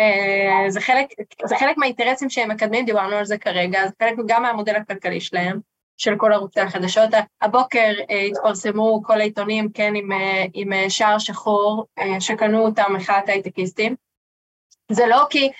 אה, 0.00 0.70
זה 0.70 0.80
חלק, 0.80 1.06
זה 1.44 1.56
חלק 1.56 1.76
מהאינטרסים 1.76 2.30
שהם 2.30 2.50
מקדמים, 2.50 2.84
דיברנו 2.84 3.16
על 3.16 3.24
זה 3.24 3.38
כרגע, 3.38 3.86
זה 3.86 3.92
חלק 4.02 4.14
גם 4.26 4.42
מהמודל 4.42 4.74
הכלכלי 4.74 5.20
שלהם, 5.20 5.60
של 5.96 6.16
כל 6.16 6.32
ערוצי 6.32 6.60
החדשות. 6.60 7.10
הבוקר 7.40 7.92
אה, 8.10 8.20
התפרסמו 8.20 9.02
כל 9.04 9.20
העיתונים, 9.20 9.68
כן, 9.74 9.94
עם, 9.94 10.12
אה, 10.12 10.44
עם 10.54 10.88
שער 10.88 11.18
שחור, 11.18 11.86
שקנו 12.20 12.66
אותם 12.66 12.92
מחאת 12.96 13.28
הייטקיסטים. 13.28 13.94
זה 14.92 15.06
לא 15.06 15.26
כי 15.30 15.50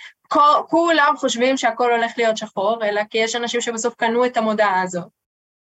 כולם 0.69 1.13
חושבים 1.17 1.57
שהכל 1.57 1.91
הולך 1.91 2.11
להיות 2.17 2.37
שחור, 2.37 2.85
אלא 2.85 3.01
כי 3.09 3.17
יש 3.17 3.35
אנשים 3.35 3.61
שבסוף 3.61 3.95
קנו 3.95 4.25
את 4.25 4.37
המודעה 4.37 4.81
הזאת. 4.81 5.07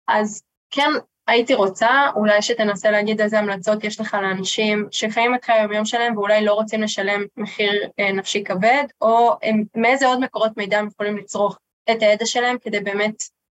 אז 0.09 0.43
כן, 0.71 0.91
הייתי 1.29 1.55
רוצה, 1.55 1.91
אולי 2.17 2.43
שתנסה 2.43 2.91
להגיד 2.91 3.21
איזה 3.21 3.39
המלצות 3.39 3.85
יש 3.85 4.01
לך 4.01 4.15
לאנשים 4.15 4.89
שחיים 4.91 5.35
את 5.35 5.45
חיי 5.45 5.67
היום 5.71 5.85
שלהם 5.85 6.17
ואולי 6.17 6.45
לא 6.45 6.55
רוצים 6.55 6.83
לשלם 6.83 7.25
מחיר 7.37 7.73
אה, 8.01 8.13
נפשי 8.13 8.45
כבד, 8.45 8.85
או 9.01 9.37
הם, 9.43 9.65
מאיזה 9.77 10.07
עוד 10.07 10.21
מקורות 10.21 10.57
מידע 10.57 10.79
הם 10.79 10.87
יכולים 10.87 11.17
לצרוך 11.17 11.59
את 11.91 12.03
הידע 12.03 12.27
שלהם 12.27 12.57
כדי 12.59 12.81
באמת 12.81 13.15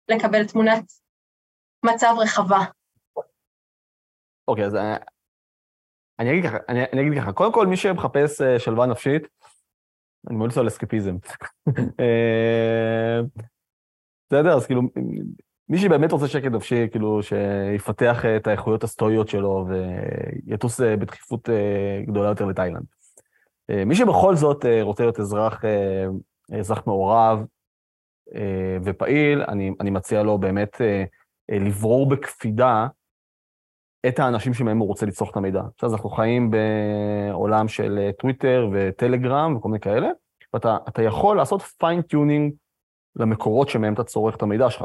לקבל 0.08 0.46
תמונת 0.46 0.84
מצב 1.84 2.14
רחבה. 2.18 2.64
אוקיי, 4.48 4.64
okay, 4.64 4.66
אז 4.66 4.74
אני, 4.74 4.90
אה, 4.92 4.96
אני 6.18 6.30
אגיד 6.30 6.44
ככה, 6.44 6.56
אני, 6.68 6.80
אני 6.92 7.00
אגיד 7.00 7.22
ככה, 7.22 7.32
קודם 7.32 7.52
כל 7.52 7.66
מי 7.66 7.76
שמחפש 7.76 8.40
אה, 8.40 8.58
שלווה 8.58 8.86
נפשית, 8.86 9.22
אני 10.28 10.36
ממליץ 10.36 10.58
על 10.58 10.68
אסקפיזם. 10.68 11.16
אה, 12.00 13.20
בסדר, 14.30 14.56
אז 14.56 14.66
כאילו, 14.66 14.82
מי 15.68 15.78
שבאמת 15.78 16.12
רוצה 16.12 16.28
שקט 16.28 16.52
נפשי, 16.52 16.88
כאילו, 16.90 17.20
שיפתח 17.22 18.24
את 18.36 18.46
האיכויות 18.46 18.84
הסטואיות 18.84 19.28
שלו 19.28 19.66
ויטוס 19.68 20.80
אה, 20.80 20.96
בדחיפות 20.96 21.48
אה, 21.48 22.02
גדולה 22.06 22.28
יותר 22.28 22.44
לתאילנד. 22.44 22.84
מי 23.86 23.94
שבכל 23.94 24.36
זאת 24.36 24.64
רוצה 24.82 25.02
להיות 25.02 25.20
אזרח, 25.20 25.64
אזרח 26.58 26.86
מעורב 26.86 27.44
ופעיל, 28.84 29.42
אני, 29.48 29.70
אני 29.80 29.90
מציע 29.90 30.22
לו 30.22 30.38
באמת 30.38 30.80
לברור 31.50 32.08
בקפידה 32.08 32.86
את 34.08 34.18
האנשים 34.18 34.54
שמהם 34.54 34.78
הוא 34.78 34.88
רוצה 34.88 35.06
לצרוך 35.06 35.30
את 35.30 35.36
המידע. 35.36 35.62
עכשיו, 35.74 35.92
אנחנו 35.92 36.10
חיים 36.10 36.50
בעולם 36.50 37.68
של 37.68 37.98
אה, 37.98 38.12
טוויטר 38.12 38.68
וטלגרם 38.72 39.56
וכל 39.56 39.68
מיני 39.68 39.80
כאלה, 39.80 40.08
ואתה 40.54 41.02
יכול 41.02 41.36
לעשות 41.36 41.62
fine-tuning 41.62 42.54
למקורות 43.16 43.68
שמהם 43.68 43.94
אתה 43.94 44.04
צורך 44.04 44.36
את 44.36 44.42
המידע 44.42 44.70
שלך. 44.70 44.84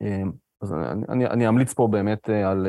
אמ, 0.00 0.32
אז 0.62 0.72
אני, 0.72 1.04
אני, 1.08 1.26
אני 1.26 1.48
אמליץ 1.48 1.72
פה 1.72 1.88
באמת 1.90 2.30
אה, 2.30 2.50
על, 2.50 2.66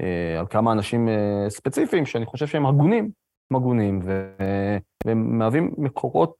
אה, 0.00 0.38
על 0.38 0.46
כמה 0.46 0.72
אנשים 0.72 1.08
ספציפיים 1.48 2.06
שאני 2.06 2.26
חושב 2.26 2.46
שהם 2.46 2.66
הגונים, 2.66 3.10
הם 3.50 3.56
הגונים, 3.56 4.02
והם 5.04 5.38
מהווים 5.38 5.74
מקורות 5.78 6.34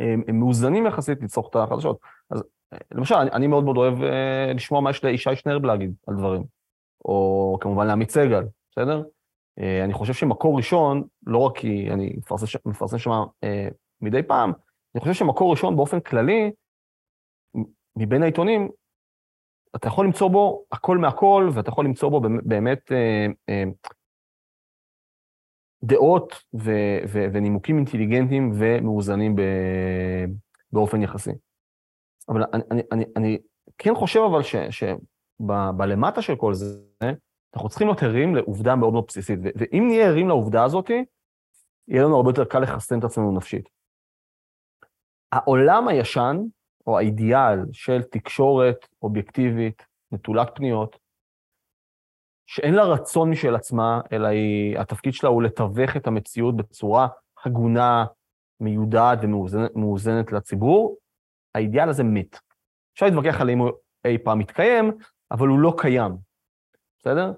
הם, 0.00 0.22
הם 0.28 0.38
מאוזנים 0.38 0.86
יחסית 0.86 1.22
לצרוך 1.22 1.48
את 1.50 1.56
החדשות. 1.56 1.98
אז 2.30 2.44
למשל, 2.92 3.14
אני, 3.14 3.30
אני 3.30 3.46
מאוד 3.46 3.64
מאוד 3.64 3.76
אוהב 3.76 3.94
לשמוע 4.54 4.80
מה 4.80 4.90
יש 4.90 5.04
לישי 5.04 5.36
שנרב 5.36 5.64
להגיד 5.64 5.94
על 6.06 6.16
דברים, 6.16 6.44
או 7.04 7.58
כמובן 7.60 7.86
לעמית 7.86 8.10
סגל, 8.10 8.44
בסדר? 8.70 9.02
אה, 9.58 9.84
אני 9.84 9.92
חושב 9.92 10.12
שמקור 10.12 10.56
ראשון, 10.56 11.02
לא 11.26 11.38
רק 11.38 11.58
כי 11.58 11.90
אני 11.90 12.16
מפרסם, 12.66 12.98
שם 12.98 13.10
אה, 13.44 13.68
מדי 14.00 14.22
פעם, 14.22 14.52
אני 14.94 15.00
חושב 15.00 15.12
שמקור 15.12 15.50
ראשון 15.50 15.76
באופן 15.76 16.00
כללי, 16.00 16.50
מבין 17.96 18.22
העיתונים, 18.22 18.68
אתה 19.76 19.88
יכול 19.88 20.06
למצוא 20.06 20.28
בו 20.28 20.64
הכל 20.72 20.98
מהכל, 20.98 21.48
ואתה 21.54 21.68
יכול 21.68 21.84
למצוא 21.84 22.08
בו 22.08 22.20
באמת 22.44 22.92
אה, 22.92 23.64
דעות 25.84 26.42
ו, 26.54 26.70
ו, 27.08 27.24
ונימוקים 27.32 27.76
אינטליגנטיים 27.76 28.52
ומאוזנים 28.54 29.36
ב, 29.36 29.42
באופן 30.72 31.02
יחסי. 31.02 31.30
אבל 32.28 32.42
אני, 32.52 32.62
אני, 32.70 32.82
אני, 32.92 33.04
אני 33.16 33.38
כן 33.78 33.94
חושב 33.94 34.20
אבל 34.30 34.42
שבלמטה 35.42 36.22
של 36.22 36.36
כל 36.36 36.54
זה, 36.54 36.80
אנחנו 37.54 37.68
צריכים 37.68 37.86
להיות 37.86 38.02
ערים 38.02 38.34
לעובדה 38.34 38.76
מאוד 38.76 38.92
מאוד 38.92 39.04
בסיסית, 39.08 39.38
ואם 39.42 39.84
נהיה 39.86 40.06
ערים 40.06 40.28
לעובדה 40.28 40.64
הזאת, 40.64 40.90
יהיה 41.88 42.04
לנו 42.04 42.16
הרבה 42.16 42.30
יותר 42.30 42.44
קל 42.44 42.58
לחסן 42.58 42.98
את 42.98 43.04
עצמנו 43.04 43.36
נפשית. 43.36 43.68
העולם 45.32 45.88
הישן, 45.88 46.36
או 46.86 46.98
האידיאל 46.98 47.58
של 47.72 48.02
תקשורת 48.02 48.88
אובייקטיבית, 49.02 49.86
נטולת 50.12 50.48
פניות, 50.54 50.98
שאין 52.46 52.74
לה 52.74 52.84
רצון 52.84 53.30
משל 53.30 53.54
עצמה, 53.54 54.00
אלא 54.12 54.26
היא, 54.26 54.78
התפקיד 54.78 55.12
שלה 55.12 55.30
הוא 55.30 55.42
לתווך 55.42 55.96
את 55.96 56.06
המציאות 56.06 56.56
בצורה 56.56 57.08
הגונה, 57.44 58.04
מיודעת 58.60 59.18
ומאוזנת 59.22 60.32
לציבור, 60.32 60.96
האידיאל 61.54 61.88
הזה 61.88 62.04
מת. 62.04 62.38
אפשר 62.94 63.06
להתווכח 63.06 63.40
על 63.40 63.50
אם 63.50 63.58
הוא 63.58 63.70
אי 64.04 64.18
פעם 64.18 64.38
מתקיים, 64.38 64.92
אבל 65.32 65.48
הוא 65.48 65.58
לא 65.58 65.74
קיים, 65.78 66.16
בסדר? 66.98 67.32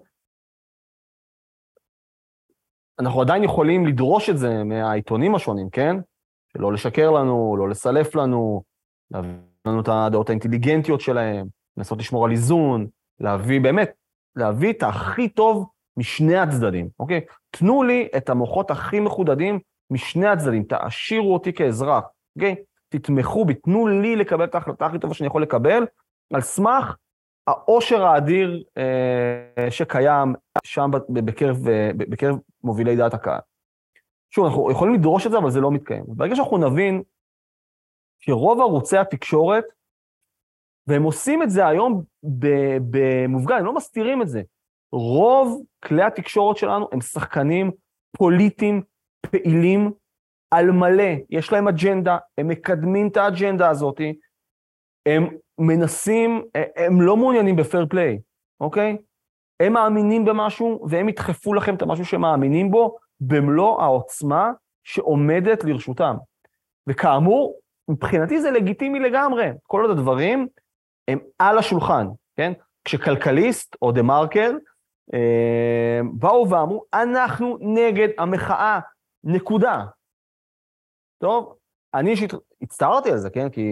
אנחנו 2.98 3.20
עדיין 3.20 3.44
יכולים 3.44 3.86
לדרוש 3.86 4.30
את 4.30 4.38
זה 4.38 4.64
מהעיתונים 4.64 5.34
השונים, 5.34 5.70
כן? 5.70 5.96
שלא 6.52 6.72
לשקר 6.72 7.10
לנו, 7.10 7.56
לא 7.58 7.68
לסלף 7.68 8.14
לנו, 8.14 8.62
להביא 9.10 9.30
לנו 9.66 9.80
את 9.80 9.88
הדעות 9.88 10.28
האינטליגנטיות 10.28 11.00
שלהם, 11.00 11.46
לנסות 11.76 11.98
לשמור 11.98 12.24
על 12.24 12.30
איזון, 12.30 12.86
להביא 13.20 13.60
באמת, 13.60 13.92
להביא 14.36 14.72
את 14.72 14.82
הכי 14.82 15.28
טוב 15.28 15.70
משני 15.96 16.36
הצדדים, 16.36 16.88
אוקיי? 16.98 17.20
תנו 17.50 17.82
לי 17.82 18.08
את 18.16 18.28
המוחות 18.28 18.70
הכי 18.70 19.00
מחודדים 19.00 19.58
משני 19.90 20.26
הצדדים, 20.26 20.64
תעשירו 20.64 21.34
אותי 21.34 21.52
כאזרח, 21.52 22.04
אוקיי? 22.36 22.56
תתמכו 22.88 23.44
בי, 23.44 23.54
תנו 23.54 23.86
לי 23.86 24.16
לקבל 24.16 24.44
את 24.44 24.54
ההחלטה 24.54 24.86
הכי 24.86 24.98
טובה 24.98 25.14
שאני 25.14 25.26
יכול 25.26 25.42
לקבל, 25.42 25.86
על 26.34 26.40
סמך 26.40 26.96
העושר 27.46 28.04
האדיר 28.04 28.64
אה, 28.78 29.70
שקיים 29.70 30.34
שם 30.64 30.90
בקרב, 31.08 31.68
אה, 31.68 31.90
בקרב 31.96 32.36
מובילי 32.64 32.96
דעת 32.96 33.14
הקהל. 33.14 33.40
שוב, 34.30 34.44
אנחנו 34.44 34.70
יכולים 34.70 34.94
לדרוש 34.94 35.26
את 35.26 35.30
זה, 35.30 35.38
אבל 35.38 35.50
זה 35.50 35.60
לא 35.60 35.70
מתקיים. 35.70 36.04
ברגע 36.08 36.36
שאנחנו 36.36 36.58
נבין 36.58 37.02
שרוב 38.20 38.60
ערוצי 38.60 38.98
התקשורת, 38.98 39.64
והם 40.86 41.02
עושים 41.02 41.42
את 41.42 41.50
זה 41.50 41.66
היום 41.66 42.02
במופגן, 42.90 43.56
הם 43.56 43.64
לא 43.64 43.74
מסתירים 43.74 44.22
את 44.22 44.28
זה. 44.28 44.42
רוב 44.92 45.62
כלי 45.84 46.02
התקשורת 46.02 46.56
שלנו 46.56 46.88
הם 46.92 47.00
שחקנים 47.00 47.70
פוליטיים 48.16 48.82
פעילים 49.30 49.92
על 50.50 50.70
מלא, 50.70 51.12
יש 51.30 51.52
להם 51.52 51.68
אג'נדה, 51.68 52.18
הם 52.38 52.48
מקדמים 52.48 53.08
את 53.08 53.16
האג'נדה 53.16 53.70
הזאת, 53.70 54.00
הם 55.06 55.28
מנסים, 55.58 56.42
הם 56.76 57.00
לא 57.00 57.16
מעוניינים 57.16 57.56
בפייר 57.56 57.86
פליי, 57.90 58.18
אוקיי? 58.60 58.96
הם 59.60 59.72
מאמינים 59.72 60.24
במשהו 60.24 60.86
והם 60.88 61.08
ידחפו 61.08 61.54
לכם 61.54 61.74
את 61.74 61.82
המשהו 61.82 62.04
שהם 62.04 62.20
מאמינים 62.20 62.70
בו 62.70 62.96
במלוא 63.20 63.82
העוצמה 63.82 64.52
שעומדת 64.84 65.64
לרשותם. 65.64 66.16
וכאמור, 66.86 67.60
מבחינתי 67.88 68.40
זה 68.40 68.50
לגיטימי 68.50 69.00
לגמרי. 69.00 69.50
כל 69.62 69.82
עוד 69.82 69.98
הדברים 69.98 70.48
הם 71.08 71.18
על 71.38 71.58
השולחן, 71.58 72.06
כן? 72.36 72.52
כשכלכליסט 72.84 73.76
או 73.82 73.92
דה 73.92 74.02
מרקר 74.02 74.52
אה, 75.14 76.00
באו 76.12 76.50
ואמרו, 76.50 76.84
אנחנו 76.94 77.58
נגד 77.60 78.08
המחאה, 78.18 78.80
נקודה. 79.24 79.84
טוב, 81.18 81.54
אני 81.94 82.10
אישית 82.10 82.32
הצטערתי 82.62 83.10
על 83.10 83.18
זה, 83.18 83.30
כן? 83.30 83.48
כי 83.48 83.62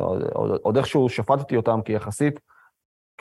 עוד, 0.00 0.22
עוד, 0.22 0.60
עוד 0.62 0.76
איכשהו 0.76 1.08
שפטתי 1.08 1.56
אותם 1.56 1.80
כיחסית 1.84 2.40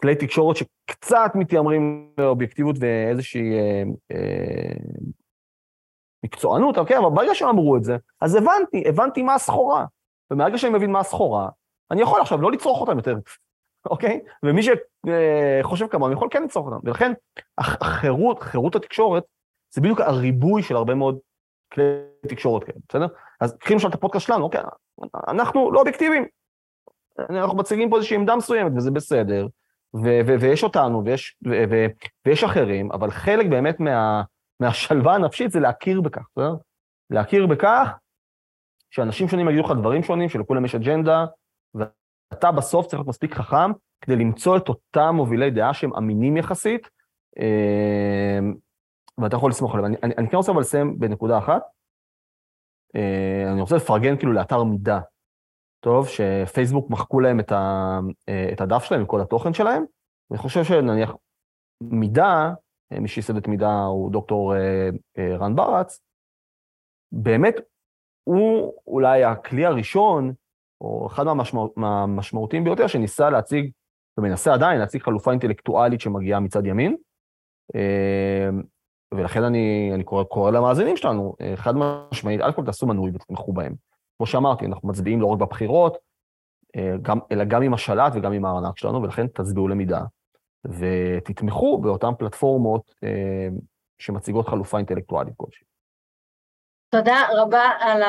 כלי 0.01 0.15
תקשורת 0.15 0.55
שקצת 0.55 1.31
מתיימרים 1.35 2.13
לאובייקטיביות 2.17 2.75
ואיזושהי 2.79 3.53
אה, 3.53 3.83
אה, 4.11 4.73
מקצוענות, 6.25 6.77
אוקיי? 6.77 6.97
אבל 6.97 7.09
ברגע 7.09 7.35
שהם 7.35 7.49
אמרו 7.49 7.77
את 7.77 7.83
זה, 7.83 7.97
אז 8.21 8.35
הבנתי, 8.35 8.83
הבנתי 8.87 9.21
מה 9.21 9.33
הסחורה. 9.33 9.85
ומהרגע 10.31 10.57
שאני 10.57 10.73
מבין 10.73 10.91
מה 10.91 10.99
הסחורה, 10.99 11.49
אני 11.91 12.01
יכול 12.01 12.21
עכשיו 12.21 12.41
לא 12.41 12.51
לצרוך 12.51 12.81
אותם 12.81 12.97
יותר, 12.97 13.15
אוקיי? 13.85 14.19
ומי 14.43 14.61
שחושב 14.63 15.87
כמוהם 15.87 16.13
יכול 16.13 16.27
כן 16.31 16.43
לצרוך 16.43 16.67
אותם. 16.67 16.87
ולכן 16.87 17.11
החירות, 17.57 18.43
חירות 18.43 18.75
התקשורת, 18.75 19.23
זה 19.73 19.81
בדיוק 19.81 20.01
הריבוי 20.01 20.63
של 20.63 20.75
הרבה 20.75 20.95
מאוד 20.95 21.19
כלי 21.73 21.83
תקשורת 22.27 22.63
כאלה, 22.63 22.77
בסדר? 22.89 23.07
אז 23.41 23.57
קחי 23.57 23.73
למשל 23.73 23.87
את 23.87 23.93
הפודקאסט 23.93 24.27
שלנו, 24.27 24.43
אוקיי, 24.43 24.61
אנחנו 25.27 25.71
לא 25.71 25.79
אובייקטיביים. 25.79 26.25
אנחנו 27.29 27.57
מציגים 27.57 27.89
פה 27.89 27.95
איזושהי 27.95 28.17
עמדה 28.17 28.35
מסוימת, 28.35 28.71
וזה 28.75 28.91
בסדר, 28.91 29.47
ו- 29.95 30.19
ו- 30.27 30.39
ויש 30.41 30.63
אותנו, 30.63 31.05
ויש, 31.05 31.37
ו- 31.47 31.63
ו- 31.69 31.85
ויש 32.25 32.43
אחרים, 32.43 32.91
אבל 32.91 33.11
חלק 33.11 33.45
באמת 33.45 33.79
מה- 33.79 34.23
מהשלווה 34.59 35.15
הנפשית 35.15 35.51
זה 35.51 35.59
להכיר 35.59 36.01
בכך, 36.01 36.25
בסדר? 36.31 36.55
להכיר 37.09 37.47
בכך 37.47 37.91
שאנשים 38.89 39.27
שונים 39.27 39.49
יגידו 39.49 39.63
לך 39.63 39.71
דברים 39.79 40.03
שונים, 40.03 40.29
שלכולם 40.29 40.65
יש 40.65 40.75
אג'נדה, 40.75 41.25
ואתה 41.75 42.51
בסוף 42.51 42.85
צריך 42.85 42.99
להיות 42.99 43.07
מספיק 43.07 43.33
חכם 43.33 43.71
כדי 44.01 44.15
למצוא 44.15 44.57
את 44.57 44.69
אותם 44.69 45.15
מובילי 45.15 45.51
דעה 45.51 45.73
שהם 45.73 45.95
אמינים 45.95 46.37
יחסית, 46.37 46.89
אה, 47.39 48.39
ואתה 49.17 49.35
יכול 49.35 49.49
לסמוך 49.49 49.75
עליהם. 49.75 49.85
אני, 49.85 49.97
אני, 50.03 50.13
אני 50.17 50.29
כן 50.29 50.37
רוצה 50.37 50.51
אבל 50.51 50.61
לסיים 50.61 50.99
בנקודה 50.99 51.37
אחת. 51.37 51.61
אה, 52.95 53.51
אני 53.51 53.61
רוצה 53.61 53.75
לפרגן 53.75 54.17
כאילו 54.17 54.33
לאתר 54.33 54.63
מידע. 54.63 54.99
טוב, 55.79 56.07
שפייסבוק 56.07 56.89
מחקו 56.89 57.19
להם 57.19 57.39
את, 57.39 57.51
ה, 57.51 57.99
אה, 58.29 58.49
את 58.53 58.61
הדף 58.61 58.83
שלהם 58.83 59.01
עם 59.01 59.07
כל 59.07 59.21
התוכן 59.21 59.53
שלהם. 59.53 59.83
אני 60.31 60.37
חושב 60.37 60.63
שנניח 60.63 61.15
מידע, 61.81 62.49
אה, 62.93 62.99
מי 62.99 63.07
שייסד 63.07 63.37
את 63.37 63.47
מידע 63.47 63.71
הוא 63.71 64.11
דוקטור 64.11 64.53
רן 65.39 65.55
ברץ, 65.55 65.99
באמת 67.11 67.55
הוא 68.23 68.73
אולי 68.87 69.23
הכלי 69.23 69.65
הראשון, 69.65 70.33
או 70.81 71.07
אחד 71.07 71.23
מהמשמעות, 71.23 71.77
מהמשמעותיים 71.77 72.63
ביותר, 72.63 72.87
שניסה 72.87 73.29
להציג, 73.29 73.71
ומנסה 74.17 74.53
עדיין 74.53 74.79
להציג 74.79 75.01
חלופה 75.01 75.31
אינטלקטואלית 75.31 76.01
שמגיעה 76.01 76.39
מצד 76.39 76.65
ימין. 76.65 76.95
ולכן 79.13 79.43
אני, 79.43 79.91
אני 79.93 80.03
קורא, 80.03 80.23
קורא 80.23 80.51
למאזינים 80.51 80.97
שלנו, 80.97 81.35
אה, 81.41 81.53
חד 81.55 81.73
משמעית, 81.75 82.41
א' 82.41 82.51
כל 82.51 82.65
תעשו 82.65 82.87
מנוי 82.87 83.11
ותתמכו 83.13 83.53
בהם. 83.53 83.75
כמו 84.17 84.27
שאמרתי, 84.27 84.65
אנחנו 84.65 84.89
מצביעים 84.89 85.21
לא 85.21 85.25
רק 85.25 85.39
בבחירות, 85.39 85.97
אה, 86.75 86.95
גם, 87.01 87.19
אלא 87.31 87.43
גם 87.43 87.61
עם 87.61 87.73
השלט 87.73 88.13
וגם 88.15 88.31
עם 88.31 88.45
הארנק 88.45 88.77
שלנו, 88.77 89.01
ולכן 89.01 89.27
תצביעו 89.27 89.67
למידה, 89.67 90.01
ותתמכו 90.65 91.77
באותן 91.77 92.15
פלטפורמות 92.19 92.95
אה, 93.03 93.47
שמציגות 93.99 94.47
חלופה 94.47 94.77
אינטלקטואלית 94.77 95.33
כלשהי. 95.37 95.65
תודה 96.89 97.27
רבה 97.37 97.69
על 97.79 98.01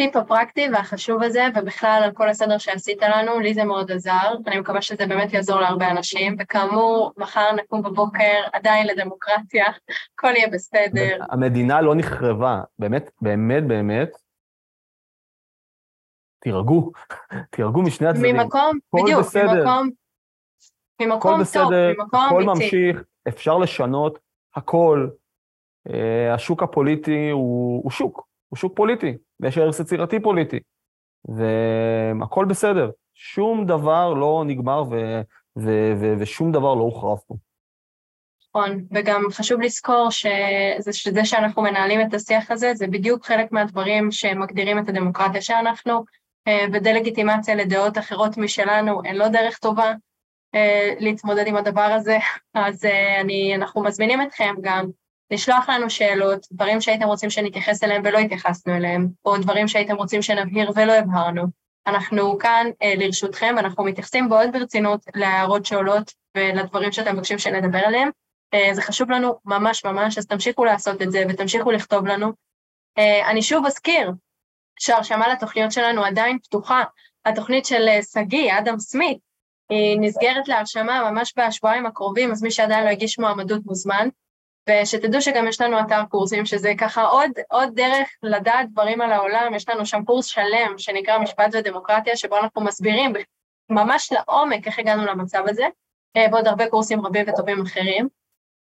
הטיפ 0.00 0.16
הפרקטי 0.16 0.68
והחשוב 0.72 1.22
הזה, 1.22 1.46
ובכלל 1.54 2.00
על 2.04 2.12
כל 2.12 2.28
הסדר 2.28 2.58
שעשית 2.58 3.02
לנו, 3.02 3.40
לי 3.40 3.54
זה 3.54 3.64
מאוד 3.64 3.90
עזר, 3.90 4.34
אני 4.46 4.60
מקווה 4.60 4.82
שזה 4.82 5.06
באמת 5.06 5.32
יעזור 5.32 5.60
להרבה 5.60 5.90
אנשים, 5.90 6.36
וכאמור, 6.38 7.12
מחר 7.16 7.52
נקום 7.56 7.82
בבוקר 7.82 8.42
עדיין 8.52 8.86
לדמוקרטיה, 8.86 9.64
הכל 10.14 10.32
יהיה 10.36 10.48
בסדר. 10.48 11.18
המדינה 11.30 11.80
לא 11.80 11.94
נחרבה, 11.94 12.60
באמת, 12.78 13.10
באמת, 13.20 13.66
באמת, 13.66 14.08
תירגעו, 16.38 16.92
תירגעו 17.50 17.82
משני 17.82 18.06
הצדדים. 18.06 18.36
ממקום, 18.36 18.78
בדיוק, 18.94 19.20
בסדר. 19.20 19.64
ממקום, 19.64 19.90
ממקום 21.02 21.40
בסדר, 21.40 21.94
טוב, 21.94 22.02
ממקום 22.02 22.20
אמיתי. 22.20 22.34
הכל 22.34 22.44
ממשיך, 22.44 23.04
אפשר 23.28 23.58
לשנות 23.58 24.18
הכל. 24.54 25.08
Uh, 25.88 26.34
השוק 26.34 26.62
הפוליטי 26.62 27.30
הוא, 27.30 27.82
הוא 27.82 27.90
שוק, 27.90 28.26
הוא 28.48 28.56
שוק 28.56 28.76
פוליטי, 28.76 29.16
ויש 29.40 29.58
ערך 29.58 29.80
יצירתי 29.80 30.20
פוליטי, 30.20 30.58
והכל 32.18 32.44
בסדר. 32.44 32.90
שום 33.14 33.66
דבר 33.66 34.14
לא 34.14 34.44
נגמר 34.46 34.84
ו, 34.90 35.20
ו, 35.58 35.92
ו, 36.00 36.14
ושום 36.18 36.52
דבר 36.52 36.74
לא 36.74 36.82
הוחרב 36.82 37.18
פה. 37.26 37.34
נכון, 38.48 38.84
וגם 38.94 39.22
חשוב 39.32 39.60
לזכור 39.60 40.10
שזה, 40.10 40.92
שזה 40.92 41.24
שאנחנו 41.24 41.62
מנהלים 41.62 42.00
את 42.00 42.14
השיח 42.14 42.50
הזה, 42.50 42.74
זה 42.74 42.86
בדיוק 42.86 43.26
חלק 43.26 43.52
מהדברים 43.52 44.10
שמגדירים 44.10 44.78
את 44.78 44.88
הדמוקרטיה 44.88 45.42
שאנחנו, 45.42 46.04
ודה-לגיטימציה 46.72 47.54
לדעות 47.54 47.98
אחרות 47.98 48.36
משלנו, 48.36 49.04
אין 49.04 49.16
לו 49.16 49.28
דרך 49.28 49.58
טובה 49.58 49.92
להתמודד 50.98 51.46
עם 51.46 51.56
הדבר 51.56 51.80
הזה, 51.80 52.18
אז 52.54 52.84
אני, 53.20 53.54
אנחנו 53.54 53.82
מזמינים 53.82 54.22
אתכם 54.22 54.54
גם 54.60 54.86
לשלוח 55.30 55.68
לנו 55.68 55.90
שאלות, 55.90 56.46
דברים 56.52 56.80
שהייתם 56.80 57.06
רוצים 57.06 57.30
שנתייחס 57.30 57.84
אליהם 57.84 58.02
ולא 58.04 58.18
התייחסנו 58.18 58.76
אליהם, 58.76 59.08
או 59.24 59.36
דברים 59.36 59.68
שהייתם 59.68 59.96
רוצים 59.96 60.22
שנבהיר 60.22 60.70
ולא 60.74 60.92
הבהרנו. 60.92 61.42
אנחנו 61.86 62.38
כאן 62.38 62.66
אה, 62.82 62.94
לרשותכם, 62.96 63.54
אנחנו 63.58 63.84
מתייחסים 63.84 64.28
מאוד 64.28 64.52
ברצינות 64.52 65.00
להערות 65.14 65.66
שעולות 65.66 66.12
ולדברים 66.36 66.92
שאתם 66.92 67.14
מבקשים 67.16 67.38
שנדבר 67.38 67.78
עליהם. 67.78 68.10
אה, 68.54 68.74
זה 68.74 68.82
חשוב 68.82 69.10
לנו 69.10 69.38
ממש 69.44 69.84
ממש, 69.84 70.18
אז 70.18 70.26
תמשיכו 70.26 70.64
לעשות 70.64 71.02
את 71.02 71.12
זה 71.12 71.24
ותמשיכו 71.28 71.70
לכתוב 71.70 72.06
לנו. 72.06 72.32
אה, 72.98 73.30
אני 73.30 73.42
שוב 73.42 73.66
אזכיר 73.66 74.12
שההרשמה 74.78 75.28
לתוכניות 75.28 75.72
שלנו 75.72 76.04
עדיין 76.04 76.38
פתוחה. 76.38 76.84
התוכנית 77.26 77.66
של 77.66 77.88
אה, 77.88 78.02
שגיא, 78.02 78.58
אדם 78.58 78.78
סמית, 78.78 79.18
היא 79.70 80.00
נסגרת 80.00 80.48
להרשמה 80.48 81.10
ממש 81.10 81.34
בשבועיים 81.38 81.86
הקרובים, 81.86 82.32
אז 82.32 82.42
מי 82.42 82.50
שעדיין 82.50 82.84
לא 82.84 82.90
הגיש 82.90 83.18
מועמדות 83.18 83.62
מוזמן. 83.66 84.08
ושתדעו 84.70 85.22
שגם 85.22 85.48
יש 85.48 85.60
לנו 85.60 85.80
אתר 85.80 86.00
קורסים, 86.08 86.46
שזה 86.46 86.72
ככה 86.78 87.02
עוד, 87.02 87.30
עוד 87.48 87.68
דרך 87.74 88.08
לדעת 88.22 88.70
דברים 88.72 89.00
על 89.00 89.12
העולם, 89.12 89.54
יש 89.54 89.68
לנו 89.68 89.86
שם 89.86 90.04
קורס 90.04 90.26
שלם 90.26 90.78
שנקרא 90.78 91.18
משפט 91.18 91.46
ודמוקרטיה, 91.52 92.16
שבו 92.16 92.38
אנחנו 92.38 92.64
מסבירים 92.64 93.12
ממש 93.70 94.12
לעומק 94.12 94.66
איך 94.66 94.78
הגענו 94.78 95.06
למצב 95.06 95.42
הזה, 95.48 95.66
אה, 96.16 96.26
ועוד 96.32 96.46
הרבה 96.46 96.70
קורסים 96.70 97.06
רבים 97.06 97.24
וטובים 97.28 97.62
אחרים. 97.62 98.08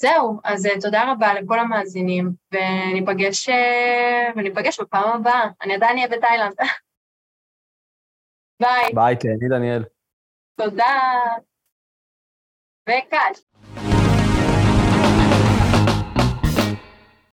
זהו, 0.02 0.39
אז 0.43 0.66
אה, 0.66 0.82
תודה 0.82 1.12
רבה 1.12 1.34
לכל 1.34 1.60
המאזינים, 1.60 2.32
וניפגש, 2.52 3.50
אה, 3.50 4.30
וניפגש 4.36 4.80
בפעם 4.80 5.20
הבאה. 5.20 5.50
אני 5.62 5.76
עדיין 5.76 5.98
אהיה 5.98 6.08
בתאילנד. 6.08 6.54
ביי. 8.62 8.93
ביי, 8.93 9.16
תהני 9.16 9.50
דניאל. 9.50 9.84
תודה. 10.56 11.22
וקאט. 12.89 13.39